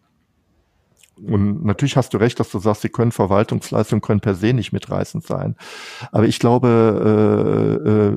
Und 1.16 1.64
natürlich 1.64 1.96
hast 1.96 2.12
du 2.12 2.18
recht, 2.18 2.38
dass 2.38 2.50
du 2.50 2.58
sagst, 2.58 2.82
sie 2.82 2.88
können 2.88 3.12
Verwaltungsleistungen 3.12 4.02
können 4.02 4.20
per 4.20 4.34
se 4.34 4.52
nicht 4.52 4.72
mitreißend 4.72 5.26
sein. 5.26 5.56
Aber 6.12 6.24
ich 6.24 6.38
glaube, 6.38 6.68
äh, 7.84 7.88
äh, 7.88 8.10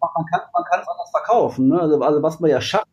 man 0.00 0.26
kann 0.30 0.40
man 0.54 0.64
kann 0.64 0.80
es 0.80 0.88
anders 0.88 1.10
verkaufen. 1.10 1.68
Ne? 1.68 1.80
Also, 1.80 2.00
also 2.00 2.22
was 2.22 2.40
man 2.40 2.50
ja 2.50 2.60
schafft, 2.60 2.86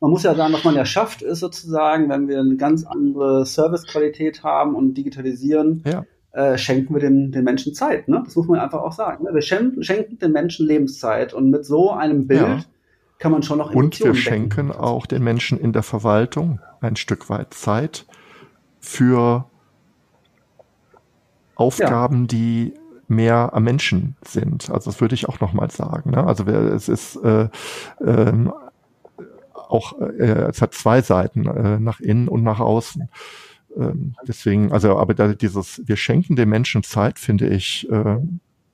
man 0.00 0.10
muss 0.10 0.22
ja 0.22 0.34
sagen, 0.34 0.54
was 0.54 0.64
man 0.64 0.74
ja 0.74 0.84
schafft, 0.84 1.22
ist 1.22 1.40
sozusagen, 1.40 2.08
wenn 2.08 2.28
wir 2.28 2.38
eine 2.38 2.56
ganz 2.56 2.86
andere 2.86 3.44
Servicequalität 3.44 4.42
haben 4.42 4.74
und 4.74 4.94
digitalisieren, 4.94 5.82
ja. 5.84 6.04
äh, 6.32 6.56
schenken 6.56 6.94
wir 6.94 7.00
den, 7.00 7.32
den 7.32 7.44
Menschen 7.44 7.74
Zeit. 7.74 8.08
Ne? 8.08 8.22
Das 8.24 8.36
muss 8.36 8.46
man 8.46 8.60
einfach 8.60 8.80
auch 8.80 8.92
sagen. 8.92 9.24
Ne? 9.24 9.34
Wir 9.34 9.42
schenken, 9.42 9.82
schenken 9.82 10.18
den 10.18 10.32
Menschen 10.32 10.66
Lebenszeit 10.66 11.34
und 11.34 11.50
mit 11.50 11.66
so 11.66 11.90
einem 11.90 12.26
Bild 12.26 12.40
ja 12.40 12.60
kann 13.18 13.32
man 13.32 13.42
schon 13.42 13.58
noch 13.58 13.74
Und 13.74 13.98
wir 14.00 14.14
schenken 14.14 14.68
wecken. 14.68 14.80
auch 14.80 15.06
den 15.06 15.22
Menschen 15.22 15.58
in 15.58 15.72
der 15.72 15.82
Verwaltung 15.82 16.60
ein 16.80 16.96
Stück 16.96 17.28
weit 17.28 17.52
Zeit 17.52 18.06
für 18.80 19.46
Aufgaben, 21.56 22.22
ja. 22.22 22.26
die 22.26 22.74
mehr 23.08 23.52
am 23.54 23.64
Menschen 23.64 24.16
sind. 24.24 24.70
Also 24.70 24.90
das 24.90 25.00
würde 25.00 25.14
ich 25.14 25.28
auch 25.28 25.40
nochmal 25.40 25.70
sagen. 25.70 26.10
Ne? 26.10 26.24
Also 26.24 26.44
es 26.44 26.88
ist 26.88 27.16
äh, 27.16 27.48
ähm, 28.00 28.52
auch, 29.52 29.98
äh, 29.98 30.48
es 30.50 30.62
hat 30.62 30.74
zwei 30.74 31.02
Seiten, 31.02 31.46
äh, 31.46 31.80
nach 31.80 32.00
innen 32.00 32.28
und 32.28 32.42
nach 32.42 32.60
außen. 32.60 33.08
Ähm, 33.76 34.14
deswegen, 34.26 34.72
also 34.72 34.96
aber 34.98 35.14
da 35.14 35.28
dieses, 35.34 35.82
wir 35.86 35.96
schenken 35.96 36.36
den 36.36 36.48
Menschen 36.48 36.82
Zeit, 36.82 37.18
finde 37.18 37.48
ich, 37.48 37.90
äh, 37.90 38.18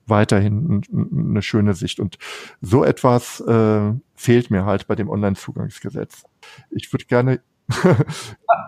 weiterhin 0.07 0.81
eine 1.11 1.41
schöne 1.41 1.73
Sicht. 1.73 1.99
Und 1.99 2.17
so 2.61 2.83
etwas 2.83 3.39
äh, 3.41 3.93
fehlt 4.15 4.51
mir 4.51 4.65
halt 4.65 4.87
bei 4.87 4.95
dem 4.95 5.09
Online-Zugangsgesetz. 5.09 6.23
Ich 6.69 6.91
würde 6.93 7.05
gerne 7.05 7.41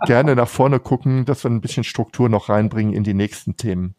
gerne 0.06 0.36
nach 0.36 0.48
vorne 0.48 0.80
gucken, 0.80 1.26
dass 1.26 1.44
wir 1.44 1.52
ein 1.52 1.62
bisschen 1.62 1.84
Struktur 1.84 2.30
noch 2.30 2.50
reinbringen 2.50 2.94
in 2.94 3.04
die 3.04 3.14
nächsten 3.14 3.58
Themen. 3.58 3.96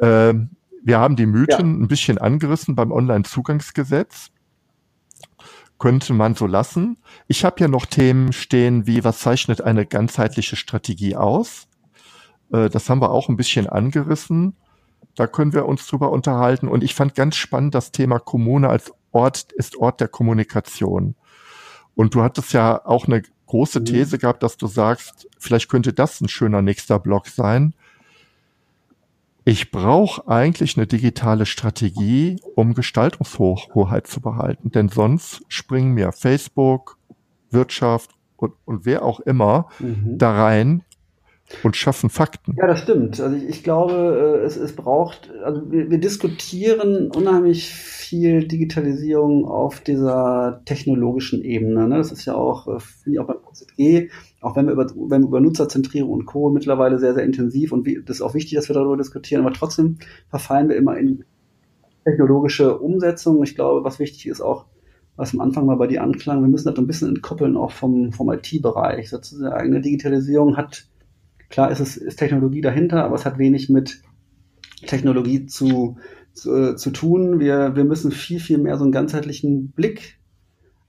Ähm, 0.00 0.50
wir 0.82 0.98
haben 0.98 1.16
die 1.16 1.26
Mythen 1.26 1.78
ja. 1.78 1.84
ein 1.84 1.88
bisschen 1.88 2.18
angerissen 2.18 2.74
beim 2.74 2.92
Online-Zugangsgesetz. 2.92 4.30
Könnte 5.78 6.14
man 6.14 6.34
so 6.34 6.46
lassen. 6.46 6.98
Ich 7.26 7.44
habe 7.44 7.60
ja 7.60 7.68
noch 7.68 7.86
Themen 7.86 8.32
stehen 8.32 8.86
wie, 8.86 9.04
was 9.04 9.18
zeichnet 9.18 9.60
eine 9.60 9.84
ganzheitliche 9.84 10.56
Strategie 10.56 11.16
aus? 11.16 11.68
Äh, 12.52 12.70
das 12.70 12.88
haben 12.88 13.00
wir 13.00 13.10
auch 13.10 13.28
ein 13.28 13.36
bisschen 13.36 13.66
angerissen. 13.66 14.56
Da 15.16 15.26
können 15.26 15.52
wir 15.52 15.66
uns 15.66 15.86
drüber 15.86 16.12
unterhalten. 16.12 16.68
Und 16.68 16.84
ich 16.84 16.94
fand 16.94 17.14
ganz 17.14 17.36
spannend 17.36 17.74
das 17.74 17.90
Thema 17.90 18.18
Kommune 18.18 18.68
als 18.68 18.92
Ort 19.12 19.52
ist 19.52 19.76
Ort 19.76 20.00
der 20.00 20.08
Kommunikation. 20.08 21.14
Und 21.94 22.14
du 22.14 22.22
hattest 22.22 22.52
ja 22.52 22.84
auch 22.84 23.06
eine 23.06 23.22
große 23.46 23.80
mhm. 23.80 23.84
These 23.86 24.18
gehabt, 24.18 24.42
dass 24.42 24.58
du 24.58 24.66
sagst, 24.66 25.26
vielleicht 25.38 25.70
könnte 25.70 25.94
das 25.94 26.20
ein 26.20 26.28
schöner 26.28 26.60
nächster 26.60 26.98
Block 26.98 27.26
sein. 27.28 27.74
Ich 29.44 29.70
brauche 29.70 30.28
eigentlich 30.28 30.76
eine 30.76 30.86
digitale 30.86 31.46
Strategie, 31.46 32.36
um 32.54 32.74
Gestaltungshoheit 32.74 34.06
zu 34.06 34.20
behalten. 34.20 34.70
Denn 34.72 34.88
sonst 34.90 35.42
springen 35.48 35.94
mir 35.94 36.12
Facebook, 36.12 36.98
Wirtschaft 37.50 38.10
und, 38.36 38.52
und 38.64 38.84
wer 38.84 39.02
auch 39.02 39.20
immer 39.20 39.68
mhm. 39.78 40.18
da 40.18 40.32
rein 40.32 40.82
und 41.62 41.76
schaffen 41.76 42.10
Fakten. 42.10 42.54
Ja, 42.58 42.66
das 42.66 42.80
stimmt. 42.80 43.20
Also 43.20 43.36
ich, 43.36 43.44
ich 43.44 43.62
glaube, 43.62 44.40
äh, 44.42 44.44
es, 44.44 44.56
es 44.56 44.74
braucht, 44.74 45.30
also 45.44 45.70
wir, 45.70 45.90
wir 45.90 45.98
diskutieren 45.98 47.10
unheimlich 47.10 47.68
viel 47.68 48.46
Digitalisierung 48.46 49.44
auf 49.44 49.80
dieser 49.80 50.62
technologischen 50.64 51.42
Ebene. 51.42 51.88
Ne? 51.88 51.98
Das 51.98 52.12
ist 52.12 52.24
ja 52.24 52.34
auch, 52.34 52.66
äh, 52.66 52.80
finde 52.80 53.16
ich 53.16 53.20
auch 53.20 53.26
beim 53.26 53.38
OZG, 53.46 54.10
auch 54.40 54.56
wenn 54.56 54.66
wir 54.66 54.72
über, 54.72 54.86
wenn 54.86 55.22
wir 55.22 55.28
über 55.28 55.40
Nutzerzentrierung 55.40 56.10
und 56.10 56.26
Co. 56.26 56.50
mittlerweile 56.50 56.98
sehr, 56.98 57.14
sehr 57.14 57.24
intensiv 57.24 57.72
und 57.72 57.86
wie, 57.86 58.02
das 58.04 58.16
ist 58.16 58.22
auch 58.22 58.34
wichtig, 58.34 58.54
dass 58.56 58.68
wir 58.68 58.74
darüber 58.74 58.96
diskutieren, 58.96 59.42
aber 59.44 59.54
trotzdem 59.54 59.98
verfallen 60.28 60.68
wir 60.68 60.76
immer 60.76 60.96
in 60.96 61.24
technologische 62.04 62.78
Umsetzung. 62.78 63.42
Ich 63.42 63.54
glaube, 63.54 63.84
was 63.84 63.98
wichtig 63.98 64.26
ist 64.26 64.40
auch, 64.40 64.66
was 65.16 65.32
am 65.32 65.40
Anfang 65.40 65.66
mal 65.66 65.76
bei 65.76 65.86
dir 65.86 66.02
anklang, 66.02 66.42
wir 66.42 66.48
müssen 66.48 66.68
das 66.68 66.78
ein 66.78 66.86
bisschen 66.86 67.08
entkoppeln 67.08 67.56
auch 67.56 67.72
vom, 67.72 68.12
vom 68.12 68.30
IT-Bereich 68.30 69.10
sozusagen. 69.10 69.54
Eine 69.54 69.80
Digitalisierung 69.80 70.56
hat 70.56 70.86
Klar 71.48 71.70
ist 71.70 71.80
es 71.80 71.96
ist 71.96 72.16
Technologie 72.16 72.60
dahinter, 72.60 73.04
aber 73.04 73.14
es 73.14 73.24
hat 73.24 73.38
wenig 73.38 73.68
mit 73.68 74.02
Technologie 74.86 75.46
zu, 75.46 75.96
zu, 76.32 76.54
äh, 76.54 76.76
zu 76.76 76.90
tun. 76.90 77.40
Wir, 77.40 77.76
wir 77.76 77.84
müssen 77.84 78.10
viel, 78.10 78.40
viel 78.40 78.58
mehr 78.58 78.76
so 78.76 78.84
einen 78.84 78.92
ganzheitlichen 78.92 79.70
Blick 79.70 80.18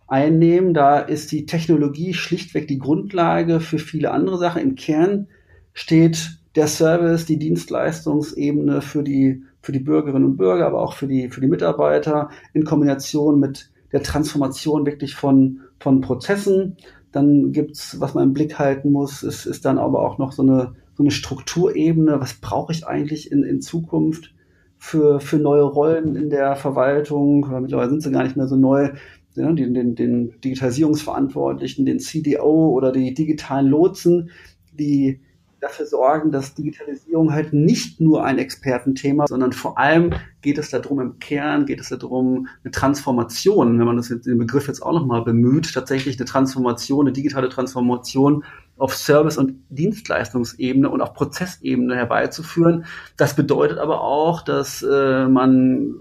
einnehmen. 0.08 0.74
Da 0.74 1.00
ist 1.00 1.32
die 1.32 1.46
Technologie 1.46 2.14
schlichtweg 2.14 2.68
die 2.68 2.80
Grundlage 2.80 3.60
für 3.60 3.80
viele 3.80 4.12
andere 4.12 4.38
Sachen. 4.38 4.62
Im 4.62 4.76
Kern 4.76 5.28
steht 5.74 6.40
der 6.56 6.68
Service, 6.68 7.26
die 7.26 7.38
Dienstleistungsebene 7.38 8.82
für 8.82 9.04
die, 9.04 9.44
für 9.62 9.72
die 9.72 9.80
Bürgerinnen 9.80 10.26
und 10.26 10.38
Bürger, 10.38 10.66
aber 10.66 10.82
auch 10.82 10.94
für 10.94 11.08
die, 11.08 11.30
für 11.30 11.42
die 11.42 11.48
Mitarbeiter 11.48 12.30
in 12.54 12.66
Kombination 12.66 13.40
mit 13.40 13.70
der 13.92 14.02
Transformation 14.02 14.86
wirklich 14.86 15.16
von, 15.16 15.62
von 15.80 16.02
Prozessen. 16.02 16.78
Dann 17.12 17.52
gibt's, 17.52 18.00
was 18.00 18.14
man 18.14 18.26
im 18.26 18.34
Blick 18.34 18.60
halten 18.60 18.92
muss, 18.92 19.24
ist, 19.24 19.46
ist 19.46 19.66
dann 19.66 19.78
aber 19.78 20.02
auch 20.02 20.18
noch 20.18 20.32
so 20.32 20.44
eine, 20.44 20.74
so 20.96 21.04
eine 21.04 21.12
Strukturebene. 21.12 22.20
Was 22.20 22.36
brauche 22.36 22.72
ich 22.74 22.86
eigentlich 22.86 23.32
in, 23.32 23.44
in 23.44 23.62
Zukunft 23.62 24.34
für, 24.78 25.20
für 25.20 25.38
neue 25.38 25.64
Rollen 25.64 26.16
in 26.16 26.30
der 26.30 26.56
Verwaltung? 26.56 27.48
Mittlerweile 27.62 27.90
sind 27.90 28.04
sie 28.04 28.12
gar 28.12 28.24
nicht 28.24 28.38
mehr 28.38 28.48
so 28.48 28.56
neu. 28.56 28.92
Ja, 29.36 29.52
den, 29.52 29.74
den, 29.76 29.96
den 29.96 30.34
Digitalisierungsverantwortlichen, 30.44 31.86
den 31.86 32.00
CDO 32.00 32.72
oder 32.72 32.92
die 32.92 33.14
digitalen 33.14 33.68
Lotsen, 33.68 34.32
die 34.74 35.20
dafür 35.60 35.86
sorgen, 35.86 36.32
dass 36.32 36.54
Digitalisierung 36.54 37.34
halt 37.34 37.52
nicht 37.52 38.00
nur 38.00 38.24
ein 38.24 38.38
Expertenthema, 38.38 39.28
sondern 39.28 39.54
vor 39.54 39.78
allem 39.78 40.14
geht 40.42 40.58
es 40.58 40.70
darum, 40.70 41.00
im 41.00 41.20
Kern 41.20 41.66
geht 41.66 41.80
es 41.82 41.90
darum, 41.90 42.48
eine 42.64 42.72
Transformation, 42.72 43.80
wenn 43.80 43.86
man 43.86 43.98
das 43.98 44.10
jetzt, 44.10 44.28
den 44.28 44.38
Begriff 44.38 44.68
jetzt 44.68 44.82
auch 44.82 44.94
nochmal 44.94 45.24
bemüht, 45.24 45.74
tatsächlich 45.74 46.18
eine 46.18 46.26
Transformation, 46.26 47.08
eine 47.08 47.14
digitale 47.14 47.50
Transformation 47.50 48.44
auf 48.78 48.96
Service- 48.96 49.38
und 49.38 49.56
Dienstleistungsebene 49.70 50.90
und 50.90 51.02
auf 51.02 51.14
Prozessebene 51.14 51.96
herbeizuführen. 51.96 52.86
Das 53.18 53.36
bedeutet 53.36 53.80
aber 53.80 54.02
auch, 54.02 54.44
dass 54.44 54.84
äh, 54.84 55.28
man 55.28 55.96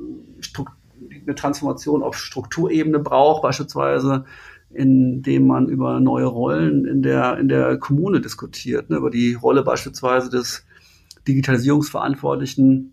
eine 1.26 1.34
Transformation 1.34 2.02
auf 2.02 2.16
Strukturebene 2.16 2.98
braucht, 2.98 3.42
beispielsweise 3.42 4.26
in 4.70 5.22
dem 5.22 5.46
man 5.46 5.68
über 5.68 6.00
neue 6.00 6.26
Rollen 6.26 6.84
in 6.84 7.02
der, 7.02 7.38
in 7.38 7.48
der 7.48 7.78
Kommune 7.78 8.20
diskutiert, 8.20 8.90
ne, 8.90 8.96
über 8.96 9.10
die 9.10 9.34
Rolle 9.34 9.62
beispielsweise 9.62 10.30
des 10.30 10.64
Digitalisierungsverantwortlichen, 11.26 12.92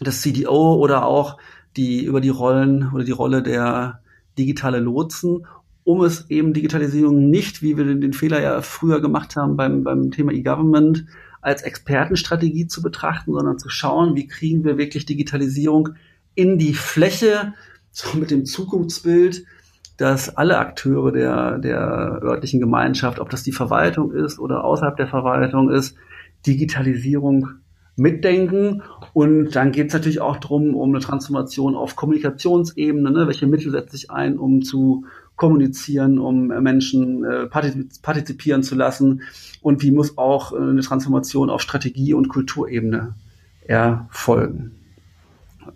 des 0.00 0.20
CDO 0.20 0.74
oder 0.74 1.06
auch 1.06 1.38
die, 1.76 2.04
über 2.04 2.20
die 2.20 2.28
Rollen 2.30 2.90
oder 2.92 3.04
die 3.04 3.12
Rolle 3.12 3.42
der 3.42 4.00
digitale 4.38 4.80
Lotsen, 4.80 5.46
um 5.84 6.02
es 6.02 6.30
eben 6.30 6.52
Digitalisierung 6.52 7.30
nicht, 7.30 7.62
wie 7.62 7.76
wir 7.76 7.84
den, 7.84 8.00
den 8.00 8.12
Fehler 8.12 8.40
ja 8.40 8.62
früher 8.62 9.00
gemacht 9.00 9.36
haben 9.36 9.56
beim, 9.56 9.84
beim 9.84 10.10
Thema 10.10 10.32
E-Government, 10.32 11.06
als 11.40 11.62
Expertenstrategie 11.62 12.66
zu 12.68 12.80
betrachten, 12.80 13.32
sondern 13.32 13.58
zu 13.58 13.68
schauen, 13.68 14.16
wie 14.16 14.26
kriegen 14.26 14.64
wir 14.64 14.78
wirklich 14.78 15.04
Digitalisierung 15.04 15.90
in 16.34 16.58
die 16.58 16.74
Fläche, 16.74 17.52
so 17.90 18.16
mit 18.16 18.30
dem 18.30 18.46
Zukunftsbild, 18.46 19.44
dass 19.96 20.36
alle 20.36 20.58
Akteure 20.58 21.12
der, 21.12 21.58
der 21.58 22.20
örtlichen 22.22 22.60
Gemeinschaft, 22.60 23.20
ob 23.20 23.30
das 23.30 23.42
die 23.42 23.52
Verwaltung 23.52 24.12
ist 24.12 24.38
oder 24.38 24.64
außerhalb 24.64 24.96
der 24.96 25.06
Verwaltung 25.06 25.70
ist, 25.70 25.96
Digitalisierung 26.46 27.48
mitdenken. 27.96 28.82
Und 29.12 29.54
dann 29.54 29.72
geht 29.72 29.88
es 29.88 29.94
natürlich 29.94 30.20
auch 30.20 30.36
darum, 30.38 30.74
um 30.74 30.90
eine 30.90 31.00
Transformation 31.00 31.76
auf 31.76 31.96
Kommunikationsebene. 31.96 33.10
Ne? 33.10 33.26
Welche 33.26 33.46
Mittel 33.46 33.70
setze 33.70 33.96
ich 33.96 34.10
ein, 34.10 34.38
um 34.38 34.62
zu 34.62 35.04
kommunizieren, 35.36 36.18
um 36.18 36.48
Menschen 36.48 37.24
äh, 37.24 37.46
partizipieren 37.46 38.62
zu 38.62 38.74
lassen? 38.74 39.22
Und 39.62 39.82
wie 39.82 39.90
muss 39.90 40.18
auch 40.18 40.52
äh, 40.52 40.56
eine 40.56 40.80
Transformation 40.80 41.50
auf 41.50 41.62
Strategie- 41.62 42.14
und 42.14 42.28
Kulturebene 42.28 43.14
erfolgen? 43.66 44.72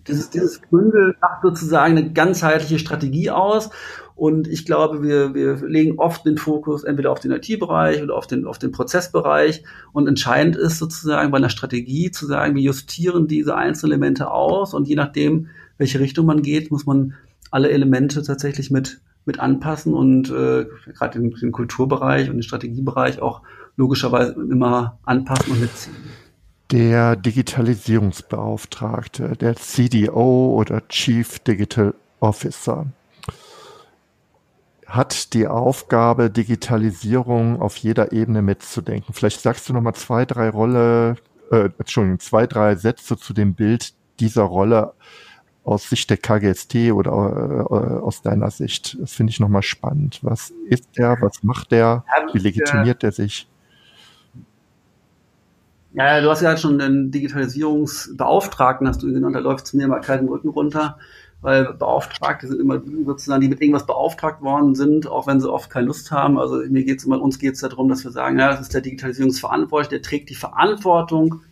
Dieses, 0.07 0.31
dieses 0.31 0.61
Bündel 0.71 1.17
macht 1.21 1.43
sozusagen 1.43 1.97
eine 1.97 2.13
ganzheitliche 2.13 2.79
Strategie 2.79 3.31
aus 3.31 3.71
und 4.19 4.49
ich 4.49 4.67
glaube, 4.67 5.05
wir, 5.05 5.33
wir 5.33 5.65
legen 5.65 6.01
oft 6.01 6.27
den 6.27 6.39
Fokus 6.39 6.83
entweder 6.83 7.13
auf 7.13 7.21
den 7.21 7.31
IT-Bereich 7.31 8.03
oder 8.03 8.17
auf 8.17 8.27
den, 8.27 8.47
auf 8.47 8.59
den 8.59 8.73
Prozessbereich. 8.73 9.63
Und 9.93 10.09
entscheidend 10.09 10.57
ist 10.57 10.79
sozusagen 10.79 11.31
bei 11.31 11.39
einer 11.39 11.51
Strategie 11.51 12.11
zu 12.11 12.27
sagen, 12.27 12.57
wir 12.57 12.63
justieren 12.63 13.29
diese 13.29 13.55
einzelnen 13.55 13.93
Elemente 13.93 14.29
aus 14.29 14.75
und 14.75 14.89
je 14.89 14.97
nachdem, 14.97 15.51
welche 15.77 16.01
Richtung 16.01 16.27
man 16.27 16.43
geht, 16.43 16.73
muss 16.73 16.85
man 16.85 17.15
alle 17.53 17.71
Elemente 17.71 18.21
tatsächlich 18.25 18.73
mit, 18.73 19.01
mit 19.25 19.39
anpassen 19.39 19.95
und 19.95 20.31
äh, 20.31 20.67
gerade 20.95 21.21
den, 21.21 21.31
den 21.31 21.53
Kulturbereich 21.53 22.29
und 22.29 22.39
den 22.39 22.43
Strategiebereich 22.43 23.23
auch 23.23 23.43
logischerweise 23.77 24.33
immer 24.33 24.99
anpassen 25.05 25.53
und 25.53 25.61
mitziehen. 25.61 25.95
Der 26.71 27.17
Digitalisierungsbeauftragte, 27.17 29.37
der 29.37 29.57
CDO 29.57 30.55
oder 30.55 30.87
Chief 30.89 31.39
Digital 31.39 31.95
Officer, 32.21 32.85
hat 34.87 35.33
die 35.33 35.47
Aufgabe, 35.47 36.31
Digitalisierung 36.31 37.63
auf 37.63 37.77
jeder 37.77 38.13
Ebene 38.13 38.43
mitzudenken. 38.43 39.15
Vielleicht 39.15 39.41
sagst 39.41 39.67
du 39.69 39.73
noch 39.73 39.81
mal 39.81 39.95
zwei, 39.95 40.27
drei 40.27 40.51
Rolle, 40.51 41.17
äh, 41.51 41.71
Entschuldigung, 41.79 42.21
zwei, 42.21 42.47
drei 42.47 42.77
Sätze 42.77 43.17
zu 43.17 43.33
dem 43.33 43.55
Bild 43.55 43.95
dieser 44.21 44.43
Rolle 44.43 44.93
aus 45.65 45.89
Sicht 45.89 46.11
der 46.11 46.19
KGST 46.19 46.93
oder 46.93 47.11
äh, 47.11 48.03
aus 48.03 48.21
deiner 48.21 48.51
Sicht. 48.51 48.99
Das 49.01 49.13
finde 49.13 49.31
ich 49.31 49.41
nochmal 49.41 49.63
spannend. 49.63 50.21
Was 50.23 50.53
ist 50.69 50.99
der? 50.99 51.17
Was 51.21 51.43
macht 51.43 51.73
der? 51.73 52.05
Wie 52.33 52.39
legitimiert 52.39 53.03
der 53.03 53.13
sich? 53.13 53.49
Ja, 55.99 56.21
du 56.21 56.31
hast 56.31 56.43
ja 56.43 56.57
schon 56.57 56.79
den 56.79 57.11
Digitalisierungsbeauftragten, 57.11 58.87
hast 58.87 59.03
du 59.03 59.13
genannt, 59.13 59.35
da 59.35 59.41
läuft 59.41 59.67
es 59.67 59.73
mir 59.73 59.89
mal 59.89 60.01
kalten 60.01 60.29
Rücken 60.29 60.49
runter 60.49 60.97
weil 61.41 61.73
Beauftragte 61.75 62.49
sind 62.49 62.61
immer 62.61 62.83
sozusagen, 63.07 63.41
die 63.41 63.49
mit 63.49 63.61
irgendwas 63.61 63.87
beauftragt 63.87 64.43
worden 64.43 64.75
sind, 64.75 65.07
auch 65.07 65.27
wenn 65.27 65.41
sie 65.41 65.51
oft 65.51 65.71
keine 65.71 65.87
Lust 65.87 66.11
haben. 66.11 66.39
Also 66.39 66.57
mir 66.69 66.85
geht's 66.85 67.05
immer, 67.05 67.21
uns 67.21 67.39
geht 67.39 67.55
es 67.55 67.61
darum, 67.61 67.89
dass 67.89 68.05
wir 68.05 68.11
sagen, 68.11 68.39
ja, 68.39 68.51
das 68.51 68.61
ist 68.61 68.75
der 68.75 68.81
Digitalisierungsverantwortliche, 68.81 69.91
der 69.91 70.03
trägt 70.03 70.31
die 70.31 70.35
Verantwortung 70.35 71.43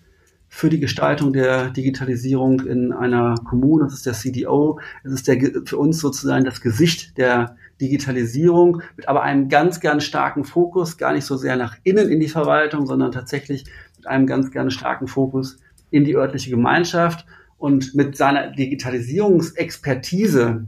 für 0.49 0.71
die 0.71 0.81
Gestaltung 0.81 1.33
der 1.33 1.71
Digitalisierung 1.71 2.61
in 2.61 2.93
einer 2.93 3.37
Kommune. 3.45 3.85
Das 3.85 3.95
ist 3.95 4.07
der 4.07 4.15
CDO. 4.15 4.81
Es 5.05 5.13
ist 5.13 5.29
der, 5.29 5.39
für 5.65 5.77
uns 5.77 5.99
sozusagen 5.99 6.45
das 6.45 6.61
Gesicht 6.61 7.19
der 7.19 7.57
Digitalisierung, 7.81 8.83
mit 8.97 9.09
aber 9.09 9.23
einem 9.23 9.49
ganz, 9.49 9.81
ganz 9.81 10.05
starken 10.05 10.45
Fokus, 10.45 10.97
gar 10.97 11.13
nicht 11.13 11.27
so 11.27 11.37
sehr 11.37 11.57
nach 11.57 11.77
innen 11.83 12.09
in 12.09 12.21
die 12.21 12.29
Verwaltung, 12.29 12.87
sondern 12.87 13.13
tatsächlich 13.13 13.65
einem 14.07 14.27
ganz, 14.27 14.51
ganz 14.51 14.73
starken 14.73 15.07
Fokus 15.07 15.59
in 15.91 16.05
die 16.05 16.17
örtliche 16.17 16.49
Gemeinschaft. 16.51 17.27
Und 17.59 17.95
mit 17.95 18.17
seiner 18.17 18.53
Digitalisierungsexpertise 18.53 20.67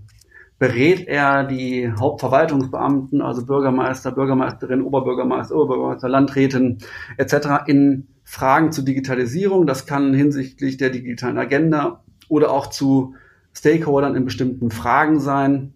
berät 0.59 1.07
er 1.07 1.45
die 1.45 1.93
Hauptverwaltungsbeamten, 1.93 3.23
also 3.23 3.47
Bürgermeister, 3.47 4.11
Bürgermeisterin, 4.11 4.83
Oberbürgermeister, 4.83 5.55
Oberbürgermeister, 5.55 6.09
Landrätin 6.09 6.79
etc. 7.17 7.67
in 7.67 8.09
Fragen 8.25 8.73
zur 8.73 8.85
Digitalisierung. 8.85 9.67
Das 9.67 9.87
kann 9.87 10.13
hinsichtlich 10.15 10.77
der 10.77 10.91
digitalen 10.91 11.39
Agenda 11.39 12.03
oder 12.29 12.51
auch 12.51 12.69
zu 12.69 13.15
Stakeholdern 13.55 14.17
in 14.17 14.25
bestimmten 14.25 14.71
Fragen 14.71 15.21
sein. 15.21 15.75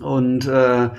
Und 0.00 0.48
äh, 0.48 0.90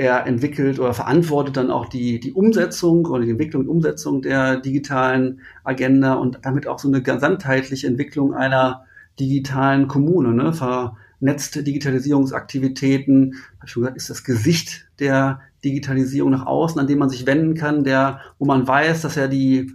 er 0.00 0.26
entwickelt 0.26 0.80
oder 0.80 0.94
verantwortet 0.94 1.58
dann 1.58 1.70
auch 1.70 1.86
die, 1.86 2.20
die 2.20 2.32
Umsetzung 2.32 3.04
oder 3.04 3.22
die 3.22 3.32
Entwicklung 3.32 3.64
und 3.64 3.68
Umsetzung 3.68 4.22
der 4.22 4.56
digitalen 4.56 5.40
Agenda 5.62 6.14
und 6.14 6.38
damit 6.42 6.66
auch 6.66 6.78
so 6.78 6.88
eine 6.88 7.02
gesamtheitliche 7.02 7.86
Entwicklung 7.86 8.32
einer 8.32 8.86
digitalen 9.20 9.88
Kommune. 9.88 10.32
Ne? 10.32 10.54
Vernetzte 10.54 11.62
Digitalisierungsaktivitäten, 11.62 13.34
habe 13.58 13.66
ich 13.66 13.70
schon 13.70 13.82
gesagt, 13.82 13.98
ist 13.98 14.08
das 14.08 14.24
Gesicht 14.24 14.88
der 15.00 15.42
Digitalisierung 15.64 16.30
nach 16.30 16.46
außen, 16.46 16.80
an 16.80 16.86
dem 16.86 16.98
man 16.98 17.10
sich 17.10 17.26
wenden 17.26 17.52
kann, 17.52 17.84
der, 17.84 18.20
wo 18.38 18.46
man 18.46 18.66
weiß, 18.66 19.02
dass 19.02 19.18
er 19.18 19.28
die, 19.28 19.70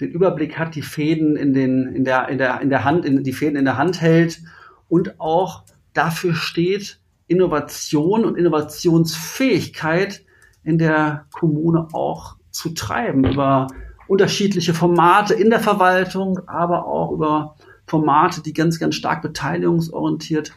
den 0.00 0.08
Überblick 0.08 0.58
hat, 0.58 0.74
die 0.74 0.80
Fäden 0.80 1.36
in 1.36 1.52
den, 1.52 1.94
in 1.94 2.04
der, 2.04 2.30
in 2.30 2.38
der, 2.38 2.62
in 2.62 2.70
der 2.70 2.84
Hand, 2.84 3.04
in, 3.04 3.22
die 3.22 3.34
Fäden 3.34 3.56
in 3.56 3.66
der 3.66 3.76
Hand 3.76 4.00
hält 4.00 4.40
und 4.88 5.20
auch 5.20 5.64
dafür 5.92 6.34
steht, 6.34 6.98
Innovation 7.28 8.24
und 8.24 8.36
Innovationsfähigkeit 8.36 10.24
in 10.62 10.78
der 10.78 11.26
Kommune 11.32 11.88
auch 11.92 12.36
zu 12.50 12.70
treiben 12.70 13.24
über 13.24 13.68
unterschiedliche 14.08 14.74
Formate 14.74 15.34
in 15.34 15.50
der 15.50 15.60
Verwaltung, 15.60 16.40
aber 16.46 16.86
auch 16.86 17.12
über 17.12 17.56
Formate, 17.86 18.42
die 18.42 18.52
ganz, 18.52 18.78
ganz 18.78 18.94
stark 18.94 19.22
beteiligungsorientiert 19.22 20.52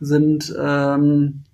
sind 0.00 0.54
ähm, 0.58 1.44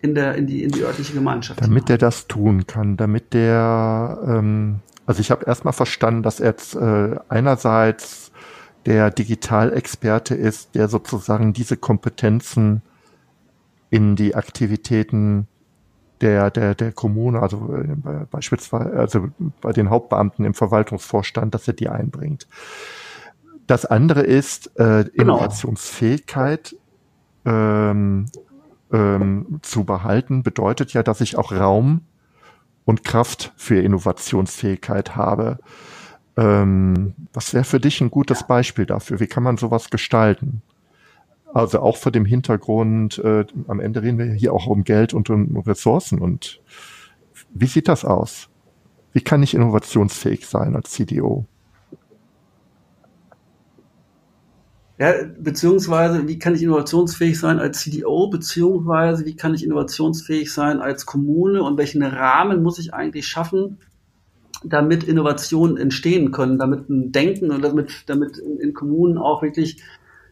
in, 0.00 0.14
der, 0.14 0.34
in, 0.34 0.46
die, 0.46 0.62
in 0.62 0.70
die 0.70 0.82
örtliche 0.82 1.12
Gemeinschaft. 1.12 1.60
Damit 1.60 1.90
er 1.90 1.98
das 1.98 2.26
tun 2.26 2.66
kann, 2.66 2.96
damit 2.96 3.34
der, 3.34 4.18
ähm, 4.26 4.80
also 5.06 5.20
ich 5.20 5.30
habe 5.30 5.44
erstmal 5.46 5.72
verstanden, 5.72 6.22
dass 6.22 6.40
er 6.40 6.48
jetzt 6.48 6.74
äh, 6.74 7.16
einerseits 7.28 8.32
der 8.86 9.10
Digitalexperte 9.10 10.34
ist, 10.34 10.74
der 10.74 10.88
sozusagen 10.88 11.52
diese 11.52 11.76
Kompetenzen 11.76 12.82
in 13.90 14.16
die 14.16 14.34
Aktivitäten 14.34 15.46
der, 16.20 16.50
der, 16.50 16.74
der 16.74 16.92
Kommune, 16.92 17.40
also 17.40 17.74
äh, 17.74 18.26
beispielsweise, 18.30 18.92
also 18.92 19.28
bei 19.60 19.72
den 19.72 19.90
Hauptbeamten 19.90 20.44
im 20.44 20.54
Verwaltungsvorstand, 20.54 21.54
dass 21.54 21.66
er 21.66 21.74
die 21.74 21.88
einbringt. 21.88 22.46
Das 23.66 23.86
andere 23.86 24.22
ist 24.22 24.66
äh, 24.78 25.04
genau. 25.04 25.36
Innovationsfähigkeit 25.36 26.76
ähm, 27.44 28.26
ähm, 28.92 29.60
zu 29.62 29.84
behalten, 29.84 30.42
bedeutet 30.42 30.92
ja, 30.92 31.02
dass 31.02 31.20
ich 31.20 31.36
auch 31.36 31.52
Raum 31.52 32.02
und 32.84 33.04
Kraft 33.04 33.52
für 33.56 33.80
Innovationsfähigkeit 33.80 35.16
habe. 35.16 35.58
Ähm, 36.36 37.14
was 37.32 37.54
wäre 37.54 37.64
für 37.64 37.80
dich 37.80 38.00
ein 38.00 38.10
gutes 38.10 38.46
Beispiel 38.46 38.86
dafür? 38.86 39.20
Wie 39.20 39.26
kann 39.26 39.42
man 39.42 39.56
sowas 39.56 39.90
gestalten? 39.90 40.62
Also 41.52 41.80
auch 41.80 41.96
vor 41.96 42.12
dem 42.12 42.24
Hintergrund, 42.24 43.18
äh, 43.18 43.44
am 43.66 43.80
Ende 43.80 44.02
reden 44.02 44.18
wir 44.18 44.32
hier 44.32 44.52
auch 44.52 44.66
um 44.66 44.84
Geld 44.84 45.14
und 45.14 45.30
um 45.30 45.56
Ressourcen. 45.58 46.20
Und 46.20 46.60
wie 47.52 47.66
sieht 47.66 47.88
das 47.88 48.04
aus? 48.04 48.48
Wie 49.12 49.20
kann 49.20 49.42
ich 49.42 49.54
innovationsfähig 49.54 50.46
sein 50.46 50.76
als 50.76 50.90
CDO? 50.90 51.46
Ja, 55.00 55.14
beziehungsweise, 55.38 56.28
wie 56.28 56.38
kann 56.38 56.54
ich 56.54 56.62
innovationsfähig 56.62 57.40
sein 57.40 57.58
als 57.58 57.80
CDO, 57.80 58.28
beziehungsweise, 58.28 59.24
wie 59.24 59.34
kann 59.34 59.54
ich 59.54 59.64
innovationsfähig 59.64 60.52
sein 60.52 60.80
als 60.80 61.06
Kommune 61.06 61.62
und 61.62 61.78
welchen 61.78 62.02
Rahmen 62.02 62.62
muss 62.62 62.78
ich 62.78 62.92
eigentlich 62.92 63.26
schaffen, 63.26 63.78
damit 64.62 65.02
Innovationen 65.02 65.78
entstehen 65.78 66.32
können, 66.32 66.58
damit 66.58 66.90
ein 66.90 67.12
Denken 67.12 67.50
und 67.50 67.62
damit, 67.62 68.04
damit 68.06 68.36
in, 68.36 68.58
in 68.58 68.74
Kommunen 68.74 69.16
auch 69.16 69.42
wirklich 69.42 69.82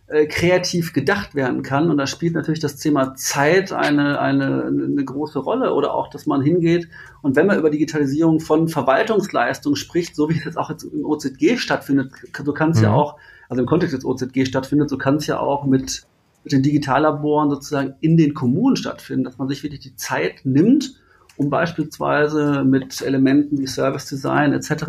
äh, 0.08 0.26
kreativ 0.26 0.92
gedacht 0.92 1.34
werden 1.34 1.62
kann. 1.62 1.90
Und 1.90 1.98
da 1.98 2.06
spielt 2.06 2.34
natürlich 2.34 2.60
das 2.60 2.76
Thema 2.76 3.14
Zeit 3.14 3.72
eine, 3.72 4.18
eine, 4.20 4.64
eine 4.64 5.04
große 5.04 5.38
Rolle 5.38 5.74
oder 5.74 5.94
auch, 5.94 6.08
dass 6.08 6.26
man 6.26 6.42
hingeht 6.42 6.88
und 7.20 7.36
wenn 7.36 7.46
man 7.46 7.58
über 7.58 7.70
Digitalisierung 7.70 8.40
von 8.40 8.68
Verwaltungsleistung 8.68 9.74
spricht, 9.74 10.14
so 10.14 10.30
wie 10.30 10.38
es 10.38 10.44
jetzt 10.44 10.56
auch 10.56 10.70
jetzt 10.70 10.84
im 10.84 11.04
OZG 11.04 11.58
stattfindet, 11.58 12.12
so 12.44 12.52
kann 12.52 12.70
es 12.70 12.78
mhm. 12.78 12.84
ja 12.84 12.92
auch, 12.92 13.16
also 13.48 13.62
im 13.62 13.66
Kontext 13.66 13.94
des 13.94 14.04
OZG 14.04 14.46
stattfindet, 14.46 14.88
so 14.88 14.98
kann 14.98 15.16
es 15.16 15.26
ja 15.26 15.40
auch 15.40 15.64
mit, 15.64 16.04
mit 16.44 16.52
den 16.52 16.62
Digitallaboren 16.62 17.50
sozusagen 17.50 17.94
in 18.00 18.16
den 18.16 18.34
Kommunen 18.34 18.76
stattfinden, 18.76 19.24
dass 19.24 19.38
man 19.38 19.48
sich 19.48 19.62
wirklich 19.62 19.80
die 19.80 19.96
Zeit 19.96 20.44
nimmt, 20.44 20.94
um 21.36 21.50
beispielsweise 21.50 22.64
mit 22.64 23.00
Elementen 23.02 23.58
wie 23.58 23.66
Service 23.66 24.06
Design 24.06 24.52
etc. 24.52 24.86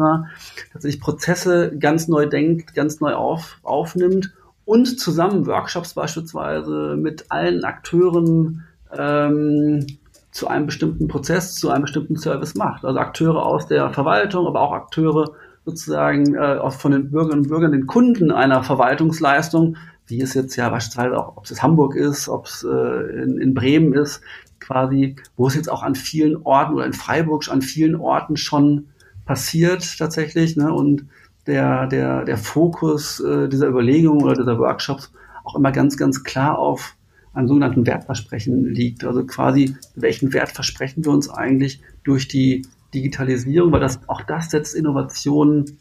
tatsächlich 0.72 1.02
Prozesse 1.02 1.76
ganz 1.78 2.08
neu 2.08 2.26
denkt, 2.26 2.74
ganz 2.74 3.00
neu 3.00 3.14
auf, 3.14 3.60
aufnimmt 3.64 4.34
und 4.70 5.00
zusammen 5.00 5.48
Workshops 5.48 5.96
beispielsweise 5.96 6.96
mit 6.96 7.26
allen 7.30 7.64
Akteuren 7.64 8.68
ähm, 8.96 9.88
zu 10.30 10.48
einem 10.48 10.68
bestimmten 10.68 11.08
Prozess, 11.08 11.56
zu 11.56 11.72
einem 11.72 11.82
bestimmten 11.82 12.18
Service 12.18 12.54
macht. 12.54 12.86
Also 12.86 13.00
Akteure 13.00 13.44
aus 13.48 13.66
der 13.66 13.90
Verwaltung, 13.90 14.46
aber 14.46 14.62
auch 14.62 14.74
Akteure 14.74 15.34
sozusagen 15.66 16.36
äh, 16.36 16.70
von 16.70 16.92
den 16.92 17.10
Bürgerinnen 17.10 17.46
und 17.46 17.50
Bürgern, 17.50 17.72
den 17.72 17.88
Kunden 17.88 18.32
einer 18.32 18.62
Verwaltungsleistung, 18.62 19.76
wie 20.06 20.22
es 20.22 20.36
jetzt 20.36 20.56
ja 20.56 20.70
beispielsweise 20.70 21.18
auch, 21.18 21.38
ob 21.38 21.50
es 21.50 21.64
Hamburg 21.64 21.96
ist, 21.96 22.30
ob 22.30 22.46
es 22.46 22.64
äh, 22.64 23.24
in, 23.24 23.40
in 23.40 23.56
Bremen 23.56 23.94
ist, 23.94 24.22
quasi, 24.60 25.16
wo 25.36 25.48
es 25.48 25.56
jetzt 25.56 25.72
auch 25.72 25.82
an 25.82 25.96
vielen 25.96 26.44
Orten 26.44 26.76
oder 26.76 26.86
in 26.86 26.94
Freiburg 26.94 27.50
an 27.50 27.64
vielen 27.64 27.96
Orten 27.96 28.38
schon 28.38 28.90
passiert 29.26 29.98
tatsächlich. 29.98 30.58
Ne? 30.58 30.72
Und 30.72 31.08
der, 31.50 31.88
der, 31.88 32.24
der 32.24 32.38
Fokus 32.38 33.20
äh, 33.20 33.50
dieser 33.50 33.68
Überlegungen 33.68 34.24
oder 34.24 34.36
dieser 34.36 34.58
Workshops 34.58 35.12
auch 35.44 35.56
immer 35.56 35.72
ganz, 35.72 35.98
ganz 35.98 36.24
klar 36.24 36.58
auf 36.58 36.96
einem 37.34 37.48
sogenannten 37.48 37.86
Wertversprechen 37.86 38.66
liegt. 38.66 39.04
Also 39.04 39.26
quasi, 39.26 39.76
welchen 39.96 40.34
Wert 40.34 40.50
versprechen 40.50 41.04
wir 41.06 41.12
uns 41.12 41.30
eigentlich 41.30 41.82
durch 42.04 42.28
die 42.28 42.66
Digitalisierung, 42.94 43.72
weil 43.72 43.80
das, 43.80 44.00
auch 44.08 44.22
das 44.22 44.50
setzt 44.52 44.76
Innovationen 44.76 45.78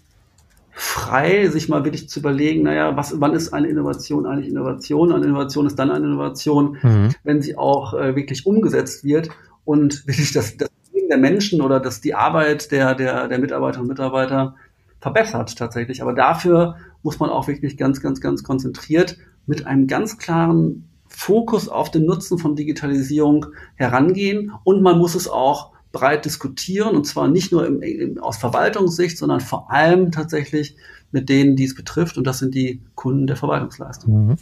frei, 0.72 1.48
sich 1.48 1.68
mal 1.68 1.84
wirklich 1.84 2.08
zu 2.08 2.20
überlegen, 2.20 2.62
naja, 2.62 2.96
was, 2.96 3.20
wann 3.20 3.34
ist 3.34 3.52
eine 3.52 3.68
Innovation 3.68 4.26
eigentlich 4.26 4.48
Innovation? 4.48 5.12
Eine 5.12 5.26
Innovation 5.26 5.66
ist 5.66 5.78
dann 5.78 5.90
eine 5.90 6.06
Innovation, 6.06 6.78
mhm. 6.82 7.14
wenn 7.24 7.42
sie 7.42 7.56
auch 7.56 7.94
äh, 7.94 8.14
wirklich 8.14 8.46
umgesetzt 8.46 9.04
wird 9.04 9.28
und 9.64 10.06
wirklich 10.06 10.32
das, 10.32 10.56
das 10.56 10.70
Leben 10.92 11.08
der 11.08 11.18
Menschen 11.18 11.62
oder 11.62 11.80
das, 11.80 12.00
die 12.00 12.14
Arbeit 12.14 12.70
der, 12.70 12.94
der, 12.94 13.26
der 13.26 13.38
Mitarbeiterinnen 13.38 13.90
und 13.90 13.96
Mitarbeiter 13.98 14.54
verbessert 15.00 15.56
tatsächlich. 15.56 16.02
Aber 16.02 16.12
dafür 16.12 16.76
muss 17.02 17.18
man 17.18 17.30
auch 17.30 17.48
wirklich 17.48 17.76
ganz, 17.76 18.00
ganz, 18.00 18.20
ganz 18.20 18.42
konzentriert 18.42 19.16
mit 19.46 19.66
einem 19.66 19.86
ganz 19.86 20.18
klaren 20.18 20.88
Fokus 21.08 21.68
auf 21.68 21.90
den 21.90 22.04
Nutzen 22.04 22.38
von 22.38 22.54
Digitalisierung 22.54 23.46
herangehen 23.76 24.52
und 24.64 24.82
man 24.82 24.98
muss 24.98 25.14
es 25.14 25.28
auch 25.28 25.72
breit 25.90 26.26
diskutieren 26.26 26.94
und 26.96 27.06
zwar 27.06 27.28
nicht 27.28 27.50
nur 27.50 27.66
im, 27.66 27.80
im, 27.80 28.18
aus 28.18 28.36
Verwaltungssicht, 28.36 29.16
sondern 29.16 29.40
vor 29.40 29.70
allem 29.70 30.12
tatsächlich 30.12 30.76
mit 31.10 31.30
denen, 31.30 31.56
die 31.56 31.64
es 31.64 31.74
betrifft 31.74 32.18
und 32.18 32.26
das 32.26 32.38
sind 32.38 32.54
die 32.54 32.82
Kunden 32.94 33.26
der 33.26 33.36
Verwaltungsleistung. 33.36 34.26
Mhm. 34.26 34.36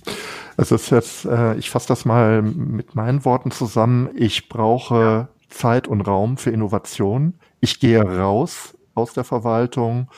Es 0.56 0.72
ist 0.72 0.90
jetzt, 0.90 1.24
äh, 1.24 1.54
ich 1.56 1.70
fasse 1.70 1.86
das 1.88 2.04
mal 2.04 2.42
mit 2.42 2.96
meinen 2.96 3.24
Worten 3.24 3.52
zusammen. 3.52 4.08
Ich 4.16 4.48
brauche 4.48 5.28
Zeit 5.48 5.86
und 5.86 6.00
Raum 6.00 6.36
für 6.36 6.50
Innovation. 6.50 7.34
Ich 7.60 7.78
gehe 7.78 8.02
raus 8.02 8.76
aus 8.94 9.12
der 9.12 9.24
Verwaltung 9.24 10.08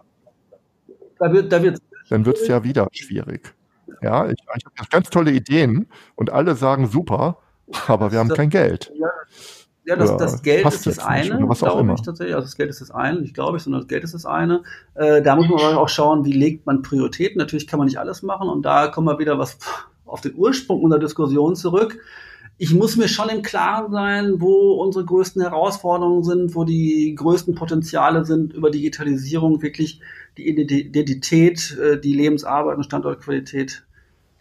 Da 1.19 1.33
wird, 1.33 1.53
da 1.53 1.63
wird 1.63 1.81
Dann 2.09 2.25
wird 2.27 2.39
es 2.39 2.49
ja 2.49 2.65
wieder 2.65 2.89
schwierig. 2.93 3.55
Ja, 4.01 4.27
ich, 4.27 4.35
ich 4.57 4.65
habe 4.65 4.89
ganz 4.91 5.11
tolle 5.11 5.33
Ideen 5.33 5.87
und 6.15 6.31
alle 6.31 6.57
sagen 6.57 6.89
super, 6.89 7.39
aber 7.87 8.11
wir 8.13 8.19
haben 8.19 8.29
kein 8.29 8.51
Geld. 8.51 8.93
Ja, 8.97 9.09
ja 9.85 9.97
das, 9.97 10.16
das 10.16 10.43
Geld 10.43 10.66
ist 10.66 10.87
das 10.87 10.99
eine, 10.99 11.37
glaube 11.39 11.95
ich 11.95 12.03
tatsächlich. 12.03 12.35
Also 12.35 12.47
das 12.47 12.57
Geld 12.57 12.70
ist 12.70 12.80
das 12.80 12.91
eine, 12.91 13.20
nicht 13.20 13.35
glaube 13.35 13.57
ich, 13.57 13.62
sondern 13.62 13.83
das 13.83 13.89
Geld 13.89 14.05
ist 14.05 14.14
das 14.14 14.26
eine. 14.26 14.62
Äh, 14.95 15.22
da 15.22 15.37
muss 15.37 15.49
man 15.49 15.76
auch 15.76 15.89
schauen, 15.89 16.24
wie 16.24 16.33
legt 16.33 16.66
man 16.66 16.83
Prioritäten. 16.83 17.39
Natürlich 17.39 17.66
kann 17.66 17.78
man 17.78 17.87
nicht 17.87 17.99
alles 17.99 18.22
machen 18.22 18.49
und 18.49 18.62
da 18.62 18.89
kommen 18.89 19.09
wir 19.09 19.18
wieder 19.18 19.39
was 19.39 19.59
auf 20.05 20.20
den 20.20 20.35
Ursprung 20.35 20.83
unserer 20.83 21.01
Diskussion 21.01 21.57
zurück. 21.57 21.99
Ich 22.59 22.74
muss 22.74 22.97
mir 22.97 23.09
schon 23.09 23.28
im 23.28 23.43
Klaren 23.43 23.91
sein, 23.91 24.41
wo 24.41 24.74
unsere 24.74 25.05
größten 25.05 25.43
Herausforderungen 25.43 26.22
sind, 26.22 26.55
wo 26.55 26.64
die 26.64 27.14
größten 27.16 27.55
Potenziale 27.55 28.24
sind, 28.24 28.53
über 28.53 28.70
Digitalisierung 28.70 29.62
wirklich 29.62 30.01
die 30.37 30.49
Identität, 30.49 31.76
äh, 31.78 31.99
die 31.99 32.14
Lebensarbeit 32.14 32.76
und 32.76 32.85
Standortqualität 32.85 33.85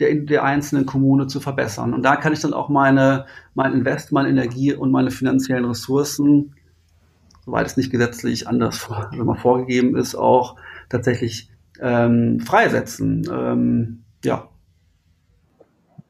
der, 0.01 0.15
der 0.15 0.43
einzelnen 0.43 0.85
Kommune 0.85 1.27
zu 1.27 1.39
verbessern. 1.39 1.93
Und 1.93 2.03
da 2.03 2.15
kann 2.15 2.33
ich 2.33 2.41
dann 2.41 2.53
auch 2.53 2.69
meine, 2.69 3.25
mein 3.53 3.73
Invest, 3.73 4.11
meine 4.11 4.29
Energie 4.29 4.73
und 4.73 4.91
meine 4.91 5.11
finanziellen 5.11 5.65
Ressourcen, 5.65 6.55
soweit 7.45 7.67
es 7.67 7.77
nicht 7.77 7.91
gesetzlich 7.91 8.47
anders 8.47 8.89
also 8.89 9.33
vorgegeben 9.35 9.95
ist, 9.95 10.15
auch 10.15 10.57
tatsächlich 10.89 11.49
ähm, 11.79 12.39
freisetzen. 12.39 13.27
Ähm, 13.31 14.03
ja. 14.25 14.47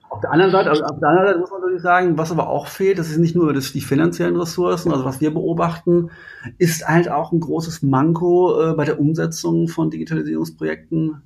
Auf 0.09 0.21
der 0.21 0.31
anderen 0.31 0.51
Seite, 0.51 0.69
also 0.69 0.83
auf 0.83 0.99
der 0.99 1.09
anderen 1.09 1.27
Seite 1.27 1.39
muss 1.39 1.51
man 1.51 1.61
natürlich 1.61 1.81
sagen, 1.81 2.17
was 2.17 2.31
aber 2.31 2.49
auch 2.49 2.67
fehlt, 2.67 2.99
das 2.99 3.09
ist 3.09 3.17
nicht 3.17 3.35
nur 3.35 3.53
das, 3.53 3.71
die 3.71 3.81
finanziellen 3.81 4.35
Ressourcen, 4.35 4.91
also 4.91 5.05
was 5.05 5.21
wir 5.21 5.33
beobachten, 5.33 6.11
ist 6.57 6.87
halt 6.87 7.09
auch 7.09 7.31
ein 7.31 7.39
großes 7.39 7.81
Manko 7.81 8.71
äh, 8.71 8.73
bei 8.73 8.85
der 8.85 8.99
Umsetzung 8.99 9.67
von 9.67 9.89
Digitalisierungsprojekten 9.89 11.23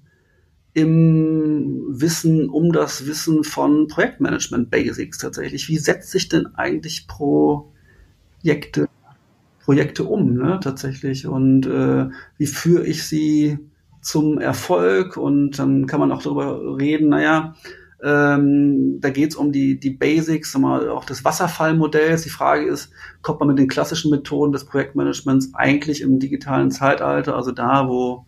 im 0.75 1.85
Wissen, 1.87 2.49
um 2.49 2.73
das 2.73 3.07
Wissen 3.07 3.45
von 3.45 3.87
Projektmanagement 3.87 4.69
Basics 4.69 5.17
tatsächlich. 5.17 5.69
Wie 5.69 5.77
setze 5.77 6.17
ich 6.17 6.27
denn 6.27 6.47
eigentlich 6.55 7.07
Projekte, 7.07 8.89
Projekte 9.63 10.03
um, 10.03 10.33
ne, 10.33 10.59
tatsächlich? 10.61 11.27
Und 11.27 11.65
äh, 11.65 12.09
wie 12.37 12.45
führe 12.45 12.85
ich 12.85 13.05
sie 13.05 13.57
zum 14.01 14.37
Erfolg? 14.37 15.15
Und 15.15 15.57
dann 15.57 15.87
kann 15.87 16.01
man 16.01 16.11
auch 16.11 16.21
darüber 16.21 16.77
reden, 16.77 17.07
naja, 17.07 17.55
ähm, 18.03 18.99
da 18.99 19.11
geht 19.11 19.29
es 19.29 19.37
um 19.37 19.53
die, 19.53 19.79
die 19.79 19.91
Basics, 19.91 20.57
mal 20.57 20.89
auch 20.89 21.05
des 21.05 21.23
Wasserfallmodells. 21.23 22.23
Die 22.23 22.29
Frage 22.29 22.65
ist, 22.65 22.91
kommt 23.21 23.39
man 23.39 23.47
mit 23.47 23.59
den 23.59 23.69
klassischen 23.69 24.11
Methoden 24.11 24.51
des 24.51 24.65
Projektmanagements 24.65 25.53
eigentlich 25.53 26.01
im 26.01 26.19
digitalen 26.19 26.69
Zeitalter, 26.69 27.37
also 27.37 27.53
da, 27.53 27.87
wo 27.87 28.25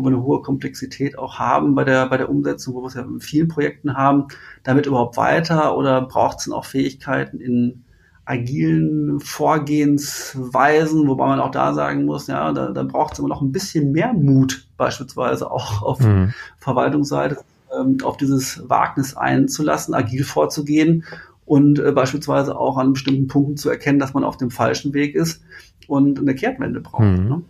wo 0.00 0.04
wir 0.04 0.14
eine 0.14 0.22
hohe 0.22 0.40
Komplexität 0.40 1.18
auch 1.18 1.38
haben 1.38 1.74
bei 1.74 1.84
der, 1.84 2.08
bei 2.08 2.16
der 2.16 2.30
Umsetzung, 2.30 2.74
wo 2.74 2.82
wir 2.82 2.86
es 2.86 2.94
ja 2.94 3.02
in 3.02 3.20
vielen 3.20 3.48
Projekten 3.48 3.96
haben, 3.96 4.28
damit 4.62 4.86
überhaupt 4.86 5.16
weiter 5.16 5.76
oder 5.76 6.00
braucht 6.00 6.38
es 6.38 6.44
denn 6.44 6.54
auch 6.54 6.64
Fähigkeiten 6.64 7.38
in 7.38 7.84
agilen 8.24 9.20
Vorgehensweisen, 9.20 11.06
wobei 11.08 11.26
man 11.26 11.40
auch 11.40 11.50
da 11.50 11.74
sagen 11.74 12.04
muss, 12.04 12.28
ja, 12.28 12.52
da, 12.52 12.70
da 12.70 12.82
braucht 12.84 13.14
es 13.14 13.18
immer 13.18 13.28
noch 13.28 13.42
ein 13.42 13.52
bisschen 13.52 13.92
mehr 13.92 14.12
Mut, 14.12 14.68
beispielsweise 14.76 15.50
auch 15.50 15.82
auf 15.82 16.00
mhm. 16.00 16.32
Verwaltungsseite, 16.58 17.38
ähm, 17.78 17.98
auf 18.02 18.16
dieses 18.16 18.68
Wagnis 18.68 19.16
einzulassen, 19.16 19.94
agil 19.94 20.24
vorzugehen 20.24 21.04
und 21.44 21.80
äh, 21.80 21.92
beispielsweise 21.92 22.56
auch 22.56 22.78
an 22.78 22.92
bestimmten 22.92 23.26
Punkten 23.26 23.56
zu 23.56 23.68
erkennen, 23.68 23.98
dass 23.98 24.14
man 24.14 24.24
auf 24.24 24.36
dem 24.36 24.50
falschen 24.50 24.94
Weg 24.94 25.14
ist 25.14 25.42
und 25.88 26.20
eine 26.20 26.34
Kehrtwende 26.34 26.80
braucht. 26.80 27.02
Mhm. 27.02 27.28
Ne? 27.28 27.42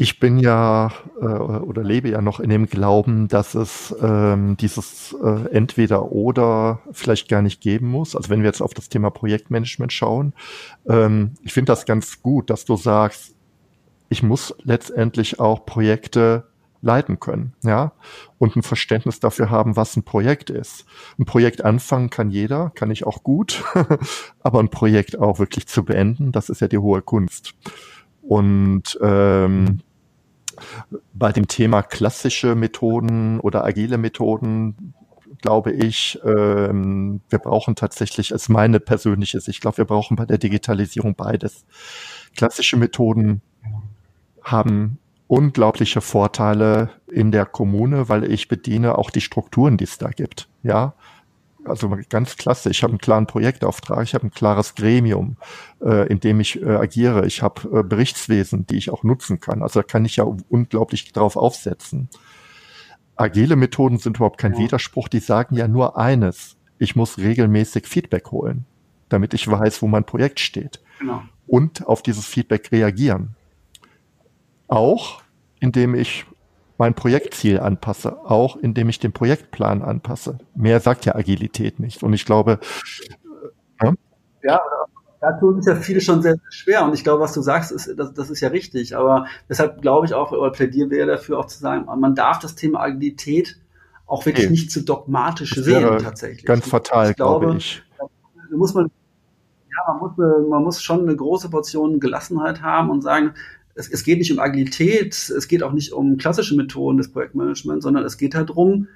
Ich 0.00 0.20
bin 0.20 0.38
ja 0.38 0.92
äh, 1.20 1.24
oder 1.24 1.82
lebe 1.82 2.08
ja 2.08 2.22
noch 2.22 2.38
in 2.38 2.50
dem 2.50 2.66
Glauben, 2.66 3.26
dass 3.26 3.56
es 3.56 3.92
ähm, 4.00 4.56
dieses 4.56 5.16
äh, 5.20 5.50
entweder 5.50 6.12
oder 6.12 6.78
vielleicht 6.92 7.28
gar 7.28 7.42
nicht 7.42 7.60
geben 7.60 7.88
muss. 7.88 8.14
Also 8.14 8.30
wenn 8.30 8.42
wir 8.42 8.46
jetzt 8.46 8.62
auf 8.62 8.74
das 8.74 8.88
Thema 8.88 9.10
Projektmanagement 9.10 9.92
schauen, 9.92 10.34
ähm, 10.88 11.32
ich 11.42 11.52
finde 11.52 11.72
das 11.72 11.84
ganz 11.84 12.22
gut, 12.22 12.48
dass 12.48 12.64
du 12.64 12.76
sagst, 12.76 13.34
ich 14.08 14.22
muss 14.22 14.54
letztendlich 14.62 15.40
auch 15.40 15.66
Projekte 15.66 16.46
leiten 16.80 17.18
können, 17.18 17.54
ja, 17.64 17.90
und 18.38 18.54
ein 18.54 18.62
Verständnis 18.62 19.18
dafür 19.18 19.50
haben, 19.50 19.74
was 19.74 19.96
ein 19.96 20.04
Projekt 20.04 20.48
ist. 20.48 20.86
Ein 21.18 21.24
Projekt 21.24 21.64
anfangen 21.64 22.08
kann 22.08 22.30
jeder, 22.30 22.70
kann 22.76 22.92
ich 22.92 23.04
auch 23.04 23.24
gut, 23.24 23.64
aber 24.42 24.60
ein 24.60 24.70
Projekt 24.70 25.18
auch 25.18 25.40
wirklich 25.40 25.66
zu 25.66 25.84
beenden, 25.84 26.30
das 26.30 26.50
ist 26.50 26.60
ja 26.60 26.68
die 26.68 26.78
hohe 26.78 27.02
Kunst. 27.02 27.56
Und 28.22 28.96
ähm, 29.02 29.80
bei 31.14 31.32
dem 31.32 31.48
Thema 31.48 31.82
klassische 31.82 32.54
Methoden 32.54 33.40
oder 33.40 33.64
agile 33.64 33.98
Methoden 33.98 34.94
glaube 35.40 35.72
ich, 35.72 36.18
ähm, 36.24 37.20
wir 37.28 37.38
brauchen 37.38 37.76
tatsächlich, 37.76 38.30
ist 38.30 38.48
meine 38.48 38.80
persönliche 38.80 39.40
Sicht, 39.40 39.58
ich 39.58 39.60
glaube, 39.60 39.78
wir 39.78 39.84
brauchen 39.84 40.16
bei 40.16 40.26
der 40.26 40.38
Digitalisierung 40.38 41.14
beides. 41.14 41.64
Klassische 42.36 42.76
Methoden 42.76 43.40
haben 44.42 44.98
unglaubliche 45.26 46.00
Vorteile 46.00 46.90
in 47.06 47.30
der 47.30 47.46
Kommune, 47.46 48.08
weil 48.08 48.24
ich 48.24 48.48
bediene 48.48 48.98
auch 48.98 49.10
die 49.10 49.20
Strukturen, 49.20 49.76
die 49.76 49.84
es 49.84 49.98
da 49.98 50.08
gibt. 50.08 50.48
Ja, 50.62 50.94
also 51.64 51.96
ganz 52.08 52.36
klasse. 52.36 52.70
Ich 52.70 52.82
habe 52.82 52.92
einen 52.92 53.00
klaren 53.00 53.26
Projektauftrag, 53.26 54.02
ich 54.04 54.14
habe 54.14 54.26
ein 54.26 54.30
klares 54.30 54.74
Gremium, 54.74 55.36
äh, 55.82 56.06
in 56.08 56.20
dem 56.20 56.40
ich 56.40 56.62
äh, 56.62 56.66
agiere. 56.66 57.26
Ich 57.26 57.42
habe 57.42 57.80
äh, 57.80 57.82
Berichtswesen, 57.82 58.66
die 58.66 58.76
ich 58.76 58.90
auch 58.90 59.02
nutzen 59.02 59.40
kann. 59.40 59.62
Also 59.62 59.80
da 59.80 59.84
kann 59.84 60.04
ich 60.04 60.16
ja 60.16 60.24
unglaublich 60.48 61.12
drauf 61.12 61.36
aufsetzen. 61.36 62.08
Agile 63.16 63.56
Methoden 63.56 63.98
sind 63.98 64.16
überhaupt 64.16 64.38
kein 64.38 64.54
ja. 64.54 64.60
Widerspruch. 64.60 65.08
Die 65.08 65.18
sagen 65.18 65.56
ja 65.56 65.66
nur 65.68 65.98
eines. 65.98 66.56
Ich 66.78 66.94
muss 66.94 67.18
regelmäßig 67.18 67.86
Feedback 67.86 68.30
holen, 68.30 68.64
damit 69.08 69.34
ich 69.34 69.48
weiß, 69.48 69.82
wo 69.82 69.88
mein 69.88 70.04
Projekt 70.04 70.38
steht. 70.38 70.80
Genau. 71.00 71.22
Und 71.46 71.86
auf 71.86 72.02
dieses 72.02 72.26
Feedback 72.26 72.70
reagieren. 72.70 73.34
Auch 74.68 75.22
indem 75.60 75.94
ich 75.94 76.26
mein 76.78 76.94
Projektziel 76.94 77.60
anpasse, 77.60 78.24
auch 78.24 78.56
indem 78.56 78.88
ich 78.88 78.98
den 78.98 79.12
Projektplan 79.12 79.82
anpasse. 79.82 80.38
Mehr 80.54 80.80
sagt 80.80 81.04
ja 81.04 81.14
Agilität 81.14 81.80
nicht. 81.80 82.02
Und 82.02 82.12
ich 82.14 82.24
glaube, 82.24 82.60
äh, 83.80 83.86
ja, 83.86 83.94
ja 84.42 84.60
da 85.20 85.32
tun 85.32 85.60
sich 85.60 85.72
ja 85.72 85.80
viele 85.80 86.00
schon 86.00 86.22
sehr, 86.22 86.34
sehr 86.34 86.52
schwer. 86.52 86.84
Und 86.84 86.94
ich 86.94 87.02
glaube, 87.02 87.20
was 87.20 87.32
du 87.32 87.42
sagst, 87.42 87.72
ist, 87.72 87.92
das, 87.96 88.14
das 88.14 88.30
ist 88.30 88.40
ja 88.40 88.48
richtig. 88.48 88.96
Aber 88.96 89.26
deshalb 89.48 89.82
glaube 89.82 90.06
ich 90.06 90.14
auch, 90.14 90.30
oder 90.30 90.50
plädieren 90.50 90.90
wir 90.90 91.06
dafür 91.06 91.38
auch 91.38 91.46
zu 91.46 91.58
sagen, 91.58 91.86
man 92.00 92.14
darf 92.14 92.38
das 92.38 92.54
Thema 92.54 92.80
Agilität 92.80 93.58
auch 94.06 94.24
wirklich 94.24 94.46
okay. 94.46 94.52
nicht 94.52 94.70
zu 94.70 94.84
dogmatisch 94.84 95.54
sehen, 95.54 95.98
tatsächlich. 95.98 96.46
Ganz 96.46 96.66
fatal, 96.66 97.10
ich 97.10 97.16
glaube, 97.16 97.46
glaube 97.46 97.58
ich. 97.58 97.82
Da 97.98 98.56
muss 98.56 98.72
man, 98.72 98.90
ja, 99.70 99.92
man 99.92 99.98
muss, 99.98 100.16
man 100.16 100.62
muss 100.62 100.82
schon 100.82 101.02
eine 101.02 101.14
große 101.14 101.50
Portion 101.50 102.00
Gelassenheit 102.00 102.62
haben 102.62 102.88
und 102.88 103.02
sagen, 103.02 103.34
es, 103.78 103.88
es 103.88 104.02
geht 104.02 104.18
nicht 104.18 104.32
um 104.32 104.40
Agilität, 104.40 105.14
es 105.14 105.48
geht 105.48 105.62
auch 105.62 105.72
nicht 105.72 105.92
um 105.92 106.16
klassische 106.16 106.56
Methoden 106.56 106.98
des 106.98 107.12
Projektmanagements, 107.12 107.84
sondern 107.84 108.04
es 108.04 108.18
geht 108.18 108.34
halt 108.34 108.50
darum, 108.50 108.88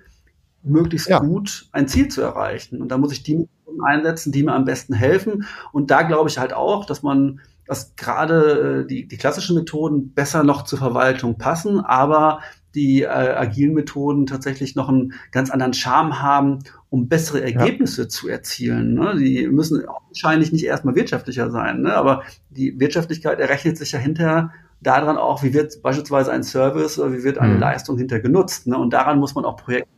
möglichst 0.64 1.08
ja. 1.08 1.20
gut 1.20 1.68
ein 1.72 1.88
Ziel 1.88 2.08
zu 2.08 2.20
erreichen. 2.20 2.82
Und 2.82 2.88
da 2.88 2.98
muss 2.98 3.12
ich 3.12 3.22
die 3.22 3.36
Methoden 3.36 3.84
einsetzen, 3.84 4.32
die 4.32 4.42
mir 4.42 4.52
am 4.52 4.64
besten 4.64 4.92
helfen. 4.94 5.46
Und 5.72 5.90
da 5.90 6.02
glaube 6.02 6.28
ich 6.28 6.38
halt 6.38 6.52
auch, 6.52 6.84
dass 6.84 7.02
man, 7.02 7.40
dass 7.64 7.94
gerade 7.94 8.82
äh, 8.82 8.86
die, 8.86 9.06
die 9.06 9.16
klassischen 9.16 9.56
Methoden 9.56 10.12
besser 10.12 10.42
noch 10.42 10.62
zur 10.62 10.78
Verwaltung 10.78 11.38
passen, 11.38 11.80
aber 11.80 12.40
die 12.74 13.02
äh, 13.02 13.06
agilen 13.06 13.74
Methoden 13.74 14.26
tatsächlich 14.26 14.74
noch 14.74 14.88
einen 14.88 15.12
ganz 15.30 15.50
anderen 15.50 15.74
Charme 15.74 16.22
haben, 16.22 16.60
um 16.90 17.08
bessere 17.08 17.42
Ergebnisse 17.42 18.02
ja. 18.02 18.08
zu 18.08 18.28
erzielen. 18.28 18.94
Ne? 18.94 19.16
Die 19.16 19.46
müssen 19.46 19.84
wahrscheinlich 20.08 20.52
nicht 20.52 20.64
erstmal 20.64 20.94
wirtschaftlicher 20.94 21.50
sein, 21.50 21.82
ne? 21.82 21.94
aber 21.94 22.22
die 22.50 22.80
Wirtschaftlichkeit 22.80 23.40
errechnet 23.40 23.78
sich 23.78 23.92
ja 23.92 23.98
hinterher 23.98 24.52
daran 24.82 25.16
auch, 25.16 25.42
wie 25.42 25.54
wird 25.54 25.82
beispielsweise 25.82 26.32
ein 26.32 26.42
Service 26.42 26.98
oder 26.98 27.12
wie 27.12 27.24
wird 27.24 27.38
eine 27.38 27.54
mhm. 27.54 27.60
Leistung 27.60 27.98
hinter 27.98 28.20
genutzt. 28.20 28.66
Ne? 28.66 28.76
Und 28.76 28.92
daran 28.92 29.18
muss 29.18 29.34
man 29.34 29.44
auch 29.44 29.56
Projekte 29.56 29.88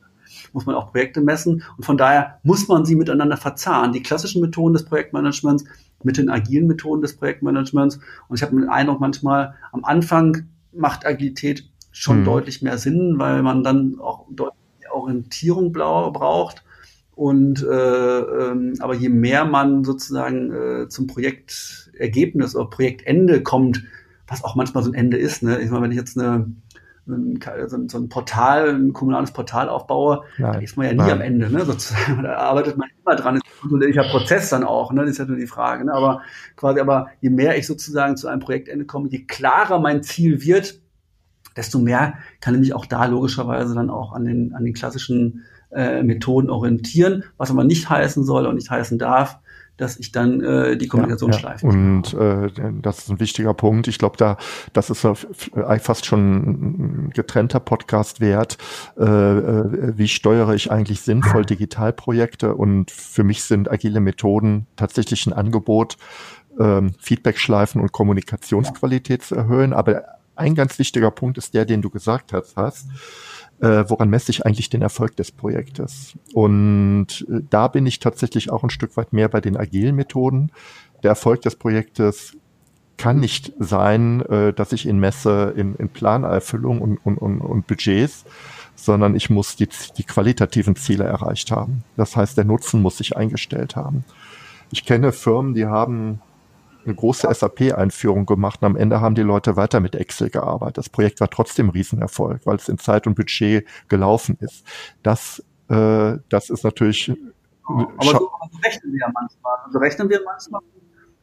muss 0.53 0.66
man 0.66 0.76
auch 0.76 0.93
Projekte 0.93 1.20
messen. 1.20 1.64
Und 1.76 1.85
von 1.85 1.97
daher 1.97 2.39
muss 2.45 2.68
man 2.68 2.85
sie 2.85 2.95
miteinander 2.95 3.37
verzahnen. 3.37 3.93
Die 3.93 4.03
klassischen 4.03 4.41
Methoden 4.41 4.72
des 4.72 4.85
Projektmanagements 4.85 5.64
mit 6.05 6.16
den 6.16 6.30
agilen 6.30 6.66
Methoden 6.66 7.03
des 7.03 7.16
Projektmanagements. 7.16 7.99
Und 8.28 8.37
ich 8.37 8.43
habe 8.43 8.57
den 8.57 8.68
Eindruck, 8.68 9.01
manchmal 9.01 9.55
am 9.72 9.85
Anfang 9.85 10.47
macht 10.72 11.07
Agilität 11.07 11.68
schon 11.91 12.20
mhm. 12.20 12.24
deutlich 12.24 12.62
mehr 12.62 12.78
Sinn, 12.78 13.14
weil 13.18 13.43
man 13.43 13.64
dann 13.64 13.99
auch 14.01 14.26
deutlich 14.30 14.91
Orientierung 14.93 15.72
braucht. 15.72 16.62
Und 17.14 17.62
äh, 17.62 18.20
ähm, 18.20 18.74
aber 18.80 18.95
je 18.95 19.09
mehr 19.09 19.45
man 19.45 19.85
sozusagen 19.85 20.53
äh, 20.53 20.89
zum 20.89 21.07
Projektergebnis 21.07 22.57
oder 22.57 22.68
Projektende 22.68 23.43
kommt, 23.43 23.85
was 24.27 24.45
auch 24.45 24.55
manchmal 24.55 24.83
so 24.83 24.91
ein 24.91 24.95
Ende 24.95 25.16
ist. 25.16 25.43
Ne? 25.43 25.61
Ich 25.61 25.70
meine, 25.70 25.85
wenn 25.85 25.91
ich 25.93 25.99
jetzt 25.99 26.18
eine, 26.18 26.53
ein, 27.07 27.41
so 27.89 27.99
ein 27.99 28.09
Portal, 28.09 28.70
ein 28.70 28.93
kommunales 28.93 29.33
Portal 29.33 29.68
aufbaue, 29.68 30.22
nein, 30.39 30.53
da 30.55 30.59
ist 30.61 30.77
man 30.77 30.87
ja 30.87 30.93
nie 30.93 30.99
nein. 30.99 31.11
am 31.11 31.20
Ende, 31.20 31.51
ne? 31.51 31.64
Sozusagen. 31.64 32.22
Da 32.22 32.37
arbeitet 32.37 32.79
man 32.79 32.89
immer 33.05 33.16
dran. 33.16 33.35
Das 33.35 33.45
ist 33.45 33.57
ein 33.57 33.61
kontrollierlicher 33.61 34.05
Prozess 34.05 34.49
dann 34.51 34.64
auch, 34.64 34.93
ne? 34.93 35.03
Das 35.03 35.11
ist 35.11 35.18
ja 35.18 35.27
nur 35.27 35.37
die 35.37 35.47
Frage. 35.47 35.85
Ne? 35.85 35.93
Aber 35.93 36.22
quasi, 36.57 36.81
aber 36.81 37.09
je 37.20 37.31
mehr 37.31 37.59
ich 37.59 37.66
sozusagen 37.66 38.16
zu 38.16 38.29
einem 38.29 38.41
Projektende 38.41 38.87
komme, 38.87 39.09
je 39.11 39.25
klarer 39.25 39.79
mein 39.81 40.03
Ziel 40.03 40.43
wird, 40.43 40.81
desto 41.57 41.79
mehr 41.79 42.14
kann 42.41 42.55
ich 42.55 42.61
mich 42.61 42.75
auch 42.75 42.87
da 42.87 43.05
logischerweise 43.05 43.75
dann 43.75 43.91
auch 43.91 44.12
an 44.12 44.25
den, 44.25 44.55
an 44.55 44.64
den 44.64 44.75
klassischen 44.75 45.45
äh, 45.70 46.03
Methoden 46.03 46.51
orientieren, 46.51 47.25
was 47.37 47.51
aber 47.51 47.64
nicht 47.64 47.91
heißen 47.91 48.25
soll 48.25 48.47
und 48.47 48.55
nicht 48.57 48.70
heißen 48.70 48.99
darf, 48.99 49.39
dass 49.77 49.99
ich 49.99 50.12
dann 50.12 50.41
äh, 50.41 50.77
die 50.77 50.87
Kommunikation 50.87 51.33
ja, 51.33 51.39
schleife. 51.39 51.66
Und 51.66 52.14
äh, 52.14 52.51
das 52.81 52.99
ist 52.99 53.11
ein 53.11 53.20
wichtiger 53.20 53.55
Punkt. 53.55 53.89
Ich 53.89 53.99
glaube, 53.99 54.16
da 54.16 54.37
das 54.72 54.91
ist 54.91 55.01
fast 55.01 56.07
schon 56.07 57.07
ein 57.07 57.11
getrennter 57.11 57.61
Podcast 57.61 58.20
wert. 58.20 58.57
Äh, 58.99 59.05
äh, 59.05 59.99
wie 59.99 60.09
steuere 60.09 60.55
ich 60.55 60.70
eigentlich 60.70 61.01
sinnvoll 61.01 61.45
Digitalprojekte? 61.45 62.55
Und 62.55 62.91
für 62.91 63.25
mich 63.25 63.43
sind 63.43 63.70
agile 63.70 64.01
Methoden 64.01 64.66
tatsächlich 64.77 65.27
ein 65.27 65.33
Angebot, 65.33 65.97
ähm, 66.61 66.95
Feedbackschleifen 67.01 67.81
und 67.81 67.91
Kommunikationsqualität 67.93 69.22
zu 69.22 69.35
erhöhen. 69.35 69.72
Aber 69.72 70.05
ein 70.37 70.55
ganz 70.55 70.79
wichtiger 70.79 71.11
Punkt 71.11 71.39
ist 71.39 71.55
der, 71.55 71.64
den 71.64 71.83
du 71.83 71.91
gesagt 71.91 72.33
hast. 72.33 72.57
hast 72.57 72.87
äh, 73.61 73.85
woran 73.89 74.11
messe 74.11 74.31
ich 74.31 74.45
eigentlich 74.45 74.71
den 74.71 74.83
Erfolg 74.83 75.17
des 75.17 75.33
Projektes? 75.33 76.15
Und 76.33 77.27
äh, 77.29 77.41
da 77.49 77.69
bin 77.69 77.87
ich 77.87 77.99
tatsächlich 77.99 78.51
auch 78.51 78.63
ein 78.63 78.71
Stück 78.71 78.97
weit 78.97 79.13
mehr 79.13 79.29
bei 79.29 79.41
den 79.41 79.57
agilen 79.57 79.97
Methoden. 79.97 80.51
Der 81.03 81.11
Erfolg 81.11 81.43
des 81.43 81.57
Projektes 81.57 82.37
kann 82.97 83.21
nicht 83.21 83.53
sein, 83.59 84.21
äh, 84.23 84.53
dass 84.53 84.73
ich 84.73 84.87
ihn 84.87 84.99
messe 84.99 85.53
in, 85.57 85.75
in 85.77 85.89
Planerfüllung 85.89 86.81
und, 86.81 86.99
und, 87.05 87.19
und, 87.19 87.41
und 87.41 87.67
Budgets, 87.67 88.25
sondern 88.77 89.15
ich 89.15 89.31
muss 89.31 89.57
die, 89.57 89.69
die 89.97 90.05
qualitativen 90.05 90.77
Ziele 90.77 91.05
erreicht 91.05 91.51
haben. 91.51 91.85
Das 91.97 92.17
heißt, 92.17 92.37
der 92.37 92.45
Nutzen 92.45 92.83
muss 92.83 92.99
sich 92.99 93.17
eingestellt 93.17 93.77
haben. 93.77 94.05
Ich 94.71 94.85
kenne 94.85 95.13
Firmen, 95.13 95.55
die 95.55 95.67
haben 95.67 96.21
eine 96.87 96.95
große 96.95 97.32
SAP-Einführung 97.32 98.26
gemacht 98.26 98.62
und 98.62 98.66
am 98.66 98.76
Ende 98.76 99.01
haben 99.01 99.14
die 99.14 99.22
Leute 99.22 99.57
weiter 99.57 99.80
mit 99.80 99.95
Excel 99.95 100.30
gearbeitet. 100.30 100.78
Das 100.78 100.89
Projekt 100.89 101.20
war 101.20 101.30
trotzdem 101.30 101.66
ein 101.66 101.70
Riesenerfolg, 101.70 102.43
weil 102.45 102.57
es 102.57 102.68
in 102.68 102.78
Zeit 102.78 103.07
und 103.07 103.14
Budget 103.14 103.66
gelaufen 103.89 104.37
ist. 104.41 104.64
Das, 105.03 105.43
äh, 105.68 106.18
das 106.28 106.51
ist 106.51 106.64
natürlich. 106.64 107.12
aber 107.66 107.89
so, 108.01 108.12
so 108.12 108.59
rechnen 108.64 108.93
wir 108.93 109.01
ja 109.01 109.12
manchmal. 109.12 109.57
Also 109.64 109.78
rechnen 109.78 110.09
wir 110.09 110.20
manchmal 110.24 110.61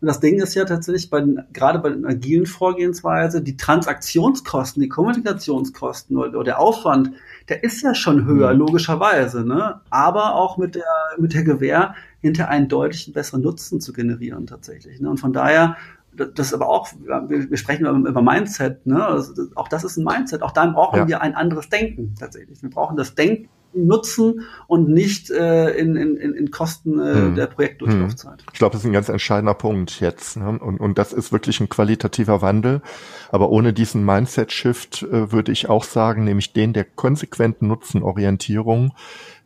und 0.01 0.07
das 0.07 0.20
Ding 0.20 0.41
ist 0.41 0.55
ja 0.55 0.66
tatsächlich 0.66 1.12
bei 1.12 1.22
den, 1.22 1.43
gerade 1.53 1.78
bei 1.78 1.89
den 1.89 2.07
agilen 2.07 2.47
Vorgehensweise, 2.47 3.43
die 3.43 3.55
Transaktionskosten, 3.55 4.82
die 4.82 4.89
Kommunikationskosten 4.89 6.18
oder, 6.18 6.30
oder 6.30 6.43
der 6.43 6.59
Aufwand, 6.59 7.12
der 7.49 7.64
ist 7.64 7.84
ja 7.84 7.93
schon 7.93 8.26
höher, 8.26 8.51
mhm. 8.51 8.59
logischerweise, 8.59 9.45
ne? 9.45 9.82
Aber 9.91 10.34
auch 10.36 10.57
mit 10.57 10.74
der, 10.74 10.84
mit 11.20 11.36
der 11.36 11.43
Gewähr, 11.43 11.93
hinter 12.22 12.49
einen 12.49 12.67
deutlichen 12.67 13.13
besseren 13.13 13.41
Nutzen 13.41 13.82
zu 13.82 13.93
generieren, 13.93 14.47
tatsächlich. 14.47 15.01
Ne? 15.01 15.09
Und 15.09 15.19
von 15.19 15.34
daher, 15.34 15.76
das 16.13 16.47
ist 16.47 16.53
aber 16.53 16.69
auch, 16.69 16.89
wir 17.28 17.57
sprechen 17.57 17.86
über 18.05 18.22
Mindset, 18.22 18.86
ne? 18.86 19.05
Also 19.05 19.47
auch 19.55 19.69
das 19.69 19.84
ist 19.86 19.97
ein 19.97 20.03
Mindset. 20.03 20.41
Auch 20.41 20.51
da 20.51 20.65
brauchen 20.65 20.99
ja. 20.99 21.07
wir 21.07 21.22
ein 21.22 21.36
anderes 21.36 21.69
Denken, 21.69 22.15
tatsächlich. 22.19 22.61
Wir 22.61 22.69
brauchen 22.69 22.97
das 22.97 23.15
Denken 23.15 23.47
nutzen 23.74 24.41
und 24.67 24.89
nicht 24.89 25.30
äh, 25.32 25.72
in, 25.72 25.95
in, 25.95 26.17
in 26.17 26.51
Kosten 26.51 26.99
äh, 26.99 27.13
hm. 27.13 27.36
der 27.36 27.47
Projektdurchlaufzeit. 27.47 28.43
Ich 28.51 28.59
glaube, 28.59 28.74
das 28.74 28.82
ist 28.82 28.88
ein 28.88 28.93
ganz 28.93 29.09
entscheidender 29.09 29.53
Punkt 29.53 30.01
jetzt. 30.01 30.38
Ne? 30.38 30.59
Und, 30.59 30.80
und 30.80 30.97
das 30.97 31.13
ist 31.13 31.32
wirklich 31.32 31.59
ein 31.59 31.69
qualitativer 31.69 32.41
Wandel. 32.41 32.82
Aber 33.30 33.49
ohne 33.49 33.74
diesen 33.74 34.05
Mindset-Shift 34.05 35.03
äh, 35.03 35.32
würde 35.32 35.51
ich 35.51 35.69
auch 35.69 35.84
sagen, 35.84 36.24
nämlich 36.24 36.53
den 36.53 36.74
der 36.74 36.84
konsequenten 36.84 37.67
Nutzenorientierung, 37.67 38.91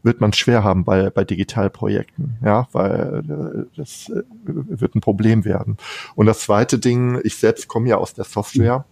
wird 0.06 0.22
man 0.22 0.32
schwer 0.32 0.64
haben 0.64 0.86
bei, 0.86 1.10
bei 1.10 1.26
Digitalprojekten, 1.26 2.38
ja, 2.44 2.68
weil 2.72 3.24
äh, 3.28 3.78
das 3.78 4.10
äh, 4.10 4.24
wird 4.46 4.96
ein 4.96 5.02
Problem 5.02 5.44
werden. 5.44 5.78
Und 6.16 6.28
das 6.28 6.40
zweite 6.40 6.80
Ding, 6.80 7.20
ich 7.24 7.36
selbst 7.36 7.68
komme 7.68 7.90
ja 7.90 7.98
aus 7.98 8.14
der 8.14 8.26
Software, 8.26 8.86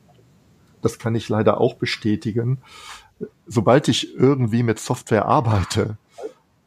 das 0.82 1.00
kann 1.00 1.16
ich 1.16 1.30
leider 1.30 1.62
auch 1.62 1.76
bestätigen 1.76 2.60
sobald 3.48 3.88
ich 3.88 4.16
irgendwie 4.16 4.64
mit 4.64 4.80
Software 4.80 5.26
arbeite, 5.26 5.98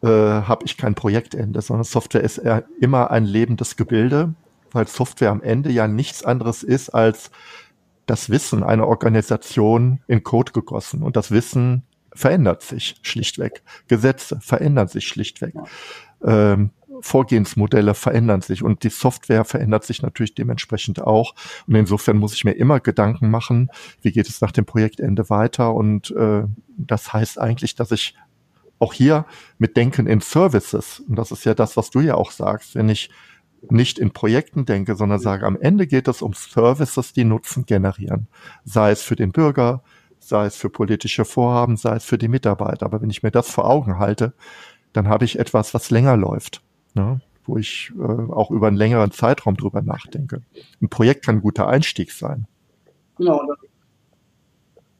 äh, 0.02 0.08
habe 0.08 0.64
ich 0.64 0.76
kein 0.76 0.94
Projektende, 0.94 1.60
sondern 1.62 1.84
Software 1.84 2.22
ist 2.22 2.40
immer 2.80 3.10
ein 3.10 3.24
lebendes 3.24 3.76
Gebilde, 3.76 4.34
weil 4.72 4.86
Software 4.86 5.30
am 5.30 5.42
Ende 5.42 5.70
ja 5.70 5.88
nichts 5.88 6.24
anderes 6.24 6.62
ist 6.62 6.90
als 6.90 7.30
das 8.06 8.30
Wissen 8.30 8.62
einer 8.62 8.86
Organisation 8.86 10.00
in 10.06 10.22
Code 10.22 10.52
gegossen. 10.52 11.02
Und 11.02 11.16
das 11.16 11.30
Wissen 11.30 11.82
verändert 12.16 12.62
sich 12.62 12.96
schlichtweg. 13.02 13.62
Gesetze 13.88 14.38
verändern 14.40 14.88
sich 14.88 15.06
schlichtweg. 15.06 15.54
Ähm, 16.24 16.70
Vorgehensmodelle 17.00 17.94
verändern 17.94 18.40
sich 18.40 18.62
und 18.62 18.82
die 18.82 18.88
Software 18.88 19.44
verändert 19.44 19.84
sich 19.84 20.02
natürlich 20.02 20.34
dementsprechend 20.34 21.02
auch. 21.02 21.34
Und 21.66 21.74
insofern 21.74 22.16
muss 22.16 22.34
ich 22.34 22.44
mir 22.44 22.52
immer 22.52 22.80
Gedanken 22.80 23.30
machen, 23.30 23.70
wie 24.02 24.12
geht 24.12 24.28
es 24.28 24.40
nach 24.40 24.52
dem 24.52 24.64
Projektende 24.64 25.28
weiter. 25.30 25.74
Und 25.74 26.10
äh, 26.12 26.44
das 26.76 27.12
heißt 27.12 27.38
eigentlich, 27.38 27.74
dass 27.74 27.92
ich 27.92 28.14
auch 28.78 28.92
hier 28.92 29.26
mit 29.58 29.76
Denken 29.76 30.06
in 30.06 30.20
Services, 30.20 31.00
und 31.00 31.16
das 31.16 31.30
ist 31.32 31.44
ja 31.44 31.54
das, 31.54 31.76
was 31.76 31.90
du 31.90 32.00
ja 32.00 32.14
auch 32.14 32.30
sagst, 32.30 32.74
wenn 32.74 32.88
ich 32.88 33.10
nicht 33.70 33.98
in 33.98 34.12
Projekten 34.12 34.64
denke, 34.64 34.96
sondern 34.96 35.18
sage, 35.18 35.46
am 35.46 35.58
Ende 35.58 35.86
geht 35.86 36.08
es 36.08 36.22
um 36.22 36.34
Services, 36.34 37.12
die 37.12 37.24
Nutzen 37.24 37.66
generieren. 37.66 38.28
Sei 38.64 38.90
es 38.90 39.02
für 39.02 39.16
den 39.16 39.32
Bürger, 39.32 39.82
sei 40.28 40.46
es 40.46 40.56
für 40.56 40.70
politische 40.70 41.24
Vorhaben, 41.24 41.76
sei 41.76 41.96
es 41.96 42.04
für 42.04 42.18
die 42.18 42.28
Mitarbeiter. 42.28 42.86
Aber 42.86 43.02
wenn 43.02 43.10
ich 43.10 43.22
mir 43.22 43.30
das 43.30 43.50
vor 43.50 43.68
Augen 43.68 43.98
halte, 43.98 44.32
dann 44.92 45.08
habe 45.08 45.24
ich 45.24 45.38
etwas, 45.38 45.74
was 45.74 45.90
länger 45.90 46.16
läuft 46.16 46.62
ne? 46.96 47.20
wo 47.44 47.56
ich 47.58 47.92
äh, 47.96 48.02
auch 48.02 48.50
über 48.50 48.66
einen 48.66 48.76
längeren 48.76 49.12
Zeitraum 49.12 49.56
drüber 49.56 49.80
nachdenke. 49.82 50.42
Ein 50.82 50.88
Projekt 50.88 51.24
kann 51.24 51.36
ein 51.36 51.42
guter 51.42 51.68
Einstieg 51.68 52.10
sein. 52.10 52.48
Genau. 53.18 53.40
Und 53.40 53.56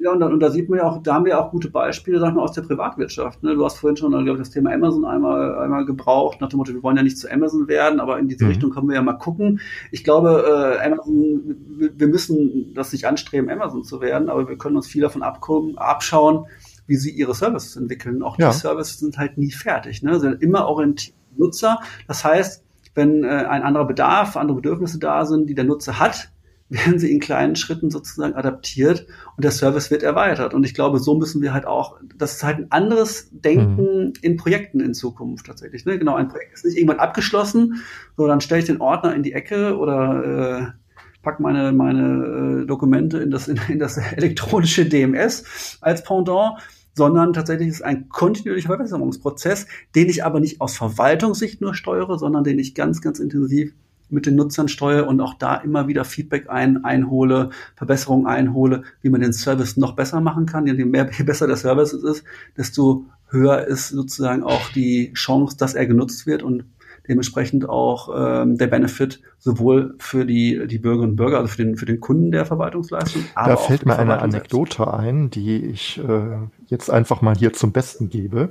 ja, 0.06 0.12
und 0.12 0.20
da, 0.20 0.26
und 0.26 0.38
da 0.38 0.50
sieht 0.50 0.68
man 0.68 0.78
ja 0.78 0.84
auch, 0.84 1.02
da 1.02 1.14
haben 1.14 1.24
wir 1.24 1.38
auch 1.40 1.50
gute 1.50 1.68
Beispiele, 1.68 2.20
sag 2.20 2.32
mal, 2.32 2.42
aus 2.42 2.52
der 2.52 2.62
Privatwirtschaft. 2.62 3.42
Ne? 3.42 3.54
Du 3.56 3.64
hast 3.64 3.78
vorhin 3.78 3.96
schon, 3.96 4.12
glaube 4.12 4.32
ich, 4.32 4.38
das 4.38 4.50
Thema 4.50 4.72
Amazon 4.72 5.04
einmal, 5.04 5.58
einmal 5.58 5.84
gebraucht, 5.84 6.40
nach 6.40 6.48
dem 6.48 6.58
Motto, 6.58 6.72
wir 6.72 6.82
wollen 6.84 6.96
ja 6.96 7.02
nicht 7.02 7.18
zu 7.18 7.28
Amazon 7.28 7.66
werden, 7.66 7.98
aber 7.98 8.16
in 8.20 8.28
diese 8.28 8.44
mhm. 8.44 8.50
Richtung 8.50 8.70
können 8.70 8.88
wir 8.88 8.94
ja 8.94 9.02
mal 9.02 9.14
gucken. 9.14 9.60
Ich 9.90 10.04
glaube, 10.04 10.78
äh, 10.80 10.86
Amazon, 10.86 11.56
wir 11.96 12.06
müssen 12.06 12.72
das 12.74 12.92
nicht 12.92 13.04
anstreben, 13.04 13.50
Amazon 13.50 13.82
zu 13.82 14.00
werden, 14.00 14.28
aber 14.28 14.48
wir 14.48 14.56
können 14.56 14.76
uns 14.76 14.86
viel 14.86 15.02
davon 15.02 15.22
abkommen, 15.22 15.76
abschauen, 15.76 16.46
wie 16.86 16.96
sie 16.96 17.10
ihre 17.10 17.34
Services 17.34 17.74
entwickeln. 17.74 18.22
Auch 18.22 18.38
ja. 18.38 18.50
die 18.50 18.56
Services 18.56 19.00
sind 19.00 19.18
halt 19.18 19.38
nie 19.38 19.50
fertig. 19.50 20.04
Ne? 20.04 20.14
Sie 20.14 20.20
sind 20.20 20.40
immer 20.40 20.68
orientiert 20.68 21.16
Nutzer. 21.36 21.80
Das 22.06 22.24
heißt, 22.24 22.64
wenn 22.94 23.24
äh, 23.24 23.26
ein 23.26 23.64
anderer 23.64 23.86
Bedarf, 23.86 24.36
andere 24.36 24.56
Bedürfnisse 24.56 25.00
da 25.00 25.26
sind, 25.26 25.50
die 25.50 25.54
der 25.54 25.64
Nutzer 25.64 25.98
hat, 25.98 26.30
werden 26.68 26.98
sie 26.98 27.12
in 27.12 27.20
kleinen 27.20 27.56
Schritten 27.56 27.90
sozusagen 27.90 28.34
adaptiert 28.34 29.06
und 29.36 29.44
der 29.44 29.52
Service 29.52 29.90
wird 29.90 30.02
erweitert. 30.02 30.54
Und 30.54 30.64
ich 30.64 30.74
glaube, 30.74 30.98
so 30.98 31.14
müssen 31.16 31.42
wir 31.42 31.54
halt 31.54 31.66
auch, 31.66 31.98
das 32.16 32.36
ist 32.36 32.44
halt 32.44 32.58
ein 32.58 32.72
anderes 32.72 33.28
Denken 33.30 34.06
mhm. 34.06 34.12
in 34.22 34.36
Projekten 34.36 34.80
in 34.80 34.94
Zukunft 34.94 35.46
tatsächlich. 35.46 35.84
Ne? 35.84 35.98
Genau, 35.98 36.16
ein 36.16 36.28
Projekt 36.28 36.54
ist 36.54 36.64
nicht 36.64 36.76
irgendwann 36.76 36.98
abgeschlossen, 36.98 37.82
so 38.16 38.26
dann 38.26 38.40
stelle 38.40 38.60
ich 38.60 38.66
den 38.66 38.80
Ordner 38.80 39.14
in 39.14 39.22
die 39.22 39.32
Ecke 39.32 39.76
oder 39.76 40.72
äh, 40.74 41.22
pack 41.22 41.40
meine, 41.40 41.72
meine 41.72 42.62
äh, 42.62 42.66
Dokumente 42.66 43.18
in 43.18 43.30
das, 43.30 43.48
in, 43.48 43.60
in 43.68 43.78
das 43.78 43.96
elektronische 44.16 44.86
DMS 44.86 45.78
als 45.80 46.02
Pendant 46.02 46.58
sondern 46.96 47.34
tatsächlich 47.34 47.68
ist 47.68 47.74
es 47.74 47.82
ein 47.82 48.08
kontinuierlicher 48.08 48.68
Verbesserungsprozess, 48.68 49.66
den 49.94 50.08
ich 50.08 50.24
aber 50.24 50.40
nicht 50.40 50.62
aus 50.62 50.78
Verwaltungssicht 50.78 51.60
nur 51.60 51.74
steuere, 51.74 52.18
sondern 52.18 52.42
den 52.42 52.58
ich 52.58 52.74
ganz, 52.74 53.02
ganz 53.02 53.18
intensiv 53.18 53.74
mit 54.08 54.26
den 54.26 54.36
Nutzern 54.36 54.68
steuere 54.68 55.06
und 55.06 55.20
auch 55.20 55.34
da 55.34 55.56
immer 55.56 55.88
wieder 55.88 56.04
Feedback 56.04 56.48
ein, 56.48 56.84
einhole, 56.84 57.50
Verbesserungen 57.74 58.26
einhole, 58.26 58.82
wie 59.02 59.10
man 59.10 59.20
den 59.20 59.32
Service 59.32 59.76
noch 59.76 59.94
besser 59.94 60.20
machen 60.20 60.46
kann. 60.46 60.66
Je 60.66 60.84
mehr, 60.84 61.10
je 61.16 61.24
besser 61.24 61.46
der 61.46 61.56
Service 61.56 61.92
ist, 61.92 62.24
desto 62.56 63.06
höher 63.28 63.66
ist 63.66 63.88
sozusagen 63.88 64.42
auch 64.42 64.70
die 64.70 65.12
Chance, 65.14 65.56
dass 65.56 65.74
er 65.74 65.86
genutzt 65.86 66.26
wird 66.26 66.42
und 66.42 66.64
dementsprechend 67.08 67.68
auch 67.68 68.10
ähm, 68.16 68.56
der 68.58 68.66
Benefit 68.66 69.20
sowohl 69.38 69.94
für 69.98 70.24
die, 70.24 70.66
die 70.66 70.78
Bürgerinnen 70.78 71.12
und 71.12 71.16
Bürger, 71.16 71.38
also 71.38 71.48
für 71.48 71.64
den, 71.64 71.76
für 71.76 71.86
den 71.86 72.00
Kunden 72.00 72.32
der 72.32 72.46
Verwaltungsleistung. 72.46 73.24
Aber 73.34 73.50
da 73.50 73.56
fällt 73.56 73.86
mir 73.86 73.98
eine 73.98 74.20
Anekdote 74.20 74.92
ein, 74.92 75.30
die 75.30 75.64
ich 75.66 75.98
äh, 75.98 76.38
jetzt 76.66 76.90
einfach 76.90 77.22
mal 77.22 77.36
hier 77.36 77.52
zum 77.52 77.72
Besten 77.72 78.08
gebe. 78.10 78.50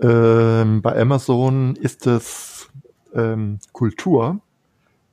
Ähm, 0.00 0.80
bei 0.82 0.98
Amazon 0.98 1.76
ist 1.76 2.06
es 2.06 2.70
ähm, 3.14 3.58
Kultur, 3.72 4.40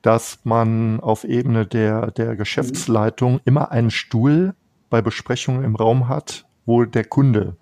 dass 0.05 0.39
man 0.43 0.99
auf 0.99 1.23
Ebene 1.23 1.65
der, 1.65 2.11
der 2.11 2.35
Geschäftsleitung 2.35 3.33
mhm. 3.33 3.39
immer 3.45 3.71
einen 3.71 3.89
Stuhl 3.89 4.53
bei 4.91 5.01
Besprechungen 5.01 5.63
im 5.63 5.75
Raum 5.75 6.07
hat, 6.07 6.45
wo 6.67 6.85
der 6.85 7.05
Kunde 7.05 7.57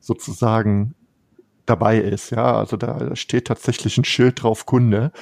sozusagen 0.00 0.96
dabei 1.64 1.98
ist. 1.98 2.30
Ja, 2.30 2.56
also 2.56 2.76
da 2.76 3.14
steht 3.14 3.46
tatsächlich 3.46 3.98
ein 3.98 4.04
Schild 4.04 4.42
drauf 4.42 4.66
Kunde. 4.66 5.12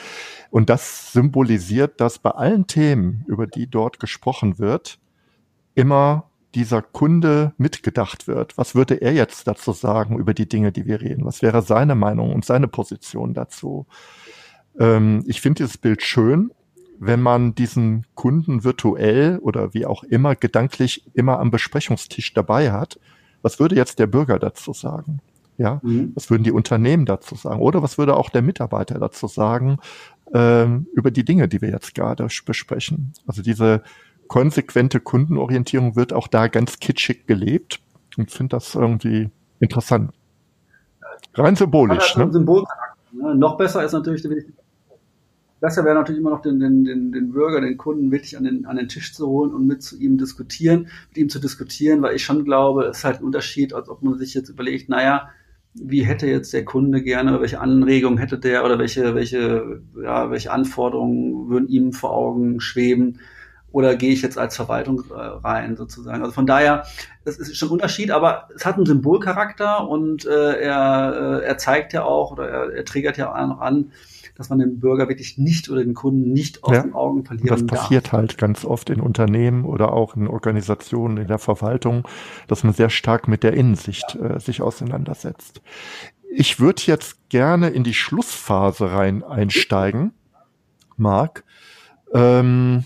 Und 0.51 0.71
das 0.71 1.13
symbolisiert, 1.13 2.01
dass 2.01 2.19
bei 2.19 2.31
allen 2.31 2.67
Themen, 2.67 3.25
über 3.29 3.47
die 3.47 3.67
dort 3.67 4.01
gesprochen 4.01 4.59
wird, 4.59 4.99
immer 5.75 6.31
dieser 6.55 6.81
Kunde 6.81 7.53
mitgedacht 7.59 8.27
wird. 8.27 8.57
Was 8.57 8.75
würde 8.75 8.95
er 9.03 9.13
jetzt 9.13 9.47
dazu 9.47 9.73
sagen 9.73 10.19
über 10.19 10.33
die 10.33 10.49
Dinge, 10.49 10.73
die 10.73 10.87
wir 10.87 11.03
reden? 11.03 11.27
Was 11.27 11.43
wäre 11.43 11.61
seine 11.61 11.95
Meinung 11.95 12.33
und 12.33 12.47
seine 12.47 12.69
Position 12.69 13.35
dazu? 13.35 13.87
Ähm, 14.79 15.23
ich 15.27 15.41
finde 15.41 15.63
dieses 15.63 15.79
Bild 15.79 16.03
schön, 16.03 16.51
wenn 16.99 17.21
man 17.21 17.55
diesen 17.55 18.07
Kunden 18.15 18.65
virtuell 18.65 19.39
oder 19.39 19.75
wie 19.75 19.87
auch 19.87 20.05
immer 20.05 20.37
gedanklich 20.37 21.05
immer 21.15 21.39
am 21.39 21.51
Besprechungstisch 21.51 22.35
dabei 22.35 22.73
hat. 22.73 22.99
Was 23.43 23.61
würde 23.61 23.77
jetzt 23.77 23.99
der 23.99 24.07
Bürger 24.07 24.39
dazu 24.39 24.73
sagen? 24.73 25.21
Ja, 25.57 25.81
mhm. 25.83 26.13
was 26.15 26.31
würden 26.31 26.43
die 26.43 26.53
Unternehmen 26.53 27.07
dazu 27.07 27.35
sagen? 27.37 27.61
Oder 27.61 27.83
was 27.83 27.99
würde 27.99 28.17
auch 28.17 28.31
der 28.31 28.43
Mitarbeiter 28.43 28.99
dazu 28.99 29.29
sagen 29.29 29.79
ähm, 30.33 30.87
über 30.95 31.11
die 31.11 31.25
Dinge, 31.25 31.47
die 31.47 31.61
wir 31.61 31.71
jetzt 31.71 31.95
gerade 31.95 32.27
besprechen? 32.45 33.13
Also 33.27 33.43
diese 33.43 33.83
konsequente 34.27 35.01
Kundenorientierung 35.01 35.97
wird 35.97 36.13
auch 36.13 36.29
da 36.29 36.49
ganz 36.49 36.79
kitschig 36.79 37.27
gelebt 37.27 37.81
und 38.17 38.31
finde 38.31 38.57
das 38.57 38.75
irgendwie 38.75 39.31
interessant. 39.61 40.13
Rein 41.35 41.57
symbolisch. 41.57 42.17
Ne? 42.17 42.33
Symbol 42.33 42.65
ne? 43.13 43.35
Noch 43.35 43.57
besser 43.57 43.85
ist 43.85 43.93
natürlich, 43.93 44.25
besser 45.65 45.83
wäre 45.87 45.95
natürlich 45.95 46.21
immer 46.21 46.29
noch 46.29 46.43
den, 46.43 46.61
den, 46.61 46.85
den, 46.85 47.11
den 47.11 47.33
Bürger, 47.33 47.63
den 47.63 47.79
Kunden 47.79 48.13
wirklich 48.13 48.37
an 48.37 48.45
den, 48.45 48.67
an 48.67 48.77
den 48.77 48.87
Tisch 48.87 49.15
zu 49.15 49.27
holen 49.27 49.55
und 49.55 49.67
mit 49.67 49.83
zu 49.83 49.99
ihm 49.99 50.19
diskutieren, 50.19 50.89
mit 51.09 51.17
ihm 51.17 51.31
zu 51.31 51.39
diskutieren, 51.39 52.03
weil 52.03 52.15
ich 52.15 52.23
schon 52.23 52.45
glaube, 52.45 52.85
es 52.85 52.99
ist 52.99 53.05
halt 53.05 53.21
ein 53.21 53.25
Unterschied, 53.25 53.73
als 53.73 53.89
ob 53.89 54.03
man 54.03 54.19
sich 54.19 54.35
jetzt 54.35 54.51
überlegt, 54.51 54.91
naja, 54.91 55.31
wie 55.73 56.05
hätte 56.05 56.27
jetzt 56.27 56.53
der 56.53 56.67
Kunde 56.67 57.03
gerne, 57.03 57.41
welche 57.41 57.61
Anregungen 57.61 58.19
hätte 58.19 58.39
der 58.39 58.63
oder 58.63 58.79
welche, 58.79 59.15
welche, 59.15 59.81
ja, 60.03 60.31
welche 60.31 60.53
Anforderungen 60.53 61.49
würden 61.49 61.69
ihm 61.69 61.95
vor 61.95 62.11
Augen 62.11 62.61
schweben 62.61 63.21
oder 63.73 63.97
gehe 63.97 64.13
ich 64.13 64.21
jetzt 64.21 64.37
als 64.37 64.57
Verwaltung 64.57 65.03
äh, 65.11 65.15
rein 65.15 65.77
sozusagen. 65.77 66.21
Also 66.21 66.35
von 66.35 66.47
daher, 66.47 66.85
es 67.25 67.39
ist 67.39 67.57
schon 67.57 67.71
ein 67.71 67.73
Unterschied, 67.73 68.11
aber 68.11 68.49
es 68.55 68.67
hat 68.67 68.77
einen 68.77 68.85
Symbolcharakter 68.85 69.89
und 69.89 70.27
äh, 70.27 70.61
er, 70.61 71.41
äh, 71.41 71.47
er 71.47 71.57
zeigt 71.57 71.95
ja 71.95 72.05
auch 72.05 72.33
oder 72.33 72.49
er, 72.51 72.75
er 72.75 72.85
triggert 72.85 73.17
ja 73.17 73.33
auch 73.33 73.49
noch 73.49 73.61
an, 73.63 73.93
dass 74.35 74.51
man 74.51 74.59
den 74.59 74.81
Bürger 74.81 75.09
wirklich 75.09 75.39
nicht 75.39 75.69
oder 75.69 75.85
den 75.85 75.95
Kunden 75.95 76.33
nicht 76.33 76.65
aus 76.65 76.75
ja, 76.75 76.83
den 76.83 76.95
Augen 76.95 77.25
verlieren 77.25 77.49
Das 77.49 77.67
passiert 77.67 78.07
darf. 78.07 78.13
halt 78.13 78.39
ganz 78.39 78.65
oft 78.65 78.91
in 78.91 79.01
Unternehmen 79.01 79.65
oder 79.65 79.93
auch 79.93 80.17
in 80.17 80.27
Organisationen 80.27 81.19
in 81.19 81.29
der 81.29 81.39
Verwaltung, 81.39 82.07
dass 82.49 82.65
man 82.65 82.73
sehr 82.73 82.91
stark 82.91 83.29
mit 83.29 83.43
der 83.43 83.53
Innensicht 83.55 84.17
äh, 84.17 84.41
sich 84.41 84.61
auseinandersetzt. 84.61 85.61
Ich 86.31 86.59
würde 86.59 86.83
jetzt 86.87 87.29
gerne 87.29 87.71
in 87.71 87.85
die 87.85 87.95
Schlussphase 87.95 88.91
rein 88.91 89.23
einsteigen, 89.23 90.13
Marc. 90.97 91.45
Ähm, 92.13 92.85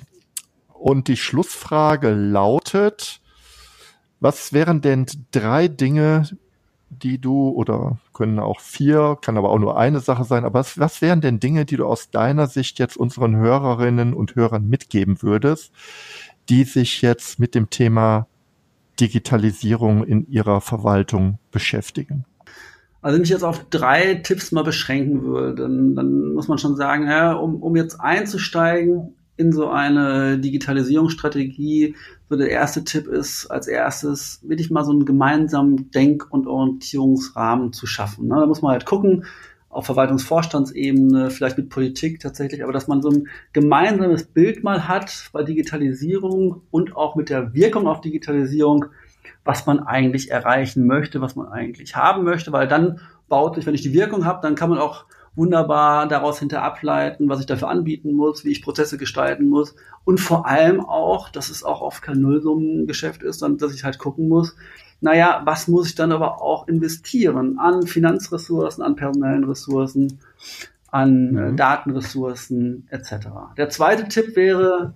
und 0.75 1.09
die 1.09 1.17
Schlussfrage 1.17 2.11
lautet, 2.11 3.21
was 4.21 4.53
wären 4.53 4.81
denn 4.81 5.07
drei 5.33 5.69
Dinge, 5.69 6.29
die 6.91 7.21
du, 7.21 7.51
oder 7.51 7.99
können 8.13 8.39
auch 8.39 8.61
vier, 8.61 9.19
kann 9.21 9.37
aber 9.37 9.51
auch 9.51 9.59
nur 9.59 9.79
eine 9.79 10.01
Sache 10.01 10.25
sein, 10.25 10.45
aber 10.45 10.61
was, 10.61 10.79
was 10.79 11.01
wären 11.03 11.21
denn 11.21 11.41
Dinge, 11.41 11.65
die 11.65 11.77
du 11.77 11.87
aus 11.87 12.11
deiner 12.11 12.47
Sicht 12.47 12.79
jetzt 12.79 12.97
unseren 12.97 13.37
Hörerinnen 13.37 14.15
und 14.15 14.35
Hörern 14.35 14.69
mitgeben 14.69 15.23
würdest, 15.23 15.73
die 16.49 16.65
sich 16.65 17.03
jetzt 17.03 17.39
mit 17.39 17.55
dem 17.55 17.71
Thema 17.71 18.27
Digitalisierung 19.01 20.05
in 20.05 20.27
ihrer 20.29 20.61
Verwaltung 20.61 21.39
beschäftigen? 21.51 22.25
Also 23.01 23.17
wenn 23.17 23.23
ich 23.23 23.31
jetzt 23.31 23.45
auf 23.45 23.65
drei 23.71 24.17
Tipps 24.17 24.51
mal 24.51 24.65
beschränken 24.65 25.23
würde, 25.23 25.63
dann, 25.63 25.95
dann 25.95 26.33
muss 26.35 26.49
man 26.49 26.59
schon 26.59 26.75
sagen, 26.77 27.07
ja, 27.07 27.33
um, 27.33 27.63
um 27.63 27.77
jetzt 27.77 28.01
einzusteigen 28.01 29.15
in 29.39 29.53
so 29.53 29.69
eine 29.69 30.39
Digitalisierungsstrategie, 30.39 31.95
so 32.29 32.37
der 32.37 32.51
erste 32.51 32.85
Tipp 32.85 33.07
ist, 33.07 33.47
als 33.47 33.69
erstes 33.69 34.41
wirklich 34.43 34.71
mal 34.71 34.85
so 34.85 34.91
einen 34.91 35.07
gemeinsamen 35.07 35.91
Denk- 35.93 36.27
und 36.31 36.47
Orientierungsrahmen 36.47 37.73
zu 37.73 37.87
schaffen. 37.87 38.27
Ne? 38.27 38.35
Da 38.35 38.47
muss 38.47 38.63
man 38.63 38.73
halt 38.73 38.85
gucken, 38.85 39.25
auf 39.71 39.87
Verwaltungsvorstandsebene, 39.87 41.31
vielleicht 41.31 41.57
mit 41.57 41.69
Politik 41.69 42.21
tatsächlich, 42.21 42.65
aber 42.65 42.73
dass 42.73 42.89
man 42.89 43.01
so 43.01 43.11
ein 43.11 43.29
gemeinsames 43.53 44.25
Bild 44.25 44.65
mal 44.65 44.89
hat 44.89 45.29
bei 45.33 45.45
Digitalisierung 45.45 46.63
und 46.71 46.97
auch 46.97 47.15
mit 47.15 47.31
der 47.31 47.55
Wirkung 47.55 47.87
auf 47.87 48.01
Digitalisierung, 48.01 48.87
was 49.45 49.67
man 49.67 49.79
eigentlich 49.79 50.31
erreichen 50.31 50.87
möchte, 50.87 51.21
was 51.21 51.37
man 51.37 51.47
eigentlich 51.47 51.95
haben 51.95 52.25
möchte, 52.25 52.51
weil 52.53 52.67
dann 52.67 53.01
baut 53.29 53.55
sich, 53.55 53.67
wenn 53.67 53.75
ich 53.75 53.83
die 53.83 53.93
Wirkung 53.93 54.25
habe, 54.25 54.41
dann 54.43 54.57
kann 54.57 54.71
man 54.71 54.79
auch 54.79 55.05
wunderbar 55.39 56.07
daraus 56.09 56.41
hinter 56.41 56.63
ableiten, 56.63 57.29
was 57.29 57.41
ich 57.41 57.47
dafür 57.47 57.69
anbieten 57.69 58.13
muss, 58.13 58.45
wie 58.45 58.51
ich 58.51 58.63
Prozesse 58.63 58.99
gestalten 58.99 59.49
muss 59.49 59.75
und 60.05 60.19
vor 60.19 60.47
allem 60.47 60.81
auch, 60.81 61.31
dass 61.31 61.49
es 61.49 61.63
auch 61.63 61.81
oft 61.81 62.03
kein 62.03 62.21
Nullsummengeschäft 62.21 63.23
ist, 63.23 63.39
sondern 63.39 63.59
dass 63.59 63.75
ich 63.75 63.85
halt 63.85 63.99
gucken 63.99 64.29
muss, 64.29 64.57
naja, 65.01 65.43
was 65.45 65.69
muss 65.69 65.89
ich 65.89 65.95
dann 65.95 66.13
aber 66.13 66.43
auch 66.43 66.67
investieren 66.67 67.59
an 67.59 67.87
Finanzressourcen, 67.87 68.83
an 68.83 68.97
personellen 68.97 69.45
Ressourcen, 69.45 70.19
an 70.91 71.37
äh, 71.37 71.51
mhm. 71.51 71.57
Datenressourcen 71.57 72.89
etc. 72.91 73.29
Der 73.57 73.69
zweite 73.69 74.09
Tipp 74.09 74.35
wäre 74.35 74.95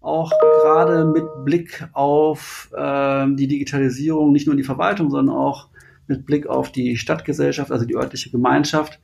auch 0.00 0.32
gerade 0.40 1.04
mit 1.04 1.24
Blick 1.44 1.88
auf 1.92 2.70
äh, 2.76 3.26
die 3.34 3.48
Digitalisierung, 3.48 4.32
nicht 4.32 4.46
nur 4.46 4.54
in 4.54 4.58
die 4.58 4.64
Verwaltung, 4.64 5.10
sondern 5.10 5.34
auch 5.34 5.68
mit 6.06 6.26
Blick 6.26 6.46
auf 6.46 6.70
die 6.70 6.96
Stadtgesellschaft, 6.96 7.72
also 7.72 7.84
die 7.84 7.96
örtliche 7.96 8.30
Gemeinschaft, 8.30 9.00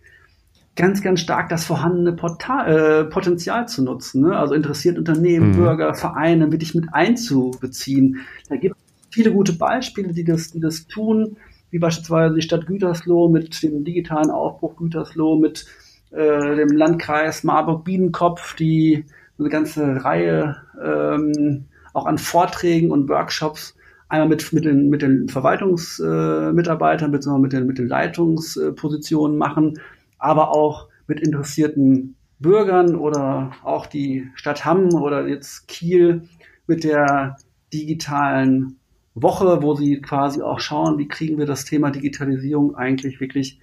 ganz, 0.79 1.03
ganz 1.03 1.21
stark 1.21 1.49
das 1.49 1.65
vorhandene 1.65 2.13
Portal, 2.13 3.03
äh, 3.03 3.05
Potenzial 3.05 3.69
zu 3.69 3.83
nutzen. 3.83 4.23
Ne? 4.23 4.37
Also 4.37 4.55
interessiert 4.55 4.97
Unternehmen, 4.97 5.51
mhm. 5.51 5.57
Bürger, 5.57 5.95
Vereine 5.95 6.51
wirklich 6.53 6.75
mit 6.75 6.87
einzubeziehen. 6.93 8.21
Da 8.49 8.57
gibt 8.57 8.77
es 8.77 9.15
viele 9.15 9.33
gute 9.33 9.53
Beispiele, 9.53 10.13
die 10.15 10.25
das, 10.25 10.53
die 10.53 10.61
das 10.61 10.87
tun, 10.87 11.37
wie 11.71 11.81
beispielsweise 11.81 12.37
die 12.37 12.43
Stadt 12.43 12.67
Gütersloh 12.67 13.29
mit 13.29 13.61
dem 13.63 13.85
digitalen 13.85 14.31
Aufbruch 14.31 14.77
Gütersloh, 14.77 15.37
mit 15.37 15.67
äh, 16.13 16.57
dem 16.57 16.69
Landkreis 16.69 17.43
Marburg-Biedenkopf, 17.43 18.55
die 18.55 19.05
eine 19.37 19.49
ganze 19.49 20.05
Reihe 20.05 20.57
ähm, 20.81 21.65
auch 21.93 22.07
an 22.07 22.19
Vorträgen 22.19 22.93
und 22.93 23.09
Workshops 23.09 23.75
einmal 24.09 24.29
mit, 24.29 24.53
mit 24.53 24.65
den, 24.65 24.89
mit 24.89 25.03
den 25.03 25.29
Verwaltungsmitarbeitern, 25.29 27.11
äh, 27.11 27.13
beziehungsweise 27.13 27.43
mit 27.43 27.53
den, 27.53 27.67
mit 27.67 27.79
den 27.79 27.89
Leitungspositionen 27.89 29.37
machen, 29.37 29.75
aber 30.19 30.51
auch 30.51 30.89
mit 31.07 31.21
interessierten 31.21 32.17
Bürgern 32.39 32.95
oder 32.95 33.53
auch 33.65 33.87
die 33.87 34.29
Stadt 34.35 34.65
Hamm 34.65 34.95
oder 34.95 35.27
jetzt 35.27 35.67
Kiel 35.69 36.29
mit 36.67 36.85
der 36.85 37.37
digitalen 37.73 38.77
Woche, 39.15 39.63
wo 39.63 39.75
sie 39.75 40.01
quasi 40.01 40.43
auch 40.43 40.61
schauen, 40.61 40.99
wie 40.99 41.09
kriegen 41.09 41.39
wir 41.39 41.47
das 41.47 41.65
Thema 41.65 41.91
Digitalisierung 41.91 42.77
eigentlich 42.77 43.21
wirklich 43.21 43.59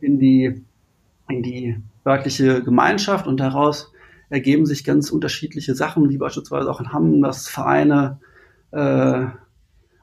in 0.00 0.18
die, 0.18 0.62
in 1.28 1.42
die 1.42 1.76
örtliche 2.06 2.62
Gemeinschaft. 2.62 3.26
Und 3.26 3.38
daraus 3.38 3.92
ergeben 4.30 4.66
sich 4.66 4.84
ganz 4.84 5.10
unterschiedliche 5.10 5.74
Sachen, 5.74 6.08
wie 6.08 6.18
beispielsweise 6.18 6.70
auch 6.70 6.80
in 6.80 6.92
Hamm, 6.92 7.22
dass 7.22 7.48
Vereine 7.48 8.18
äh, 8.70 9.26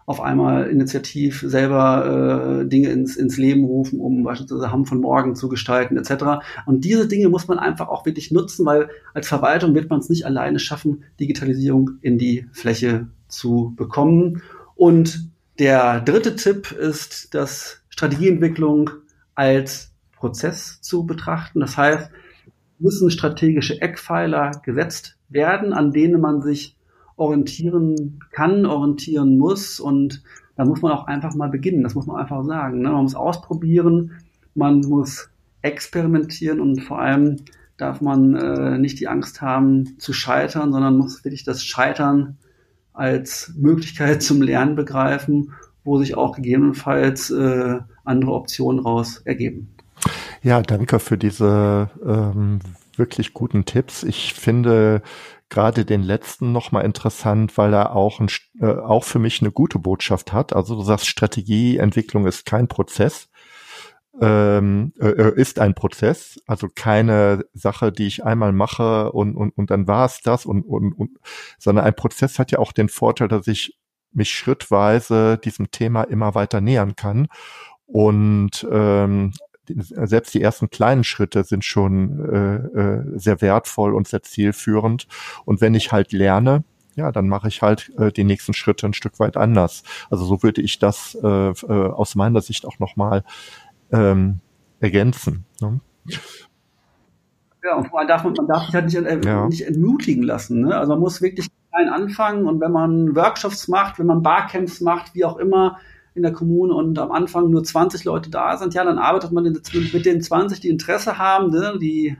auf 0.05 0.21
einmal 0.21 0.69
initiativ 0.69 1.43
selber 1.45 2.61
äh, 2.61 2.67
Dinge 2.67 2.89
ins, 2.89 3.15
ins 3.15 3.37
Leben 3.37 3.63
rufen, 3.63 3.99
um 3.99 4.23
beispielsweise 4.23 4.71
Hamm 4.71 4.85
von 4.85 4.99
morgen 4.99 5.35
zu 5.35 5.49
gestalten 5.49 5.97
etc. 5.97 6.45
Und 6.65 6.83
diese 6.85 7.07
Dinge 7.07 7.29
muss 7.29 7.47
man 7.47 7.59
einfach 7.59 7.87
auch 7.87 8.05
wirklich 8.05 8.31
nutzen, 8.31 8.65
weil 8.65 8.89
als 9.13 9.27
Verwaltung 9.27 9.73
wird 9.75 9.89
man 9.89 9.99
es 9.99 10.09
nicht 10.09 10.25
alleine 10.25 10.59
schaffen, 10.59 11.03
Digitalisierung 11.19 11.91
in 12.01 12.17
die 12.17 12.47
Fläche 12.51 13.07
zu 13.27 13.73
bekommen. 13.75 14.41
Und 14.75 15.29
Der 15.59 16.01
dritte 16.01 16.35
Tipp 16.35 16.71
ist, 16.71 17.35
dass 17.35 17.83
Strategieentwicklung 17.89 18.89
als 19.35 19.91
Prozess 20.15 20.81
zu 20.81 21.05
betrachten. 21.05 21.59
Das 21.59 21.77
heißt, 21.77 22.09
müssen 22.79 23.11
strategische 23.11 23.79
Eckpfeiler 23.79 24.51
gesetzt 24.65 25.17
werden, 25.29 25.73
an 25.73 25.91
denen 25.91 26.19
man 26.19 26.41
sich 26.41 26.75
orientieren 27.24 28.19
kann, 28.32 28.65
orientieren 28.65 29.38
muss. 29.38 29.80
Und 29.80 30.24
da 30.55 30.65
muss 30.65 30.82
man 30.82 30.91
auch 30.91 31.07
einfach 31.07 31.34
mal 31.36 31.49
beginnen. 31.49 31.84
Das 31.84 31.95
muss 31.95 32.05
man 32.05 32.17
einfach 32.17 32.43
sagen. 32.43 32.82
Ne? 32.82 32.91
Man 32.91 33.03
muss 33.03 33.15
ausprobieren, 33.15 34.11
man 34.55 34.82
muss 34.82 35.30
experimentieren 35.61 36.59
und 36.59 36.82
vor 36.82 36.99
allem 36.99 37.38
darf 37.78 38.01
man 38.01 38.36
äh, 38.36 38.78
nicht 38.78 38.99
die 38.99 39.07
Angst 39.07 39.41
haben 39.41 39.97
zu 39.97 40.13
scheitern, 40.13 40.71
sondern 40.71 40.97
muss 40.97 41.24
wirklich 41.24 41.43
das 41.43 41.63
Scheitern 41.63 42.38
als 42.93 43.53
Möglichkeit 43.57 44.21
zum 44.21 44.41
Lernen 44.41 44.76
begreifen, 44.76 45.53
wo 45.84 45.97
sich 45.97 46.15
auch 46.15 46.36
gegebenenfalls 46.36 47.32
äh, 47.32 47.80
andere 48.03 48.34
Optionen 48.34 48.80
raus 48.80 49.21
ergeben. 49.26 49.69
Ja, 50.43 50.61
danke 50.61 50.99
für 50.99 51.17
diese 51.17 51.89
ähm, 52.05 52.59
wirklich 52.95 53.34
guten 53.34 53.65
Tipps. 53.65 54.03
Ich 54.03 54.34
finde 54.34 55.01
gerade 55.53 55.85
den 55.85 56.01
letzten 56.01 56.51
nochmal 56.51 56.83
interessant, 56.83 57.57
weil 57.57 57.73
er 57.73 57.95
auch, 57.95 58.19
ein, 58.19 58.27
äh, 58.59 58.65
auch 58.65 59.03
für 59.03 59.19
mich 59.19 59.41
eine 59.41 59.51
gute 59.51 59.77
Botschaft 59.77 60.33
hat. 60.33 60.53
Also 60.53 60.75
du 60.75 60.81
sagst, 60.81 61.07
Strategieentwicklung 61.07 62.25
ist 62.25 62.45
kein 62.45 62.67
Prozess, 62.67 63.29
ähm, 64.19 64.93
äh, 64.99 65.09
äh, 65.09 65.39
ist 65.39 65.59
ein 65.59 65.75
Prozess, 65.75 66.39
also 66.47 66.69
keine 66.73 67.45
Sache, 67.53 67.91
die 67.91 68.07
ich 68.07 68.25
einmal 68.25 68.51
mache 68.51 69.11
und, 69.11 69.35
und, 69.35 69.51
und 69.55 69.69
dann 69.69 69.87
war 69.87 70.05
es 70.07 70.21
das 70.21 70.45
und, 70.47 70.63
und, 70.63 70.93
und, 70.93 71.19
sondern 71.59 71.85
ein 71.85 71.95
Prozess 71.95 72.39
hat 72.39 72.51
ja 72.51 72.59
auch 72.59 72.71
den 72.71 72.89
Vorteil, 72.89 73.27
dass 73.27 73.47
ich 73.47 73.77
mich 74.11 74.31
schrittweise 74.31 75.37
diesem 75.37 75.69
Thema 75.69 76.03
immer 76.03 76.35
weiter 76.35 76.61
nähern 76.61 76.95
kann. 76.95 77.27
Und 77.85 78.65
ähm, 78.71 79.33
selbst 79.68 80.34
die 80.34 80.41
ersten 80.41 80.70
kleinen 80.70 81.03
Schritte 81.03 81.43
sind 81.43 81.64
schon 81.64 82.20
äh, 82.30 82.55
äh, 82.55 83.03
sehr 83.18 83.41
wertvoll 83.41 83.93
und 83.93 84.07
sehr 84.07 84.24
zielführend. 84.24 85.07
Und 85.45 85.61
wenn 85.61 85.74
ich 85.76 85.91
halt 85.91 86.11
lerne, 86.11 86.64
ja, 86.95 87.11
dann 87.11 87.28
mache 87.28 87.47
ich 87.47 87.61
halt 87.61 87.91
äh, 87.97 88.11
die 88.11 88.24
nächsten 88.24 88.53
Schritte 88.53 88.86
ein 88.86 88.93
Stück 88.93 89.20
weit 89.20 89.38
anders. 89.38 89.84
Also 90.09 90.26
so 90.26 90.43
würde 90.43 90.61
ich 90.61 90.80
das 90.80 91.18
äh, 91.22 91.28
äh, 91.28 91.53
aus 91.89 92.16
meiner 92.16 92.41
Sicht 92.41 92.66
auch 92.66 92.80
nochmal 92.80 93.24
ähm, 93.91 94.39
ergänzen. 94.80 95.45
Ne? 95.61 95.80
Ja, 97.64 97.78
und 97.78 97.93
allem 97.93 98.07
darf 98.07 98.24
man, 98.24 98.34
man 98.34 98.47
darf 98.47 98.66
sich 98.66 98.76
halt 98.76 98.86
nicht, 98.86 98.95
äh, 98.95 99.22
ja. 99.26 99.47
nicht 99.47 99.66
entmutigen 99.66 100.24
lassen. 100.24 100.61
Ne? 100.61 100.76
Also 100.76 100.93
man 100.93 100.99
muss 100.99 101.22
wirklich 101.22 101.47
klein 101.72 101.89
anfangen 101.89 102.45
und 102.45 102.59
wenn 102.59 102.72
man 102.72 103.16
Workshops 103.16 103.68
macht, 103.68 103.97
wenn 103.97 104.05
man 104.05 104.22
Barcamps 104.22 104.82
macht, 104.82 105.16
wie 105.16 105.26
auch 105.26 105.38
immer, 105.38 105.80
in 106.16 106.24
der 106.24 106.32
Kommune 106.32 106.74
und 106.74 106.99
am 106.99 107.11
Anfang 107.11 107.49
nur 107.49 107.64
20 107.64 108.03
Leute 108.03 108.30
da 108.30 108.57
sind, 108.57 108.74
ja, 108.74 108.84
dann 108.84 108.99
arbeitet 108.99 109.32
man 109.32 109.43
mit 109.43 110.05
den 110.05 110.22
20, 110.22 110.59
die 110.59 110.70
Interesse 110.70 111.18
haben, 111.18 111.49
ne? 111.51 111.78
die 111.80 112.16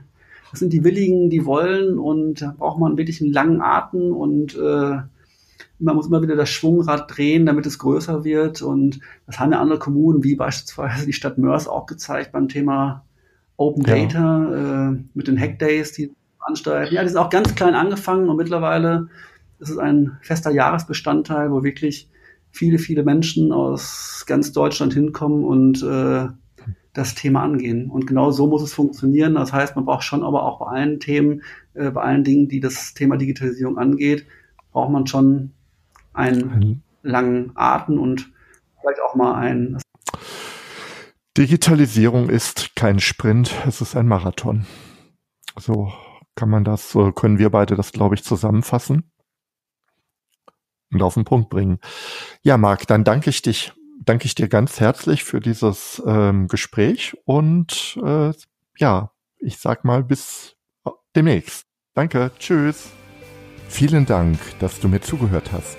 das 0.50 0.60
sind 0.60 0.72
die 0.72 0.84
Willigen, 0.84 1.30
die 1.30 1.46
wollen 1.46 1.98
und 1.98 2.42
da 2.42 2.54
braucht 2.56 2.78
man 2.78 2.96
wirklich 2.96 3.20
einen 3.20 3.32
langen 3.32 3.60
Atem 3.60 4.12
und 4.12 4.54
äh, 4.54 4.98
man 5.80 5.96
muss 5.96 6.06
immer 6.06 6.22
wieder 6.22 6.36
das 6.36 6.48
Schwungrad 6.48 7.06
drehen, 7.08 7.44
damit 7.44 7.66
es 7.66 7.80
größer 7.80 8.22
wird 8.22 8.62
und 8.62 9.00
das 9.26 9.40
haben 9.40 9.50
ja 9.50 9.60
andere 9.60 9.80
Kommunen, 9.80 10.22
wie 10.22 10.36
beispielsweise 10.36 11.06
die 11.06 11.12
Stadt 11.12 11.38
Mörs 11.38 11.66
auch 11.66 11.86
gezeigt 11.86 12.30
beim 12.30 12.46
Thema 12.46 13.04
Open 13.56 13.82
Data 13.82 14.18
ja. 14.18 14.90
äh, 14.90 14.98
mit 15.12 15.26
den 15.26 15.40
Hackdays, 15.40 15.90
die 15.90 16.12
veranstalten. 16.38 16.94
Ja, 16.94 17.02
die 17.02 17.08
sind 17.08 17.18
auch 17.18 17.30
ganz 17.30 17.56
klein 17.56 17.74
angefangen 17.74 18.28
und 18.28 18.36
mittlerweile 18.36 19.08
ist 19.58 19.70
es 19.70 19.78
ein 19.78 20.18
fester 20.20 20.52
Jahresbestandteil, 20.52 21.50
wo 21.50 21.64
wirklich 21.64 22.08
viele, 22.54 22.78
viele 22.78 23.02
Menschen 23.02 23.52
aus 23.52 24.24
ganz 24.26 24.52
Deutschland 24.52 24.94
hinkommen 24.94 25.44
und 25.44 25.82
äh, 25.82 26.28
das 26.92 27.16
Thema 27.16 27.42
angehen. 27.42 27.90
Und 27.90 28.06
genau 28.06 28.30
so 28.30 28.46
muss 28.46 28.62
es 28.62 28.72
funktionieren. 28.72 29.34
Das 29.34 29.52
heißt, 29.52 29.74
man 29.74 29.84
braucht 29.84 30.04
schon 30.04 30.22
aber 30.22 30.44
auch 30.44 30.60
bei 30.60 30.66
allen 30.66 31.00
Themen, 31.00 31.42
äh, 31.74 31.90
bei 31.90 32.02
allen 32.02 32.22
Dingen, 32.22 32.48
die 32.48 32.60
das 32.60 32.94
Thema 32.94 33.16
Digitalisierung 33.16 33.76
angeht, 33.76 34.24
braucht 34.70 34.92
man 34.92 35.06
schon 35.06 35.50
einen 36.12 36.82
langen 37.02 37.50
Atem 37.56 37.98
und 37.98 38.32
vielleicht 38.80 39.00
auch 39.00 39.16
mal 39.16 39.34
ein. 39.34 39.78
Digitalisierung 41.36 42.30
ist 42.30 42.76
kein 42.76 43.00
Sprint, 43.00 43.52
es 43.66 43.80
ist 43.80 43.96
ein 43.96 44.06
Marathon. 44.06 44.64
So 45.58 45.92
kann 46.36 46.48
man 46.48 46.62
das, 46.62 46.90
so 46.90 47.10
können 47.10 47.38
wir 47.38 47.50
beide 47.50 47.74
das, 47.74 47.90
glaube 47.90 48.14
ich, 48.14 48.22
zusammenfassen 48.22 49.10
und 50.94 51.02
auf 51.02 51.14
den 51.14 51.24
Punkt 51.24 51.50
bringen. 51.50 51.78
Ja, 52.42 52.56
Marc, 52.56 52.86
dann 52.86 53.04
danke 53.04 53.30
ich 53.30 53.42
dich, 53.42 53.72
danke 54.00 54.26
ich 54.26 54.34
dir 54.34 54.48
ganz 54.48 54.80
herzlich 54.80 55.24
für 55.24 55.40
dieses 55.40 56.02
ähm, 56.06 56.48
Gespräch 56.48 57.16
und 57.24 57.98
äh, 58.04 58.32
ja, 58.78 59.10
ich 59.38 59.58
sag 59.58 59.84
mal 59.84 60.02
bis 60.02 60.56
demnächst. 61.14 61.66
Danke, 61.94 62.32
tschüss. 62.38 62.90
Vielen 63.68 64.06
Dank, 64.06 64.38
dass 64.60 64.80
du 64.80 64.88
mir 64.88 65.00
zugehört 65.00 65.52
hast. 65.52 65.78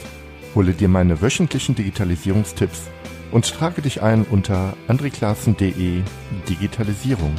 Hole 0.53 0.74
dir 0.74 0.88
meine 0.88 1.22
wöchentlichen 1.22 1.76
Digitalisierungstipps 1.76 2.89
und 3.32 3.53
trage 3.53 3.82
dich 3.82 4.01
ein 4.01 4.24
unter 4.24 4.76
andreklassen.de 4.88 6.01
Digitalisierung. 6.47 7.36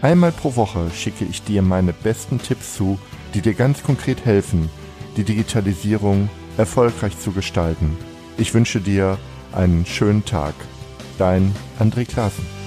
Einmal 0.00 0.30
pro 0.30 0.54
Woche 0.54 0.90
schicke 0.90 1.24
ich 1.24 1.42
dir 1.42 1.62
meine 1.62 1.92
besten 1.92 2.38
Tipps 2.38 2.76
zu, 2.76 2.98
die 3.34 3.40
dir 3.40 3.54
ganz 3.54 3.82
konkret 3.82 4.24
helfen, 4.24 4.70
die 5.16 5.24
Digitalisierung 5.24 6.30
erfolgreich 6.58 7.18
zu 7.18 7.32
gestalten. 7.32 7.96
Ich 8.36 8.52
wünsche 8.52 8.80
dir 8.80 9.18
einen 9.52 9.86
schönen 9.86 10.24
Tag. 10.24 10.54
Dein 11.16 11.54
André 11.80 12.04
Klaassen. 12.06 12.57